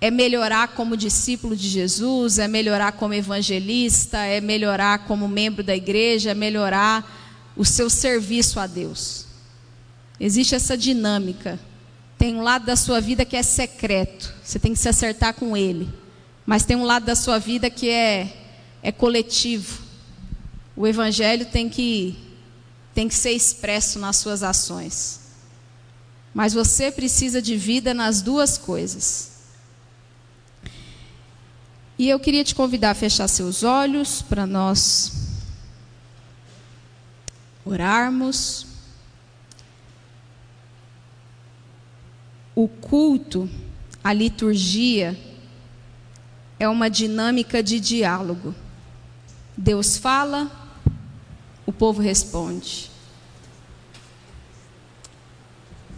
é 0.00 0.10
melhorar 0.10 0.68
como 0.68 0.96
discípulo 0.96 1.56
de 1.56 1.68
Jesus, 1.68 2.38
é 2.38 2.46
melhorar 2.46 2.92
como 2.92 3.14
evangelista, 3.14 4.18
é 4.18 4.40
melhorar 4.40 5.00
como 5.06 5.26
membro 5.26 5.62
da 5.62 5.74
igreja, 5.74 6.30
é 6.30 6.34
melhorar 6.34 7.50
o 7.56 7.64
seu 7.64 7.90
serviço 7.90 8.60
a 8.60 8.66
Deus. 8.66 9.26
Existe 10.20 10.54
essa 10.54 10.76
dinâmica. 10.76 11.58
Tem 12.16 12.34
um 12.34 12.42
lado 12.42 12.66
da 12.66 12.76
sua 12.76 13.00
vida 13.00 13.24
que 13.24 13.36
é 13.36 13.42
secreto, 13.42 14.34
você 14.42 14.58
tem 14.58 14.72
que 14.72 14.78
se 14.78 14.88
acertar 14.88 15.34
com 15.34 15.56
ele. 15.56 15.88
Mas 16.46 16.64
tem 16.64 16.76
um 16.76 16.84
lado 16.84 17.04
da 17.04 17.14
sua 17.14 17.38
vida 17.38 17.68
que 17.68 17.90
é, 17.90 18.32
é 18.82 18.90
coletivo. 18.90 19.82
O 20.74 20.86
evangelho 20.86 21.44
tem 21.44 21.68
que, 21.68 22.16
tem 22.94 23.06
que 23.06 23.14
ser 23.14 23.32
expresso 23.32 23.98
nas 23.98 24.16
suas 24.16 24.42
ações. 24.42 25.20
Mas 26.32 26.54
você 26.54 26.90
precisa 26.90 27.42
de 27.42 27.56
vida 27.56 27.92
nas 27.92 28.22
duas 28.22 28.56
coisas. 28.56 29.27
E 31.98 32.08
eu 32.08 32.20
queria 32.20 32.44
te 32.44 32.54
convidar 32.54 32.90
a 32.90 32.94
fechar 32.94 33.26
seus 33.26 33.64
olhos 33.64 34.22
para 34.22 34.46
nós 34.46 35.12
orarmos. 37.64 38.66
O 42.54 42.68
culto, 42.68 43.50
a 44.02 44.12
liturgia, 44.12 45.18
é 46.58 46.68
uma 46.68 46.88
dinâmica 46.88 47.62
de 47.62 47.80
diálogo. 47.80 48.54
Deus 49.56 49.96
fala, 49.96 50.50
o 51.66 51.72
povo 51.72 52.00
responde. 52.00 52.92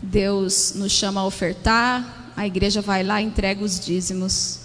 Deus 0.03 0.73
nos 0.75 0.93
chama 0.93 1.21
a 1.21 1.27
ofertar, 1.27 2.33
a 2.35 2.47
igreja 2.47 2.81
vai 2.81 3.03
lá 3.03 3.21
e 3.21 3.27
entrega 3.27 3.63
os 3.63 3.79
dízimos. 3.79 4.60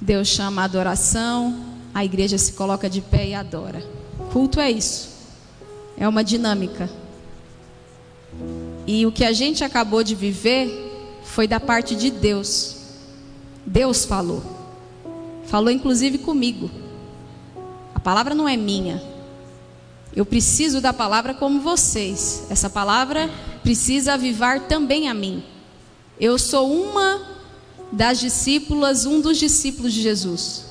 Deus 0.00 0.28
chama 0.28 0.62
a 0.62 0.64
adoração, 0.66 1.64
a 1.94 2.04
igreja 2.04 2.36
se 2.36 2.52
coloca 2.52 2.90
de 2.90 3.00
pé 3.00 3.28
e 3.28 3.34
adora. 3.34 3.82
Culto 4.32 4.60
é 4.60 4.70
isso. 4.70 5.08
É 5.96 6.06
uma 6.06 6.22
dinâmica. 6.22 6.90
E 8.86 9.06
o 9.06 9.12
que 9.12 9.24
a 9.24 9.32
gente 9.32 9.64
acabou 9.64 10.02
de 10.02 10.14
viver 10.14 11.20
foi 11.24 11.48
da 11.48 11.58
parte 11.58 11.96
de 11.96 12.10
Deus. 12.10 12.76
Deus 13.64 14.04
falou. 14.04 14.42
Falou 15.46 15.70
inclusive 15.70 16.18
comigo. 16.18 16.70
A 17.94 18.00
palavra 18.00 18.34
não 18.34 18.48
é 18.48 18.56
minha. 18.56 19.02
Eu 20.14 20.24
preciso 20.24 20.80
da 20.80 20.92
palavra 20.92 21.34
como 21.34 21.60
vocês. 21.60 22.46
Essa 22.50 22.68
palavra 22.68 23.30
precisa 23.62 24.14
avivar 24.14 24.60
também 24.68 25.08
a 25.08 25.14
mim. 25.14 25.42
Eu 26.18 26.38
sou 26.38 26.70
uma 26.70 27.35
das 27.92 28.18
discípulas, 28.18 29.06
um 29.06 29.20
dos 29.20 29.38
discípulos 29.38 29.92
de 29.92 30.02
Jesus. 30.02 30.64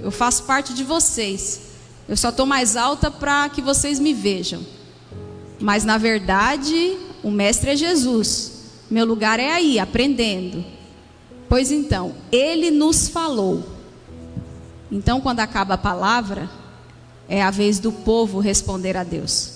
Eu 0.00 0.10
faço 0.10 0.44
parte 0.44 0.72
de 0.72 0.84
vocês, 0.84 1.68
Eu 2.08 2.16
só 2.16 2.30
estou 2.30 2.44
mais 2.44 2.76
alta 2.76 3.08
para 3.08 3.48
que 3.48 3.62
vocês 3.62 4.00
me 4.00 4.12
vejam. 4.12 4.66
Mas 5.60 5.84
na 5.84 5.96
verdade, 5.96 6.96
o 7.22 7.30
mestre 7.30 7.70
é 7.70 7.76
Jesus. 7.76 8.52
Meu 8.90 9.06
lugar 9.06 9.38
é 9.38 9.52
aí, 9.52 9.78
aprendendo. 9.78 10.64
Pois 11.48 11.70
então, 11.70 12.14
ele 12.32 12.70
nos 12.70 13.08
falou. 13.08 13.64
Então, 14.90 15.20
quando 15.20 15.38
acaba 15.38 15.74
a 15.74 15.78
palavra, 15.78 16.50
é 17.28 17.40
a 17.40 17.50
vez 17.50 17.78
do 17.78 17.92
povo 17.92 18.40
responder 18.40 18.96
a 18.96 19.04
Deus. 19.04 19.52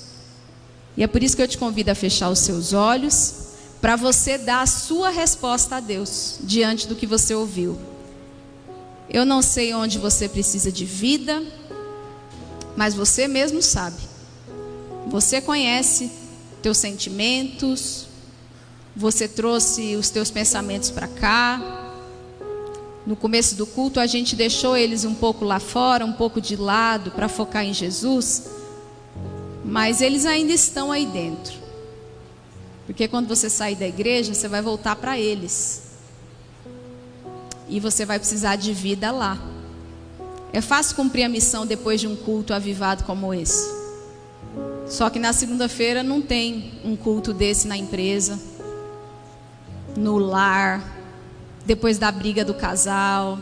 E 0.96 1.02
é 1.02 1.08
por 1.08 1.22
isso 1.22 1.34
que 1.34 1.42
eu 1.42 1.48
te 1.48 1.58
convido 1.58 1.90
a 1.90 1.94
fechar 1.94 2.30
os 2.30 2.38
seus 2.38 2.72
olhos, 2.72 3.43
para 3.84 3.96
você 3.96 4.38
dar 4.38 4.62
a 4.62 4.66
sua 4.66 5.10
resposta 5.10 5.76
a 5.76 5.80
Deus 5.80 6.38
diante 6.40 6.88
do 6.88 6.94
que 6.94 7.06
você 7.06 7.34
ouviu. 7.34 7.78
Eu 9.10 9.26
não 9.26 9.42
sei 9.42 9.74
onde 9.74 9.98
você 9.98 10.26
precisa 10.26 10.72
de 10.72 10.86
vida, 10.86 11.42
mas 12.74 12.94
você 12.94 13.28
mesmo 13.28 13.60
sabe. 13.60 14.00
Você 15.08 15.38
conhece 15.38 16.10
teus 16.62 16.78
sentimentos, 16.78 18.06
você 18.96 19.28
trouxe 19.28 19.96
os 19.96 20.08
teus 20.08 20.30
pensamentos 20.30 20.90
para 20.90 21.06
cá. 21.06 21.92
No 23.04 23.14
começo 23.14 23.54
do 23.54 23.66
culto, 23.66 24.00
a 24.00 24.06
gente 24.06 24.34
deixou 24.34 24.74
eles 24.74 25.04
um 25.04 25.14
pouco 25.14 25.44
lá 25.44 25.60
fora, 25.60 26.06
um 26.06 26.12
pouco 26.14 26.40
de 26.40 26.56
lado, 26.56 27.10
para 27.10 27.28
focar 27.28 27.66
em 27.66 27.74
Jesus. 27.74 28.44
Mas 29.62 30.00
eles 30.00 30.24
ainda 30.24 30.54
estão 30.54 30.90
aí 30.90 31.04
dentro. 31.04 31.63
Porque 32.86 33.08
quando 33.08 33.28
você 33.28 33.48
sair 33.48 33.76
da 33.76 33.86
igreja, 33.86 34.34
você 34.34 34.48
vai 34.48 34.60
voltar 34.60 34.96
para 34.96 35.18
eles. 35.18 35.82
E 37.68 37.80
você 37.80 38.04
vai 38.04 38.18
precisar 38.18 38.56
de 38.56 38.72
vida 38.72 39.10
lá. 39.10 39.38
É 40.52 40.60
fácil 40.60 40.94
cumprir 40.94 41.24
a 41.24 41.28
missão 41.28 41.66
depois 41.66 42.00
de 42.00 42.06
um 42.06 42.14
culto 42.14 42.52
avivado 42.52 43.04
como 43.04 43.32
esse. 43.32 43.68
Só 44.86 45.08
que 45.08 45.18
na 45.18 45.32
segunda-feira 45.32 46.02
não 46.02 46.20
tem 46.20 46.78
um 46.84 46.94
culto 46.94 47.32
desse 47.32 47.66
na 47.66 47.76
empresa, 47.76 48.38
no 49.96 50.18
lar, 50.18 50.84
depois 51.64 51.98
da 51.98 52.12
briga 52.12 52.44
do 52.44 52.54
casal. 52.54 53.38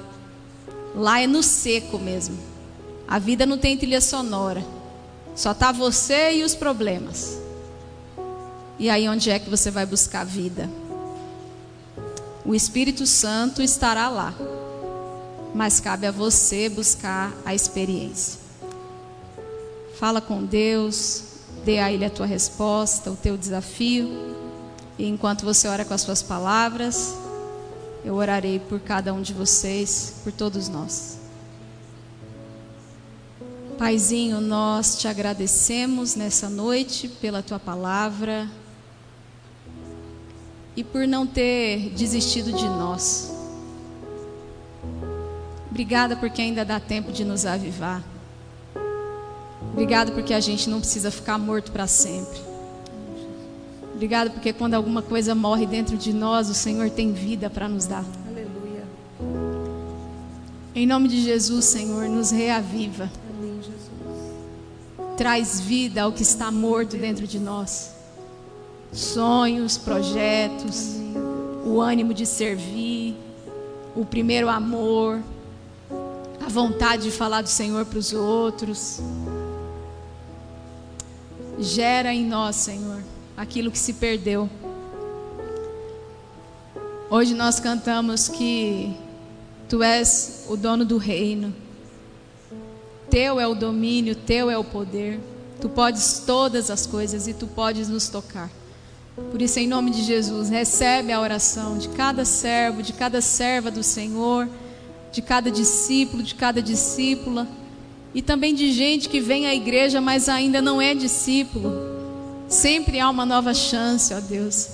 Lá 0.95 1.21
é 1.21 1.27
no 1.27 1.43
seco 1.43 1.99
mesmo. 1.99 2.39
A 3.09 3.19
vida 3.19 3.45
não 3.45 3.59
tem 3.59 3.77
trilha 3.77 4.01
sonora. 4.01 4.65
Só 5.35 5.53
tá 5.53 5.73
você 5.73 6.37
e 6.37 6.45
os 6.45 6.55
problemas. 6.55 7.42
E 8.79 8.89
aí 8.89 9.09
onde 9.09 9.31
é 9.31 9.39
que 9.39 9.51
você 9.51 9.71
vai 9.71 9.87
buscar 9.87 10.25
vida? 10.25 10.69
O 12.45 12.55
Espírito 12.55 13.07
Santo 13.07 13.63
estará 13.63 14.09
lá. 14.09 14.35
Mas 15.55 15.79
cabe 15.79 16.07
a 16.07 16.11
você 16.11 16.69
buscar 16.69 17.33
a 17.45 17.55
experiência. 17.55 18.41
Fala 19.99 20.21
com 20.21 20.43
Deus, 20.43 21.23
dê 21.65 21.79
a 21.79 21.93
Ele 21.93 22.05
a 22.05 22.11
tua 22.11 22.27
resposta, 22.27 23.11
o 23.11 23.17
teu 23.17 23.37
desafio. 23.37 24.09
E 24.99 25.07
enquanto 25.07 25.45
você 25.45 25.69
ora 25.69 25.85
com 25.85 25.95
as 25.95 26.01
suas 26.01 26.23
palavras, 26.23 27.15
eu 28.05 28.15
orarei 28.15 28.59
por 28.59 28.81
cada 28.81 29.13
um 29.13 29.21
de 29.21 29.33
vocês, 29.33 30.15
por 30.25 30.33
todos 30.33 30.69
nós. 30.69 31.19
Paizinho, 33.79 34.41
nós 34.41 34.97
te 34.97 35.07
agradecemos 35.07 36.15
nessa 36.15 36.49
noite 36.49 37.09
pela 37.09 37.43
tua 37.43 37.59
palavra 37.59 38.49
e 40.77 40.83
por 40.83 41.07
não 41.07 41.27
ter 41.27 41.91
desistido 41.91 42.53
de 42.53 42.65
nós. 42.65 43.31
Obrigada 45.71 46.17
porque 46.17 46.43
ainda 46.43 46.65
dá 46.65 46.79
tempo 46.79 47.13
de 47.13 47.25
nos 47.25 47.47
avivar. 47.47 48.03
Obrigada 49.73 50.13
porque 50.13 50.35
a 50.35 50.41
gente 50.41 50.69
não 50.69 50.81
precisa 50.81 51.11
ficar 51.11 51.39
morto 51.39 51.73
para 51.73 51.87
sempre. 51.87 52.39
Obrigado 53.95 54.31
porque 54.33 54.53
quando 54.53 54.75
alguma 54.75 55.01
coisa 55.01 55.35
morre 55.35 55.65
dentro 55.65 55.97
de 55.97 56.13
nós, 56.13 56.51
o 56.51 56.55
Senhor 56.55 56.91
tem 56.91 57.13
vida 57.13 57.49
para 57.49 57.69
nos 57.69 57.87
dar. 57.87 58.05
Aleluia. 58.27 58.85
Em 60.75 60.87
nome 60.87 61.09
de 61.09 61.23
Jesus, 61.23 61.67
Senhor, 61.67 62.09
nos 62.09 62.31
reaviva. 62.31 63.11
Amém, 63.31 63.57
Jesus. 63.57 65.17
Traz 65.17 65.61
vida 65.61 66.03
ao 66.03 66.13
que 66.13 66.23
está 66.23 66.51
morto 66.51 66.97
dentro 66.97 67.27
de 67.27 67.39
nós. 67.39 67.92
Sonhos, 68.93 69.79
projetos, 69.79 70.97
o 71.65 71.81
ânimo 71.81 72.13
de 72.13 72.27
servir, 72.27 73.17
o 73.97 74.05
primeiro 74.05 74.51
amor, 74.51 75.19
a 76.45 76.49
vontade 76.49 77.05
de 77.05 77.11
falar 77.11 77.41
do 77.41 77.49
Senhor 77.49 77.87
para 77.87 77.99
os 77.99 78.13
outros. 78.13 79.01
Gera 81.59 82.13
em 82.13 82.27
nós, 82.27 82.57
Senhor, 82.57 83.03
aquilo 83.35 83.71
que 83.71 83.79
se 83.79 83.95
perdeu. 83.95 84.49
Hoje 87.09 87.35
nós 87.35 87.59
cantamos 87.59 88.29
que 88.29 88.95
Tu 89.71 89.83
és 89.83 90.45
o 90.51 90.57
dono 90.57 90.85
do 90.85 90.99
reino, 90.99 91.55
Teu 93.09 93.41
é 93.41 93.47
o 93.47 93.55
domínio, 93.55 94.15
Teu 94.15 94.51
é 94.51 94.59
o 94.59 94.65
poder, 94.65 95.19
Tu 95.63 95.69
podes 95.69 96.25
todas 96.27 96.71
as 96.71 96.87
coisas 96.87 97.27
e 97.27 97.33
Tu 97.33 97.47
podes 97.47 97.89
nos 97.89 98.11
tocar. 98.11 98.51
Por 99.15 99.41
isso, 99.41 99.59
em 99.59 99.67
nome 99.67 99.91
de 99.91 100.03
Jesus, 100.03 100.49
recebe 100.49 101.13
a 101.13 101.21
oração 101.21 101.79
de 101.79 101.89
cada 101.91 102.25
servo, 102.25 102.83
de 102.83 102.93
cada 102.93 103.21
serva 103.21 103.71
do 103.71 103.83
Senhor, 103.83 104.49
de 105.11 105.21
cada 105.21 105.51
discípulo, 105.51 106.23
de 106.23 106.35
cada 106.35 106.63
discípula, 106.63 107.47
e 108.15 108.23
também 108.23 108.55
de 108.55 108.73
gente 108.73 109.09
que 109.09 109.21
vem 109.21 109.47
à 109.47 109.55
igreja, 109.55 110.01
mas 110.01 110.29
ainda 110.29 110.63
não 110.63 110.81
é 110.81 110.95
discípulo 110.95 111.93
Sempre 112.53 113.01
há 113.01 113.09
uma 113.09 113.25
nova 113.25 113.55
chance, 113.55 114.13
ó 114.13 114.21
Deus. 114.21 114.69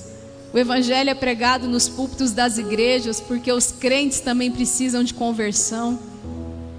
O 0.53 0.59
Evangelho 0.59 1.11
é 1.11 1.14
pregado 1.14 1.68
nos 1.68 1.89
púlpitos 1.89 2.32
das 2.32 2.59
igrejas 2.59 3.20
porque 3.20 3.53
os 3.53 3.70
crentes 3.70 4.18
também 4.18 4.51
precisam 4.51 5.05
de 5.05 5.14
conversão. 5.14 5.97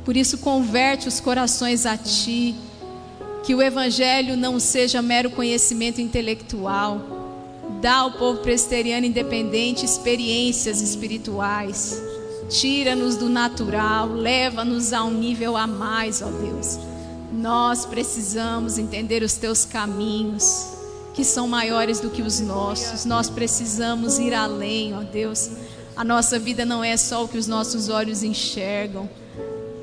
Por 0.04 0.18
isso, 0.18 0.40
converte 0.40 1.08
os 1.08 1.22
corações 1.22 1.86
a 1.86 1.96
Ti. 1.96 2.54
Que 3.46 3.56
o 3.56 3.62
Evangelho 3.62 4.36
não 4.36 4.60
seja 4.60 5.02
mero 5.02 5.30
conhecimento 5.30 6.02
intelectual. 6.02 7.19
Dá 7.82 7.98
ao 7.98 8.12
povo 8.12 8.42
presbiteriano 8.42 9.06
independente 9.06 9.86
experiências 9.86 10.82
espirituais. 10.82 12.02
Tira-nos 12.50 13.16
do 13.16 13.30
natural, 13.30 14.10
leva-nos 14.10 14.92
a 14.92 15.04
um 15.04 15.12
nível 15.12 15.56
a 15.56 15.66
mais, 15.66 16.22
ó 16.22 16.26
Deus. 16.26 16.78
Nós 17.32 17.86
precisamos 17.86 18.78
entender 18.78 19.24
os 19.24 19.36
Teus 19.36 19.64
caminhos 19.64 20.74
que 21.14 21.24
são 21.24 21.48
maiores 21.48 22.00
do 22.00 22.10
que 22.10 22.22
os 22.22 22.40
nossos. 22.40 23.06
Nós 23.06 23.30
precisamos 23.30 24.20
ir 24.20 24.34
além, 24.34 24.94
ó 24.94 25.02
Deus. 25.02 25.50
A 25.96 26.04
nossa 26.04 26.38
vida 26.38 26.66
não 26.66 26.84
é 26.84 26.98
só 26.98 27.24
o 27.24 27.28
que 27.28 27.38
os 27.38 27.48
nossos 27.48 27.88
olhos 27.88 28.24
enxergam. 28.24 29.10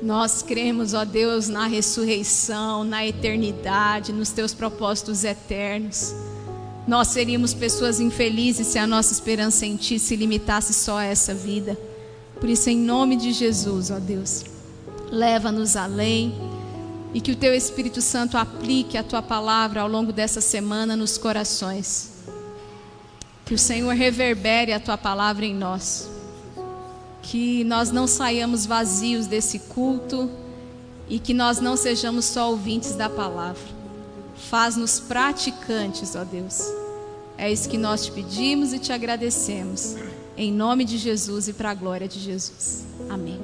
Nós 0.03 0.43
cremos, 0.43 0.93
ó 0.93 1.03
Deus, 1.03 1.47
na 1.47 1.65
ressurreição, 1.65 2.83
na 2.83 3.05
eternidade, 3.05 4.13
nos 4.13 4.29
teus 4.29 4.53
propósitos 4.53 5.23
eternos. 5.23 6.13
Nós 6.87 7.09
seríamos 7.09 7.53
pessoas 7.53 7.99
infelizes 7.99 8.67
se 8.67 8.79
a 8.79 8.87
nossa 8.87 9.11
esperança 9.11 9.65
em 9.65 9.75
Ti 9.75 9.99
se 9.99 10.15
limitasse 10.15 10.73
só 10.73 10.99
a 10.99 11.03
essa 11.03 11.33
vida. 11.33 11.77
Por 12.39 12.47
isso, 12.47 12.69
em 12.69 12.77
nome 12.77 13.17
de 13.17 13.33
Jesus, 13.33 13.91
ó 13.91 13.99
Deus, 13.99 14.45
leva-nos 15.11 15.75
além 15.75 16.33
e 17.13 17.19
que 17.19 17.31
o 17.31 17.35
teu 17.35 17.53
Espírito 17.53 18.01
Santo 18.01 18.37
aplique 18.37 18.97
a 18.97 19.03
tua 19.03 19.21
palavra 19.21 19.81
ao 19.81 19.87
longo 19.89 20.13
dessa 20.13 20.39
semana 20.39 20.95
nos 20.95 21.17
corações. 21.17 22.11
Que 23.45 23.53
o 23.53 23.57
Senhor 23.57 23.93
reverbere 23.93 24.71
a 24.71 24.79
tua 24.79 24.97
palavra 24.97 25.45
em 25.45 25.53
nós. 25.53 26.09
Que 27.21 27.65
nós 27.65 27.91
não 27.91 28.07
saiamos 28.07 28.65
vazios 28.65 29.27
desse 29.27 29.59
culto 29.59 30.29
e 31.09 31.19
que 31.19 31.33
nós 31.33 31.59
não 31.59 31.75
sejamos 31.75 32.23
só 32.25 32.49
ouvintes 32.49 32.93
da 32.93 33.09
palavra. 33.09 33.76
Faz-nos 34.49 34.99
praticantes, 34.99 36.15
ó 36.15 36.23
Deus. 36.23 36.61
É 37.37 37.51
isso 37.51 37.69
que 37.69 37.77
nós 37.77 38.05
te 38.05 38.11
pedimos 38.11 38.73
e 38.73 38.79
te 38.79 38.93
agradecemos. 38.93 39.95
Em 40.35 40.51
nome 40.51 40.85
de 40.85 40.97
Jesus 40.97 41.47
e 41.47 41.53
para 41.53 41.71
a 41.71 41.73
glória 41.73 42.07
de 42.07 42.19
Jesus. 42.19 42.85
Amém. 43.09 43.41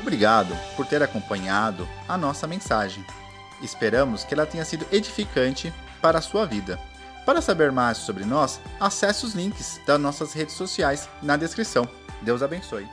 Obrigado 0.00 0.56
por 0.76 0.86
ter 0.86 1.02
acompanhado 1.02 1.86
a 2.08 2.16
nossa 2.16 2.46
mensagem. 2.46 3.04
Esperamos 3.62 4.24
que 4.24 4.32
ela 4.34 4.46
tenha 4.46 4.64
sido 4.64 4.86
edificante 4.90 5.72
para 6.00 6.18
a 6.18 6.22
sua 6.22 6.46
vida. 6.46 6.78
Para 7.26 7.42
saber 7.42 7.70
mais 7.70 7.98
sobre 7.98 8.24
nós, 8.24 8.60
acesse 8.80 9.26
os 9.26 9.34
links 9.34 9.80
das 9.86 10.00
nossas 10.00 10.32
redes 10.32 10.54
sociais 10.54 11.08
na 11.22 11.36
descrição. 11.36 11.86
Deus 12.22 12.42
abençoe. 12.42 12.88